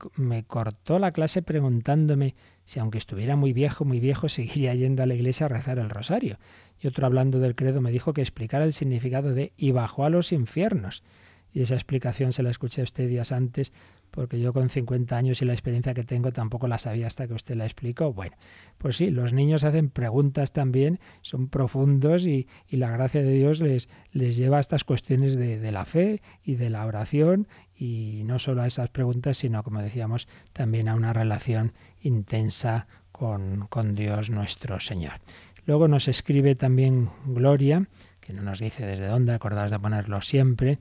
cortó 0.46 0.98
la 0.98 1.12
clase 1.12 1.42
preguntándome 1.42 2.34
si 2.64 2.80
aunque 2.80 2.98
estuviera 2.98 3.36
muy 3.36 3.52
viejo, 3.52 3.84
muy 3.84 4.00
viejo, 4.00 4.28
seguiría 4.28 4.74
yendo 4.74 5.02
a 5.02 5.06
la 5.06 5.14
iglesia 5.14 5.46
a 5.46 5.50
rezar 5.50 5.78
el 5.78 5.90
rosario. 5.90 6.38
Y 6.80 6.88
otro 6.88 7.06
hablando 7.06 7.38
del 7.38 7.54
credo 7.54 7.80
me 7.80 7.92
dijo 7.92 8.12
que 8.12 8.22
explicara 8.22 8.64
el 8.64 8.72
significado 8.72 9.32
de 9.32 9.52
y 9.56 9.70
bajó 9.70 10.04
a 10.04 10.10
los 10.10 10.32
infiernos. 10.32 11.04
Y 11.52 11.62
esa 11.62 11.74
explicación 11.74 12.32
se 12.32 12.42
la 12.42 12.50
escuché 12.50 12.80
a 12.80 12.84
usted 12.84 13.08
días 13.08 13.32
antes 13.32 13.72
porque 14.10 14.40
yo 14.40 14.52
con 14.52 14.68
50 14.68 15.16
años 15.16 15.42
y 15.42 15.44
la 15.44 15.52
experiencia 15.52 15.94
que 15.94 16.04
tengo 16.04 16.32
tampoco 16.32 16.68
la 16.68 16.78
sabía 16.78 17.06
hasta 17.06 17.26
que 17.26 17.34
usted 17.34 17.56
la 17.56 17.64
explicó. 17.64 18.12
Bueno, 18.12 18.36
pues 18.78 18.96
sí, 18.96 19.10
los 19.10 19.32
niños 19.32 19.64
hacen 19.64 19.90
preguntas 19.90 20.52
también, 20.52 20.98
son 21.22 21.48
profundos 21.48 22.24
y, 22.26 22.46
la 22.70 22.90
gracia 22.90 23.22
de 23.22 23.32
Dios 23.32 23.60
les, 23.60 23.88
les 24.12 24.36
lleva 24.36 24.56
a 24.56 24.60
estas 24.60 24.84
cuestiones 24.84 25.36
de, 25.36 25.70
la 25.70 25.84
fe 25.84 26.22
y 26.42 26.54
de 26.54 26.70
la 26.70 26.86
oración 26.86 27.46
y 27.76 28.22
no 28.24 28.38
solo 28.38 28.62
a 28.62 28.66
esas 28.66 28.88
preguntas, 28.88 29.36
sino, 29.36 29.62
como 29.62 29.82
decíamos, 29.82 30.28
también 30.52 30.88
a 30.88 30.94
una 30.94 31.12
relación 31.12 31.74
intensa 32.00 32.86
con, 33.12 33.66
con 33.68 33.94
Dios 33.94 34.30
nuestro 34.30 34.80
Señor. 34.80 35.20
Luego 35.66 35.88
nos 35.88 36.08
escribe 36.08 36.54
también 36.54 37.10
Gloria, 37.26 37.86
que 38.20 38.32
no 38.32 38.42
nos 38.42 38.58
dice 38.60 38.86
desde 38.86 39.06
dónde, 39.06 39.32
acordaos 39.32 39.70
de 39.70 39.78
ponerlo 39.78 40.22
siempre, 40.22 40.78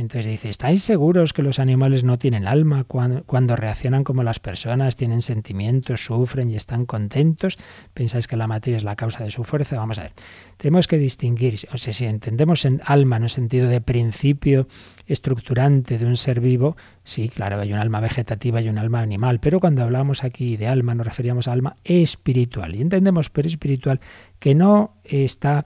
entonces 0.00 0.30
dice, 0.30 0.50
¿estáis 0.50 0.82
seguros 0.82 1.32
que 1.32 1.42
los 1.42 1.58
animales 1.58 2.04
no 2.04 2.18
tienen 2.18 2.46
alma 2.46 2.84
cuando, 2.84 3.56
reaccionan 3.56 4.04
como 4.04 4.22
las 4.22 4.38
personas, 4.38 4.96
tienen 4.96 5.22
sentimientos, 5.22 6.04
sufren 6.04 6.50
y 6.50 6.56
están 6.56 6.84
contentos? 6.84 7.56
¿Pensáis 7.94 8.26
que 8.26 8.36
la 8.36 8.46
materia 8.46 8.76
es 8.76 8.84
la 8.84 8.96
causa 8.96 9.24
de 9.24 9.30
su 9.30 9.44
fuerza? 9.44 9.76
Vamos 9.76 9.98
a 9.98 10.02
ver. 10.02 10.12
Tenemos 10.58 10.86
que 10.86 10.98
distinguir, 10.98 11.60
o 11.72 11.78
sea, 11.78 11.92
si 11.92 12.04
entendemos 12.04 12.64
en 12.64 12.80
alma 12.84 13.16
en 13.16 13.24
el 13.24 13.30
sentido 13.30 13.68
de 13.68 13.80
principio 13.80 14.68
estructurante 15.06 15.98
de 15.98 16.04
un 16.04 16.16
ser 16.16 16.40
vivo, 16.40 16.76
sí, 17.04 17.28
claro, 17.28 17.60
hay 17.60 17.72
un 17.72 17.78
alma 17.78 18.00
vegetativa 18.00 18.60
y 18.60 18.68
un 18.68 18.78
alma 18.78 19.00
animal, 19.00 19.40
pero 19.40 19.60
cuando 19.60 19.82
hablamos 19.82 20.24
aquí 20.24 20.56
de 20.56 20.66
alma 20.66 20.94
nos 20.94 21.06
referíamos 21.06 21.48
a 21.48 21.52
alma 21.52 21.76
espiritual. 21.84 22.74
Y 22.74 22.82
entendemos 22.82 23.30
por 23.30 23.46
espiritual 23.46 24.00
que 24.46 24.54
no 24.54 24.94
está 25.02 25.64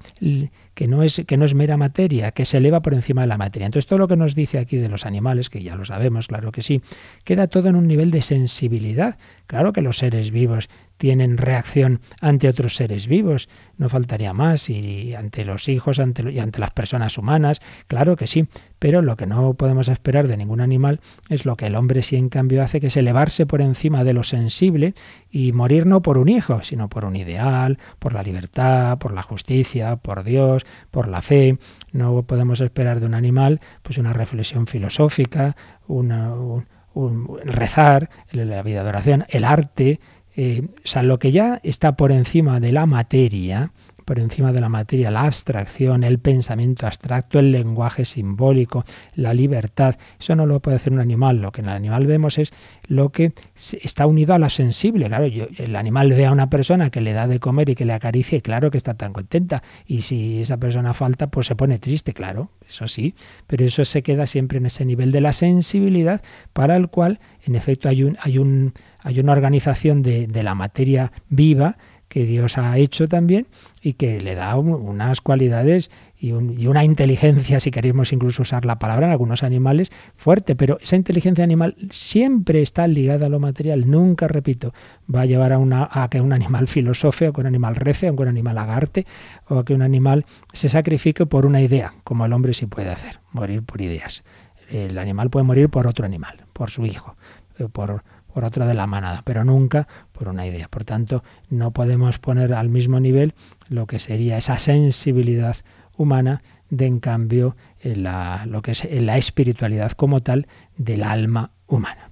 que 0.73 0.89
no 0.89 1.03
es 1.03 1.23
que 1.27 1.37
no 1.37 1.45
es 1.45 1.53
mera 1.53 1.77
materia, 1.77 2.31
que 2.31 2.47
se 2.47 2.57
eleva 2.57 2.81
por 2.81 2.95
encima 2.95 3.21
de 3.21 3.27
la 3.27 3.37
materia. 3.37 3.67
Entonces 3.67 3.87
todo 3.87 3.99
lo 3.99 4.09
que 4.09 4.17
nos 4.17 4.35
dice 4.35 4.57
aquí 4.57 4.79
de 4.79 4.89
los 4.89 5.05
animales, 5.05 5.51
que 5.51 5.63
ya 5.63 5.77
lo 5.77 5.85
sabemos, 5.85 6.29
claro 6.29 6.51
que 6.51 6.63
sí, 6.63 6.81
queda 7.23 7.47
todo 7.47 7.69
en 7.69 7.77
un 7.77 7.87
nivel 7.87 8.11
de 8.11 8.23
sensibilidad. 8.23 9.19
Claro 9.47 9.75
que 9.75 9.83
los 9.83 9.99
seres 9.99 10.31
vivos 10.31 10.71
tienen 11.01 11.39
reacción 11.39 12.03
ante 12.21 12.47
otros 12.47 12.77
seres 12.77 13.07
vivos, 13.07 13.49
no 13.79 13.89
faltaría 13.89 14.35
más, 14.35 14.69
y 14.69 15.15
ante 15.15 15.47
los 15.47 15.67
hijos 15.71 15.99
ante, 15.99 16.31
y 16.31 16.39
ante 16.41 16.59
las 16.59 16.73
personas 16.73 17.17
humanas, 17.17 17.63
claro 17.87 18.17
que 18.17 18.27
sí, 18.27 18.49
pero 18.79 19.01
lo 19.01 19.17
que 19.17 19.25
no 19.27 19.55
podemos 19.55 19.89
esperar 19.89 20.29
de 20.29 20.37
ningún 20.37 20.61
animal 20.61 21.01
es 21.31 21.47
lo 21.47 21.57
que 21.57 21.69
el 21.69 21.77
hombre 21.77 22.03
sí 22.03 22.17
en 22.17 22.29
cambio 22.29 22.63
hace, 22.63 22.81
que 22.81 22.89
es 22.89 22.99
elevarse 22.99 23.47
por 23.47 23.63
encima 23.63 24.05
de 24.05 24.13
lo 24.13 24.23
sensible 24.25 24.93
y 25.31 25.53
morir 25.53 25.87
no 25.87 26.03
por 26.03 26.19
un 26.19 26.29
hijo, 26.29 26.63
sino 26.63 26.91
por 26.91 27.07
un 27.07 27.17
ideal, 27.17 27.79
por 27.99 28.13
la 28.13 28.23
libertad, 28.23 28.99
por 28.99 29.15
la 29.15 29.23
justicia, 29.23 29.97
por 29.97 30.23
Dios, 30.23 30.67
por 30.91 31.09
la 31.09 31.23
fe. 31.23 31.59
No 31.93 32.25
podemos 32.25 32.61
esperar 32.61 33.01
de 33.01 33.07
un 33.07 33.15
animal 33.15 33.61
pues 33.83 33.97
una 33.97 34.13
reflexión 34.13 34.67
filosófica, 34.67 35.57
una, 35.89 36.35
un, 36.35 37.41
rezar, 37.45 38.11
la 38.33 38.63
vida 38.63 38.83
de 38.83 38.89
oración, 38.89 39.25
el 39.29 39.45
arte, 39.45 40.01
eh, 40.43 40.63
o 40.65 40.87
sea, 40.87 41.03
lo 41.03 41.19
que 41.19 41.33
ya 41.33 41.61
está 41.65 41.97
por 41.97 42.13
encima 42.13 42.61
de 42.61 42.73
la 42.73 42.87
materia, 42.87 43.73
por 44.11 44.19
encima 44.19 44.53
de 44.53 44.61
la 44.61 44.69
materia, 44.69 45.09
la 45.13 45.23
abstracción, 45.23 46.03
el 46.03 46.19
pensamiento 46.19 46.85
abstracto, 46.85 47.39
el 47.39 47.53
lenguaje 47.53 48.05
simbólico, 48.05 48.85
la 49.15 49.33
libertad, 49.33 49.95
eso 50.19 50.35
no 50.35 50.47
lo 50.47 50.59
puede 50.59 50.79
hacer 50.79 50.93
un 50.93 50.99
animal. 50.99 51.41
Lo 51.41 51.53
que 51.53 51.61
en 51.61 51.69
el 51.69 51.75
animal 51.75 52.09
vemos 52.09 52.37
es 52.37 52.53
lo 52.89 53.11
que 53.11 53.35
está 53.55 54.07
unido 54.07 54.35
a 54.35 54.41
la 54.41 54.51
sensible. 54.51 55.07
Claro, 55.07 55.27
el 55.27 55.77
animal 55.77 56.11
ve 56.11 56.27
a 56.27 56.33
una 56.33 56.51
persona 56.51 56.91
que 56.91 57.01
le 57.01 57.13
da 57.13 57.29
de 57.29 57.39
comer 57.39 57.69
y 57.69 57.77
que 57.77 57.85
le 57.85 57.93
acaricia 57.93 58.37
y 58.37 58.41
claro 58.41 58.73
que 58.73 58.79
está 58.79 58.95
tan 58.95 59.13
contenta. 59.13 59.63
Y 59.87 60.01
si 60.01 60.41
esa 60.41 60.57
persona 60.57 60.93
falta, 60.93 61.29
pues 61.29 61.47
se 61.47 61.55
pone 61.55 61.79
triste, 61.79 62.13
claro, 62.13 62.51
eso 62.69 62.89
sí. 62.89 63.15
Pero 63.47 63.65
eso 63.65 63.85
se 63.85 64.03
queda 64.03 64.27
siempre 64.27 64.59
en 64.59 64.67
ese 64.67 64.85
nivel 64.85 65.13
de 65.13 65.21
la 65.21 65.33
sensibilidad 65.33 66.21
para 66.53 66.75
el 66.75 66.89
cual, 66.89 67.21
en 67.45 67.55
efecto, 67.55 67.89
hay 67.89 68.03
un, 68.03 68.19
hay 68.21 68.39
un 68.39 68.73
hay 69.03 69.21
una 69.21 69.33
organización 69.33 70.03
de, 70.03 70.29
la 70.43 70.55
materia 70.55 71.13
viva 71.29 71.77
que 72.11 72.27
Dios 72.27 72.59
ha 72.59 72.77
hecho 72.77 73.09
también 73.09 73.47
y 73.81 73.93
que 73.93 74.21
le 74.21 74.35
da 74.35 74.57
unas 74.57 75.21
cualidades 75.21 75.93
y, 76.19 76.33
una 76.33 76.85
inteligencia, 76.85 77.61
si 77.61 77.71
queremos 77.71 78.13
incluso 78.13 78.43
usar 78.43 78.65
la 78.65 78.81
palabra 78.81 79.07
en 79.07 79.13
algunos 79.13 79.45
animales, 79.45 79.93
fuerte, 80.17 80.57
pero 80.57 80.79
esa 80.81 80.97
inteligencia 80.97 81.45
animal 81.45 81.77
siempre 81.89 82.63
está 82.63 82.89
ligada 82.89 83.27
a 83.27 83.29
lo 83.29 83.39
material, 83.39 83.89
nunca, 83.89 84.27
repito, 84.27 84.75
va 85.13 85.21
a 85.21 85.27
llevar 85.27 85.53
a, 85.53 85.59
una, 85.59 85.89
a 85.91 86.11
que 86.11 86.21
un 86.21 86.33
animal 86.33 86.67
filosofe 86.67 87.29
o 87.29 87.33
que 87.33 87.43
un 87.43 87.47
animal 87.47 87.77
rece 87.77 88.11
o 88.11 88.17
que 88.17 88.23
un 88.23 88.29
animal 88.29 88.59
agarte 88.59 89.07
o 89.49 89.61
a 89.61 89.65
que 89.65 89.73
un 89.73 89.83
animal 89.83 90.27
se 90.53 90.69
sacrifique 90.69 91.27
por 91.27 91.47
una 91.47 91.63
idea, 91.63 91.95
como 92.03 92.27
el 92.27 92.33
hombre 92.33 92.55
sí 92.55 92.67
puede 92.67 92.91
hacer, 92.91 93.21
morir 93.31 93.63
por 93.63 93.81
ideas. 93.81 94.25
El 94.69 94.99
animal 94.99 95.31
puede 95.31 95.45
morir 95.45 95.69
por 95.69 95.87
otro 95.87 96.05
animal, 96.05 96.45
por 96.53 96.71
su 96.71 96.85
hijo, 96.87 97.15
eh, 97.59 97.69
por 97.71 98.03
por 98.33 98.45
otra 98.45 98.67
de 98.67 98.75
la 98.75 98.87
manada, 98.87 99.23
pero 99.25 99.45
nunca 99.45 99.89
por 100.13 100.29
una 100.29 100.47
idea. 100.47 100.69
Por 100.69 100.85
tanto, 100.85 101.23
no 101.49 101.73
podemos 101.73 102.19
poner 102.19 102.55
al 102.55 102.69
mismo 102.69 103.01
nivel 103.01 103.35
lo 103.69 103.87
que 103.87 103.99
sería 103.99 104.37
esa 104.37 104.59
sensibilidad 104.59 105.57
humana 105.97 106.43
de 106.71 106.87
en 106.87 107.01
cambio 107.01 107.57
la, 107.83 108.47
lo 108.47 108.63
que 108.63 108.73
es 108.73 108.89
la 108.91 109.17
espiritualidad 109.17 109.93
como 109.93 110.23
tal 110.23 110.47
del 110.77 111.03
alma 111.03 111.51
humana. 111.67 112.10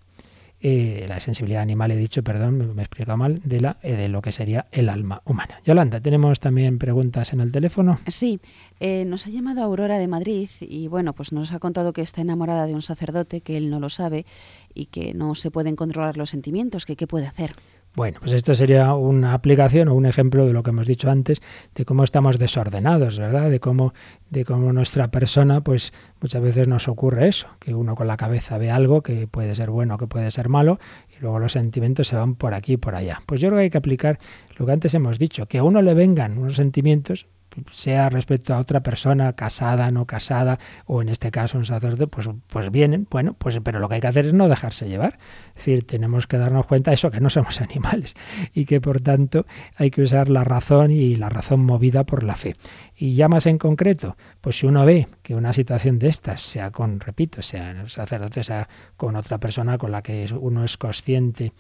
Eh, 0.61 1.07
la 1.09 1.21
sensibilidad 1.21 1.63
animal, 1.63 1.93
he 1.93 1.97
dicho, 1.97 2.25
perdón, 2.25 2.75
me, 2.75 2.83
he 2.83 2.85
explicado 2.85 3.17
mal, 3.17 3.41
de, 3.45 3.61
la, 3.61 3.77
eh, 3.83 3.95
de 3.95 4.09
lo 4.09 4.21
que 4.23 4.33
sería 4.33 4.67
el 4.73 4.89
alma 4.89 5.23
humana. 5.25 5.61
Yolanda, 5.65 6.01
tenemos 6.01 6.41
también 6.41 6.79
preguntas 6.79 7.33
en 7.33 7.41
el 7.41 7.53
teléfono. 7.53 8.01
Sí, 8.09 8.41
eh, 8.81 9.05
nos 9.05 9.27
ha 9.27 9.31
llamado 9.31 9.63
Aurora 9.63 9.99
de 9.99 10.09
Madrid 10.09 10.49
y 10.61 10.89
bueno, 10.89 11.13
pues 11.13 11.33
nos 11.33 11.53
ha 11.53 11.61
contado 11.61 11.93
que 11.93 12.03
está 12.03 12.23
enamorada 12.23 12.67
de 12.67 12.75
un 12.75 12.83
sacerdote, 12.83 13.41
que 13.41 13.57
él 13.57 13.71
no 13.71 13.79
lo 13.79 13.89
sabe 13.89 14.27
y 14.75 14.87
que 14.87 15.15
no 15.15 15.37
se 15.37 15.53
pueden 15.53 15.77
controlar 15.77 16.17
los 16.17 16.31
sentimientos, 16.31 16.87
que 16.87 16.97
qué 16.97 17.07
puede 17.07 17.27
hacer. 17.27 17.55
Bueno, 17.95 18.19
pues 18.21 18.33
esto 18.33 18.55
sería 18.55 18.95
una 18.95 19.35
aplicación 19.35 19.89
o 19.89 19.95
un 19.95 20.07
ejemplo 20.07 20.47
de 20.47 20.53
lo 20.53 20.63
que 20.63 20.71
hemos 20.71 20.87
dicho 20.87 21.11
antes, 21.11 21.43
de 21.75 21.85
cómo 21.85 22.05
estamos 22.05 22.39
desordenados, 22.39 23.19
¿verdad? 23.19 23.51
De 23.51 23.59
cómo, 23.59 23.93
de 24.31 24.45
cómo 24.45 24.73
nuestra 24.73 25.11
persona, 25.11 25.63
pues 25.63 25.93
muchas 26.21 26.41
veces 26.41 26.69
nos 26.69 26.87
ocurre 26.87 27.29
eso, 27.29 27.49
que 27.59 27.75
uno 27.75 27.97
con 27.97 28.07
la 28.07 28.17
cabeza 28.17 28.57
ve 28.57 28.71
algo 28.71 29.03
que 29.03 29.27
puede 29.27 29.55
ser 29.55 29.71
bueno, 29.71 29.99
que 29.99 30.07
puede 30.07 30.31
ser 30.31 30.49
malo, 30.49 30.79
y 31.09 31.21
luego 31.21 31.41
los 31.41 31.53
sentimientos 31.53 32.07
se 32.07 32.17
van 32.17 32.37
por 32.37 32.55
aquí 32.55 32.75
y 32.75 32.77
por 32.77 32.95
allá. 32.95 33.23
Pues 33.27 33.41
yo 33.41 33.49
creo 33.49 33.59
que 33.59 33.65
hay 33.65 33.71
que 33.71 33.79
aplicar 33.79 34.21
lo 34.57 34.67
que 34.67 34.73
antes 34.73 34.95
hemos 34.95 35.19
dicho, 35.19 35.47
que 35.47 35.59
a 35.59 35.65
uno 35.65 35.83
le 35.83 35.95
vengan 35.95 36.39
unos 36.39 36.55
sentimientos, 36.55 37.27
sea 37.71 38.09
respecto 38.09 38.55
a 38.55 38.59
otra 38.59 38.81
persona, 38.81 39.33
casada, 39.33 39.91
no 39.91 40.07
casada, 40.07 40.59
o 40.87 41.03
en 41.03 41.09
este 41.09 41.31
caso 41.31 41.59
un 41.59 41.65
sacerdote, 41.65 42.07
pues, 42.07 42.29
pues 42.49 42.71
vienen, 42.71 43.07
bueno, 43.11 43.35
pues 43.39 43.59
pero 43.63 43.81
lo 43.81 43.89
que 43.89 43.97
hay 43.97 44.01
que 44.01 44.07
hacer 44.07 44.27
es 44.27 44.33
no 44.33 44.49
dejarse 44.49 44.89
llevar. 44.89 45.19
Es 45.51 45.67
decir, 45.67 45.87
tenemos 45.87 46.27
que 46.27 46.39
darnos 46.39 46.67
cuenta 46.67 46.91
de 46.91 46.97
eso, 46.97 47.11
que 47.11 47.21
no 47.21 47.31
somos 47.31 47.61
animales 47.61 48.15
y 48.53 48.65
que 48.65 48.81
por 48.81 49.01
tanto 49.01 49.47
hay 49.77 49.91
que 49.91 50.03
usar 50.03 50.29
la 50.29 50.45
razón 50.45 50.91
y 50.91 51.17
la 51.17 51.29
razón 51.29 51.65
movida 51.65 52.05
por 52.05 52.23
la 52.23 52.37
fe. 52.37 52.57
Y 52.97 53.15
ya 53.15 53.29
más 53.29 53.47
en 53.47 53.59
concreto, 53.59 54.17
pues 54.41 54.59
si 54.59 54.67
uno 54.67 54.85
ve 54.85 55.07
que 55.23 55.35
una 55.35 55.53
situación 55.53 55.99
de 55.99 56.09
estas, 56.09 56.41
sea 56.41 56.71
con, 56.71 57.01
repito, 57.01 57.43
sea 57.43 57.71
el 57.71 57.89
sacerdote, 57.89 58.43
sea 58.43 58.69
con 58.97 59.17
otra 59.17 59.39
persona 59.39 59.79
con 59.79 59.93
la 59.93 60.03
que 60.03 60.27
uno 60.39 60.65
es 60.65 60.77
consciente, 60.77 61.53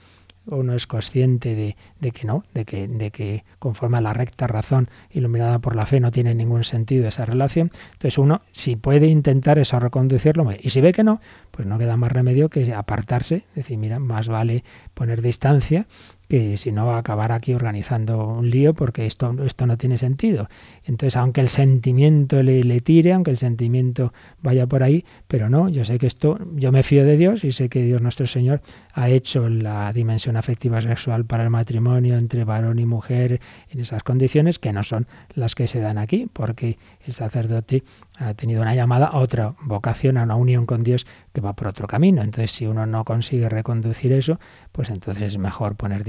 uno 0.56 0.74
es 0.74 0.86
consciente 0.86 1.54
de, 1.54 1.76
de, 2.00 2.10
que 2.10 2.26
no, 2.26 2.44
de 2.54 2.64
que, 2.64 2.88
de 2.88 3.10
que 3.10 3.44
conforme 3.58 3.98
a 3.98 4.00
la 4.00 4.12
recta 4.12 4.46
razón 4.46 4.88
iluminada 5.10 5.58
por 5.58 5.76
la 5.76 5.86
fe 5.86 6.00
no 6.00 6.10
tiene 6.10 6.34
ningún 6.34 6.64
sentido 6.64 7.06
esa 7.06 7.24
relación, 7.24 7.70
entonces 7.92 8.18
uno 8.18 8.42
si 8.52 8.76
puede 8.76 9.06
intentar 9.06 9.58
eso 9.58 9.78
reconducirlo, 9.78 10.48
y 10.60 10.70
si 10.70 10.80
ve 10.80 10.92
que 10.92 11.04
no, 11.04 11.20
pues 11.50 11.66
no 11.66 11.78
queda 11.78 11.96
más 11.96 12.12
remedio 12.12 12.48
que 12.48 12.72
apartarse, 12.72 13.44
decir, 13.54 13.78
mira, 13.78 13.98
más 13.98 14.28
vale 14.28 14.64
poner 14.94 15.22
distancia 15.22 15.86
que 16.28 16.56
si 16.56 16.72
no 16.72 16.94
acabar 16.94 17.32
aquí 17.32 17.54
organizando 17.54 18.26
un 18.26 18.50
lío 18.50 18.74
porque 18.74 19.06
esto, 19.06 19.34
esto 19.44 19.66
no 19.66 19.76
tiene 19.78 19.96
sentido. 19.96 20.48
Entonces, 20.84 21.16
aunque 21.16 21.40
el 21.40 21.48
sentimiento 21.48 22.42
le, 22.42 22.62
le, 22.62 22.80
tire, 22.80 23.12
aunque 23.12 23.30
el 23.30 23.38
sentimiento 23.38 24.12
vaya 24.42 24.66
por 24.66 24.82
ahí, 24.82 25.04
pero 25.26 25.48
no, 25.48 25.68
yo 25.68 25.84
sé 25.84 25.98
que 25.98 26.06
esto, 26.06 26.38
yo 26.54 26.70
me 26.70 26.82
fío 26.82 27.04
de 27.04 27.16
Dios 27.16 27.44
y 27.44 27.52
sé 27.52 27.68
que 27.68 27.82
Dios 27.82 28.02
nuestro 28.02 28.26
Señor 28.26 28.60
ha 28.92 29.08
hecho 29.08 29.48
la 29.48 29.92
dimensión 29.92 30.36
afectiva 30.36 30.80
sexual 30.80 31.24
para 31.24 31.44
el 31.44 31.50
matrimonio 31.50 32.18
entre 32.18 32.44
varón 32.44 32.78
y 32.78 32.86
mujer 32.86 33.40
en 33.70 33.80
esas 33.80 34.02
condiciones 34.02 34.58
que 34.58 34.72
no 34.72 34.82
son 34.82 35.06
las 35.34 35.54
que 35.54 35.66
se 35.66 35.80
dan 35.80 35.98
aquí, 35.98 36.28
porque 36.32 36.78
el 37.06 37.14
sacerdote 37.14 37.84
ha 38.18 38.34
tenido 38.34 38.62
una 38.62 38.74
llamada 38.74 39.06
a 39.06 39.18
otra 39.18 39.54
vocación, 39.62 40.18
a 40.18 40.24
una 40.24 40.36
unión 40.36 40.66
con 40.66 40.82
Dios 40.82 41.06
que 41.32 41.40
va 41.40 41.54
por 41.54 41.68
otro 41.68 41.86
camino. 41.86 42.22
Entonces, 42.22 42.50
si 42.50 42.66
uno 42.66 42.84
no 42.86 43.04
consigue 43.04 43.48
reconducir 43.48 44.12
eso, 44.12 44.38
pues 44.72 44.90
entonces 44.90 45.22
es 45.22 45.38
mejor 45.38 45.76
poner 45.76 46.04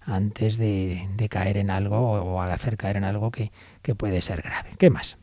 antes 0.00 0.56
de, 0.56 1.28
caer 1.30 1.56
en 1.56 1.70
algo 1.70 1.98
o 1.98 2.40
hacer 2.40 2.76
caer 2.76 2.96
en 2.96 3.04
algo 3.04 3.30
que, 3.30 3.52
que 3.82 3.94
puede 3.94 4.20
ser 4.20 4.42
grave. 4.42 4.70
¿Qué 4.78 4.90
más? 4.90 5.18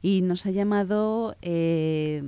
Y 0.00 0.22
nos 0.22 0.46
ha 0.46 0.50
llamado 0.50 1.36
eh, 1.42 2.22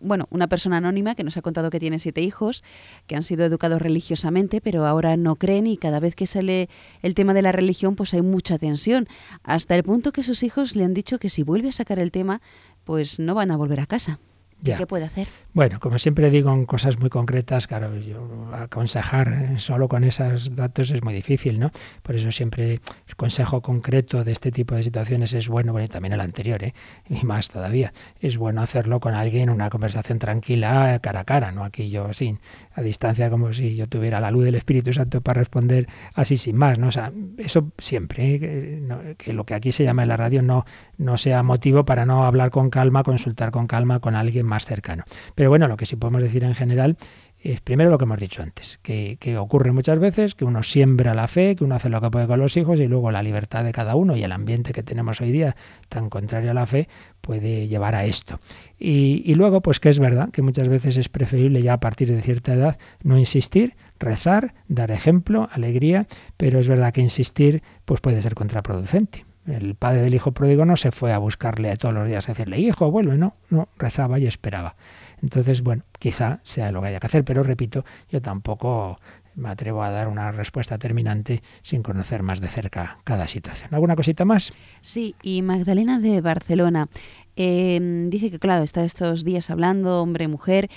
bueno, 0.00 0.26
una 0.30 0.46
persona 0.46 0.78
anónima 0.78 1.14
que 1.14 1.24
nos 1.24 1.36
ha 1.36 1.42
contado 1.42 1.70
que 1.70 1.80
tiene 1.80 1.98
siete 1.98 2.20
hijos, 2.20 2.62
que 3.06 3.16
han 3.16 3.22
sido 3.22 3.44
educados 3.44 3.80
religiosamente, 3.80 4.60
pero 4.60 4.86
ahora 4.86 5.16
no 5.16 5.36
creen 5.36 5.66
y 5.66 5.76
cada 5.76 6.00
vez 6.00 6.14
que 6.14 6.26
sale 6.26 6.68
el 7.02 7.14
tema 7.14 7.34
de 7.34 7.42
la 7.42 7.52
religión, 7.52 7.96
pues 7.96 8.14
hay 8.14 8.22
mucha 8.22 8.58
tensión, 8.58 9.08
hasta 9.42 9.74
el 9.74 9.82
punto 9.82 10.12
que 10.12 10.22
sus 10.22 10.42
hijos 10.42 10.76
le 10.76 10.84
han 10.84 10.94
dicho 10.94 11.18
que 11.18 11.28
si 11.28 11.42
vuelve 11.42 11.70
a 11.70 11.72
sacar 11.72 11.98
el 11.98 12.12
tema, 12.12 12.40
pues 12.84 13.18
no 13.18 13.34
van 13.34 13.50
a 13.50 13.56
volver 13.56 13.80
a 13.80 13.86
casa. 13.86 14.18
¿Qué 14.62 14.86
puede 14.86 15.04
hacer? 15.04 15.28
Bueno, 15.54 15.80
como 15.80 15.98
siempre 15.98 16.30
digo 16.30 16.52
en 16.52 16.66
cosas 16.66 16.98
muy 16.98 17.10
concretas, 17.10 17.66
claro, 17.66 17.96
yo 17.96 18.50
aconsejar 18.52 19.58
solo 19.58 19.88
con 19.88 20.04
esos 20.04 20.54
datos 20.54 20.90
es 20.90 21.02
muy 21.02 21.14
difícil, 21.14 21.58
¿no? 21.58 21.70
Por 22.02 22.16
eso 22.16 22.30
siempre 22.30 22.80
el 23.06 23.16
consejo 23.16 23.60
concreto 23.60 24.24
de 24.24 24.32
este 24.32 24.52
tipo 24.52 24.74
de 24.74 24.82
situaciones 24.82 25.32
es 25.32 25.48
bueno, 25.48 25.72
bueno, 25.72 25.86
y 25.86 25.88
también 25.88 26.12
el 26.12 26.20
anterior, 26.20 26.62
¿eh? 26.62 26.74
Y 27.08 27.24
más 27.24 27.48
todavía, 27.48 27.92
es 28.20 28.36
bueno 28.36 28.62
hacerlo 28.62 29.00
con 29.00 29.14
alguien, 29.14 29.50
una 29.50 29.70
conversación 29.70 30.18
tranquila, 30.18 30.98
cara 31.02 31.20
a 31.20 31.24
cara, 31.24 31.50
¿no? 31.50 31.64
Aquí 31.64 31.90
yo 31.90 32.12
sin, 32.12 32.38
a 32.74 32.82
distancia, 32.82 33.30
como 33.30 33.52
si 33.52 33.76
yo 33.76 33.88
tuviera 33.88 34.20
la 34.20 34.30
luz 34.30 34.44
del 34.44 34.54
Espíritu 34.54 34.92
Santo 34.92 35.20
para 35.20 35.40
responder 35.40 35.88
así 36.14 36.36
sin 36.36 36.56
más, 36.56 36.78
¿no? 36.78 36.88
O 36.88 36.92
sea, 36.92 37.12
eso 37.38 37.72
siempre, 37.78 38.34
¿eh? 38.34 39.14
que, 39.16 39.32
lo 39.32 39.44
que 39.44 39.54
aquí 39.54 39.72
se 39.72 39.84
llama 39.84 40.02
en 40.02 40.08
la 40.08 40.16
radio 40.16 40.42
no, 40.42 40.66
no 40.96 41.16
sea 41.16 41.42
motivo 41.42 41.84
para 41.84 42.06
no 42.06 42.24
hablar 42.24 42.50
con 42.50 42.70
calma, 42.70 43.02
consultar 43.02 43.50
con 43.50 43.66
calma 43.66 44.00
con 44.00 44.14
alguien 44.14 44.47
más 44.48 44.66
cercano. 44.66 45.04
Pero 45.34 45.50
bueno, 45.50 45.68
lo 45.68 45.76
que 45.76 45.86
sí 45.86 45.94
podemos 45.96 46.22
decir 46.22 46.42
en 46.42 46.54
general 46.54 46.98
es 47.40 47.60
primero 47.60 47.90
lo 47.90 47.98
que 47.98 48.04
hemos 48.04 48.18
dicho 48.18 48.42
antes, 48.42 48.80
que, 48.82 49.16
ocurre 49.38 49.70
muchas 49.70 49.98
veces 50.00 50.34
que 50.34 50.44
uno 50.44 50.62
siembra 50.62 51.14
la 51.14 51.28
fe, 51.28 51.54
que 51.54 51.62
uno 51.62 51.76
hace 51.76 51.88
lo 51.88 52.00
que 52.00 52.10
puede 52.10 52.26
con 52.26 52.40
los 52.40 52.56
hijos 52.56 52.80
y 52.80 52.88
luego 52.88 53.12
la 53.12 53.22
libertad 53.22 53.62
de 53.62 53.72
cada 53.72 53.94
uno 53.94 54.16
y 54.16 54.24
el 54.24 54.32
ambiente 54.32 54.72
que 54.72 54.82
tenemos 54.82 55.20
hoy 55.20 55.30
día 55.30 55.54
tan 55.88 56.10
contrario 56.10 56.50
a 56.50 56.54
la 56.54 56.66
fe 56.66 56.88
puede 57.20 57.68
llevar 57.68 57.94
a 57.94 58.04
esto. 58.04 58.40
Y, 58.78 59.22
y 59.24 59.34
luego, 59.34 59.60
pues 59.60 59.78
que 59.78 59.88
es 59.88 60.00
verdad 60.00 60.30
que 60.30 60.42
muchas 60.42 60.68
veces 60.68 60.96
es 60.96 61.08
preferible 61.08 61.62
ya 61.62 61.74
a 61.74 61.80
partir 61.80 62.08
de 62.08 62.20
cierta 62.20 62.54
edad 62.54 62.78
no 63.04 63.18
insistir, 63.18 63.76
rezar, 64.00 64.54
dar 64.66 64.90
ejemplo, 64.90 65.48
alegría, 65.52 66.08
pero 66.36 66.58
es 66.58 66.66
verdad 66.66 66.92
que 66.92 67.00
insistir 67.00 67.62
pues 67.84 68.00
puede 68.00 68.20
ser 68.20 68.34
contraproducente. 68.34 69.27
El 69.48 69.74
padre 69.74 70.02
del 70.02 70.14
hijo 70.14 70.32
pródigo 70.32 70.64
no 70.64 70.76
se 70.76 70.92
fue 70.92 71.12
a 71.12 71.18
buscarle 71.18 71.76
todos 71.76 71.94
los 71.94 72.06
días 72.06 72.28
a 72.28 72.32
decirle, 72.32 72.58
hijo, 72.58 72.90
vuelve, 72.90 73.16
no, 73.16 73.34
no, 73.48 73.68
rezaba 73.78 74.18
y 74.18 74.26
esperaba. 74.26 74.76
Entonces, 75.22 75.62
bueno, 75.62 75.84
quizá 75.98 76.40
sea 76.42 76.70
lo 76.70 76.80
que 76.80 76.88
haya 76.88 77.00
que 77.00 77.06
hacer, 77.06 77.24
pero 77.24 77.42
repito, 77.42 77.84
yo 78.10 78.20
tampoco 78.20 78.98
me 79.34 79.48
atrevo 79.48 79.82
a 79.82 79.90
dar 79.90 80.08
una 80.08 80.32
respuesta 80.32 80.78
terminante 80.78 81.42
sin 81.62 81.82
conocer 81.82 82.22
más 82.22 82.40
de 82.40 82.48
cerca 82.48 82.98
cada 83.04 83.26
situación. 83.26 83.72
¿Alguna 83.72 83.96
cosita 83.96 84.24
más? 84.24 84.52
Sí, 84.80 85.14
y 85.22 85.42
Magdalena 85.42 86.00
de 86.00 86.20
Barcelona 86.20 86.88
eh, 87.36 87.78
dice 88.08 88.30
que, 88.30 88.38
claro, 88.38 88.64
está 88.64 88.84
estos 88.84 89.24
días 89.24 89.48
hablando 89.50 90.02
hombre-mujer 90.02 90.68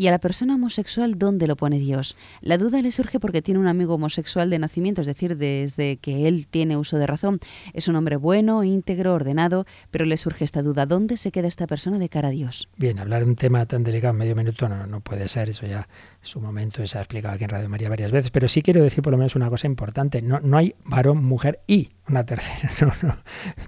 ¿Y 0.00 0.06
a 0.06 0.12
la 0.12 0.18
persona 0.18 0.54
homosexual 0.54 1.18
dónde 1.18 1.46
lo 1.46 1.56
pone 1.56 1.78
Dios? 1.78 2.16
La 2.40 2.56
duda 2.56 2.80
le 2.80 2.90
surge 2.90 3.20
porque 3.20 3.42
tiene 3.42 3.60
un 3.60 3.66
amigo 3.66 3.96
homosexual 3.96 4.48
de 4.48 4.58
nacimiento, 4.58 5.02
es 5.02 5.06
decir, 5.06 5.36
desde 5.36 5.98
que 5.98 6.26
él 6.26 6.46
tiene 6.46 6.78
uso 6.78 6.96
de 6.96 7.06
razón. 7.06 7.38
Es 7.74 7.86
un 7.86 7.96
hombre 7.96 8.16
bueno, 8.16 8.64
íntegro, 8.64 9.12
ordenado, 9.12 9.66
pero 9.90 10.06
le 10.06 10.16
surge 10.16 10.46
esta 10.46 10.62
duda, 10.62 10.86
¿dónde 10.86 11.18
se 11.18 11.30
queda 11.30 11.48
esta 11.48 11.66
persona 11.66 11.98
de 11.98 12.08
cara 12.08 12.28
a 12.28 12.30
Dios? 12.30 12.70
Bien, 12.78 12.98
hablar 12.98 13.24
de 13.24 13.28
un 13.28 13.36
tema 13.36 13.66
tan 13.66 13.82
delicado 13.82 14.12
en 14.14 14.20
medio 14.20 14.34
minuto 14.34 14.70
no, 14.70 14.86
no 14.86 15.00
puede 15.00 15.28
ser, 15.28 15.50
eso 15.50 15.66
ya 15.66 15.86
su 16.22 16.40
momento, 16.40 16.86
se 16.86 16.96
ha 16.96 17.02
explicado 17.02 17.34
aquí 17.34 17.44
en 17.44 17.50
Radio 17.50 17.68
María 17.68 17.90
varias 17.90 18.10
veces, 18.10 18.30
pero 18.30 18.48
sí 18.48 18.62
quiero 18.62 18.82
decir 18.82 19.02
por 19.02 19.10
lo 19.10 19.18
menos 19.18 19.36
una 19.36 19.50
cosa 19.50 19.66
importante, 19.66 20.22
no, 20.22 20.40
no 20.40 20.56
hay 20.56 20.76
varón, 20.82 21.22
mujer 21.22 21.60
y 21.66 21.90
una 22.10 22.24
tercera, 22.24 22.70
no, 22.80 23.08
no, 23.08 23.16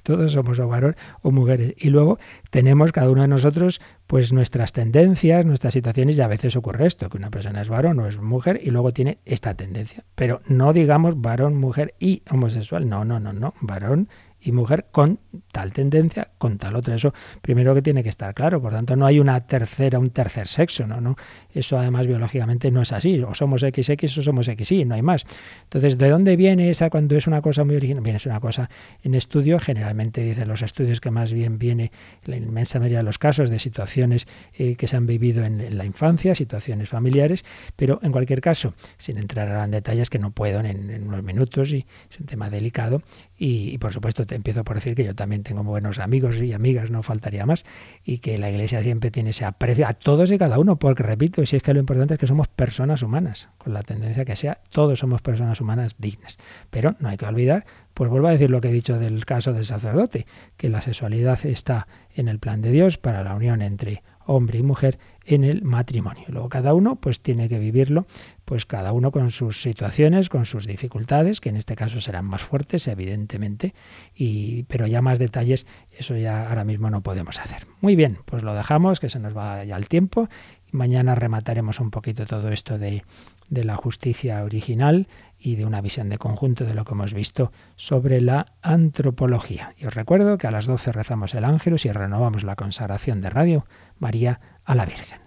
todos 0.03 0.33
somos 0.33 0.59
o 0.59 0.69
varón 0.69 0.97
o 1.23 1.31
mujeres. 1.31 1.75
Y 1.79 1.91
luego 1.91 2.19
tenemos 2.51 2.93
cada 2.93 3.11
uno 3.11 3.23
de 3.23 3.29
nosotros 3.29 3.81
pues 4.07 4.33
nuestras 4.33 4.73
tendencias, 4.73 5.47
nuestras 5.47 5.75
situaciones, 5.75 6.19
y 6.19 6.21
a 6.21 6.29
veces 6.29 6.57
ocurre 6.57 6.87
esto, 6.87 7.09
que 7.09 7.17
una 7.17 7.31
persona 7.31 7.63
es 7.63 7.69
varón 7.69 7.99
o 8.01 8.07
es 8.07 8.19
mujer 8.19 8.61
y 8.63 8.71
luego 8.71 8.93
tiene 8.93 9.19
esta 9.25 9.55
tendencia. 9.55 10.05
Pero 10.15 10.43
no 10.47 10.73
digamos 10.73 11.21
varón, 11.21 11.57
mujer 11.57 11.95
y 11.99 12.23
homosexual, 12.31 12.89
no, 12.89 13.05
no, 13.05 13.21
no, 13.21 13.33
no, 13.33 13.55
varón 13.61 14.09
y 14.43 14.53
mujer 14.53 14.87
con 14.91 15.21
tal 15.53 15.73
tendencia, 15.73 16.29
con 16.39 16.59
tal 16.59 16.77
otra. 16.77 16.97
Eso 16.97 17.15
primero 17.41 17.75
que 17.75 17.83
tiene 17.83 18.03
que 18.03 18.09
estar 18.09 18.35
claro. 18.35 18.61
Por 18.61 18.73
tanto, 18.73 18.97
no 18.97 19.07
hay 19.07 19.21
una 19.21 19.47
tercera, 19.47 19.99
un 19.99 20.11
tercer 20.11 20.49
sexo, 20.49 20.87
¿no? 20.87 21.01
no 21.01 21.17
Eso 21.53 21.79
además 21.79 22.07
biológicamente 22.07 22.71
no 22.71 22.83
es 22.83 22.93
así. 22.93 23.21
O 23.23 23.35
somos 23.35 23.61
XX 23.61 24.19
o 24.19 24.23
somos 24.23 24.47
XY, 24.47 24.85
no 24.85 24.95
hay 24.95 25.03
más. 25.03 25.25
Entonces, 25.65 25.97
¿de 25.97 26.09
dónde 26.09 26.37
viene 26.37 26.71
esa 26.71 26.91
cuando 26.91 27.17
es 27.17 27.27
una 27.27 27.41
cosa 27.41 27.65
muy 27.65 27.77
original? 27.77 28.03
Viene, 28.03 28.17
es 28.17 28.27
una 28.27 28.41
cosa 28.41 28.69
en 29.03 29.15
estudio. 29.15 29.59
Generalmente 29.59 30.23
dicen 30.23 30.49
los 30.49 30.63
estudios 30.63 31.01
que 31.01 31.11
más 31.11 31.33
bien 31.33 31.59
viene 31.59 31.93
la 32.25 32.37
inmensa 32.37 32.79
mayoría 32.79 32.99
de 32.99 33.05
los 33.05 33.19
casos 33.19 33.51
de 33.51 33.59
situaciones 33.59 34.27
eh, 34.55 34.75
que 34.77 34.89
se 34.89 34.97
han 34.97 35.07
vivido 35.07 35.45
en, 35.45 35.77
la 35.77 35.85
infancia, 35.85 36.35
situaciones 36.35 36.89
familiares. 36.89 37.45
Pero 37.77 38.01
en 38.03 38.11
cualquier 38.11 38.41
caso, 38.41 38.75
sin 38.99 39.19
entrar 39.19 39.65
en 39.65 39.71
detalles 39.71 40.11
que 40.11 40.19
no 40.19 40.33
puedo 40.33 40.61
en, 40.61 41.07
unos 41.07 41.23
minutos 41.23 41.73
y 41.73 41.87
es 42.11 42.19
un 42.19 42.27
tema 42.27 42.51
delicado. 42.51 43.03
Y, 43.45 43.71
y 43.75 43.79
por 43.79 43.93
supuesto, 43.93 44.25
empiezo 44.31 44.63
por 44.63 44.77
decir 44.77 44.95
que 44.95 45.03
yo 45.03 45.17
también 45.17 45.43
tengo 45.43 45.65
buenos 45.65 45.99
amigos 45.99 46.41
y 46.41 46.53
amigas, 46.53 46.93
no 46.93 47.03
faltaría 47.03 47.45
más, 47.45 47.65
y 48.05 48.19
que 48.19 48.39
la 48.39 48.49
Iglesia 48.49 48.85
siempre 48.85 49.11
tiene 49.11 49.31
ese 49.31 49.45
aprecio 49.45 49.85
a 49.89 49.95
todos 49.95 50.31
y 50.31 50.39
cada 50.39 50.61
uno, 50.61 50.77
porque 50.77 51.03
repito, 51.03 51.45
si 51.45 51.57
es 51.57 51.63
que 51.65 51.75
lo 51.75 51.81
importante 51.81 52.15
es 52.15 52.21
que 52.21 52.29
somos 52.29 52.47
personas 52.47 53.03
humanas, 53.03 53.49
con 53.59 53.75
la 53.75 53.83
tendencia 53.83 54.25
que 54.25 54.37
sea, 54.37 54.59
todos 54.71 55.01
somos 55.01 55.23
personas 55.23 55.61
humanas 55.61 55.97
dignas. 55.99 56.39
Pero 56.71 56.95
no 57.01 57.09
hay 57.09 57.17
que 57.17 57.27
olvidar, 57.27 57.65
pues 57.95 58.09
vuelvo 58.09 58.29
a 58.29 58.31
decir 58.31 58.49
lo 58.49 58.61
que 58.61 58.69
he 58.69 58.73
dicho 58.73 58.97
del 59.01 59.25
caso 59.27 59.53
del 59.53 59.65
sacerdote, 59.65 60.25
que 60.57 60.69
la 60.69 60.81
sexualidad 60.81 61.45
está 61.45 61.89
en 62.15 62.29
el 62.29 62.39
plan 62.39 62.63
de 62.63 62.71
Dios 62.71 62.97
para 62.97 63.25
la 63.25 63.35
unión 63.35 63.61
entre 63.61 64.05
hombre 64.27 64.59
y 64.59 64.63
mujer 64.63 64.99
en 65.25 65.45
el 65.45 65.63
matrimonio. 65.63 66.25
Luego 66.29 66.49
cada 66.49 66.75
uno 66.75 66.97
pues 66.97 67.21
tiene 67.21 67.49
que 67.49 67.59
vivirlo, 67.59 68.07
pues 68.45 68.67
cada 68.67 68.93
uno 68.93 69.13
con 69.13 69.31
sus 69.31 69.63
situaciones, 69.63 70.29
con 70.29 70.47
sus 70.47 70.67
dificultades, 70.67 71.41
que 71.41 71.49
en 71.49 71.57
este 71.57 71.77
caso 71.77 72.01
serán 72.01 72.25
más 72.25 72.43
fuertes, 72.43 72.89
evidentemente, 72.89 73.75
y 74.15 74.65
pero 74.65 74.87
ya 74.87 75.03
más 75.03 75.19
detalles, 75.19 75.67
eso 75.97 76.17
ya 76.17 76.49
ahora 76.49 76.65
mismo 76.65 76.91
no 76.91 77.03
podemos 77.03 77.39
hacer. 77.39 77.67
Muy 77.81 77.97
bien, 77.97 78.19
pues 78.25 78.43
lo 78.43 78.55
dejamos, 78.55 79.01
que 79.01 79.09
se 79.09 79.19
nos 79.19 79.37
va 79.37 79.65
ya 79.65 79.77
el 79.77 79.89
tiempo. 79.89 80.29
Mañana 80.71 81.15
remataremos 81.15 81.81
un 81.81 81.91
poquito 81.91 82.27
todo 82.27 82.49
esto 82.49 82.79
de, 82.79 83.05
de 83.51 83.65
la 83.65 83.77
justicia 83.77 84.43
original 84.43 85.07
y 85.39 85.57
de 85.57 85.67
una 85.67 85.83
visión 85.83 86.09
de 86.09 86.17
conjunto 86.17 86.65
de 86.65 86.73
lo 86.73 86.85
que 86.85 86.95
hemos 86.95 87.13
visto 87.13 87.53
sobre 87.77 88.23
la 88.23 88.47
antropología. 88.63 89.75
Y 89.77 89.85
os 89.85 89.95
recuerdo 89.95 90.39
que 90.39 90.47
a 90.47 90.51
las 90.51 90.65
12 90.67 90.93
rezamos 90.93 91.35
el 91.35 91.45
ángel 91.45 91.77
y 91.85 91.89
renovamos 91.91 92.45
la 92.45 92.57
consagración 92.57 93.21
de 93.21 93.29
Radio 93.29 93.67
María 94.03 94.41
a 94.65 94.75
la 94.75 94.85
Virgen. 94.85 95.21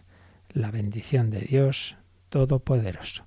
La 0.49 0.69
bendición 0.69 1.29
de 1.29 1.39
Dios 1.39 1.95
Todopoderoso, 2.27 3.25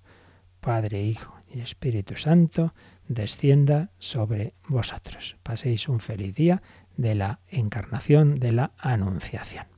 Padre, 0.60 1.02
Hijo 1.02 1.40
y 1.48 1.60
Espíritu 1.60 2.16
Santo, 2.16 2.74
descienda 3.08 3.88
sobre 3.98 4.52
vosotros. 4.68 5.38
Paséis 5.42 5.88
un 5.88 6.00
feliz 6.00 6.34
día 6.34 6.60
de 6.98 7.14
la 7.14 7.40
encarnación 7.48 8.38
de 8.38 8.52
la 8.52 8.72
Anunciación. 8.76 9.77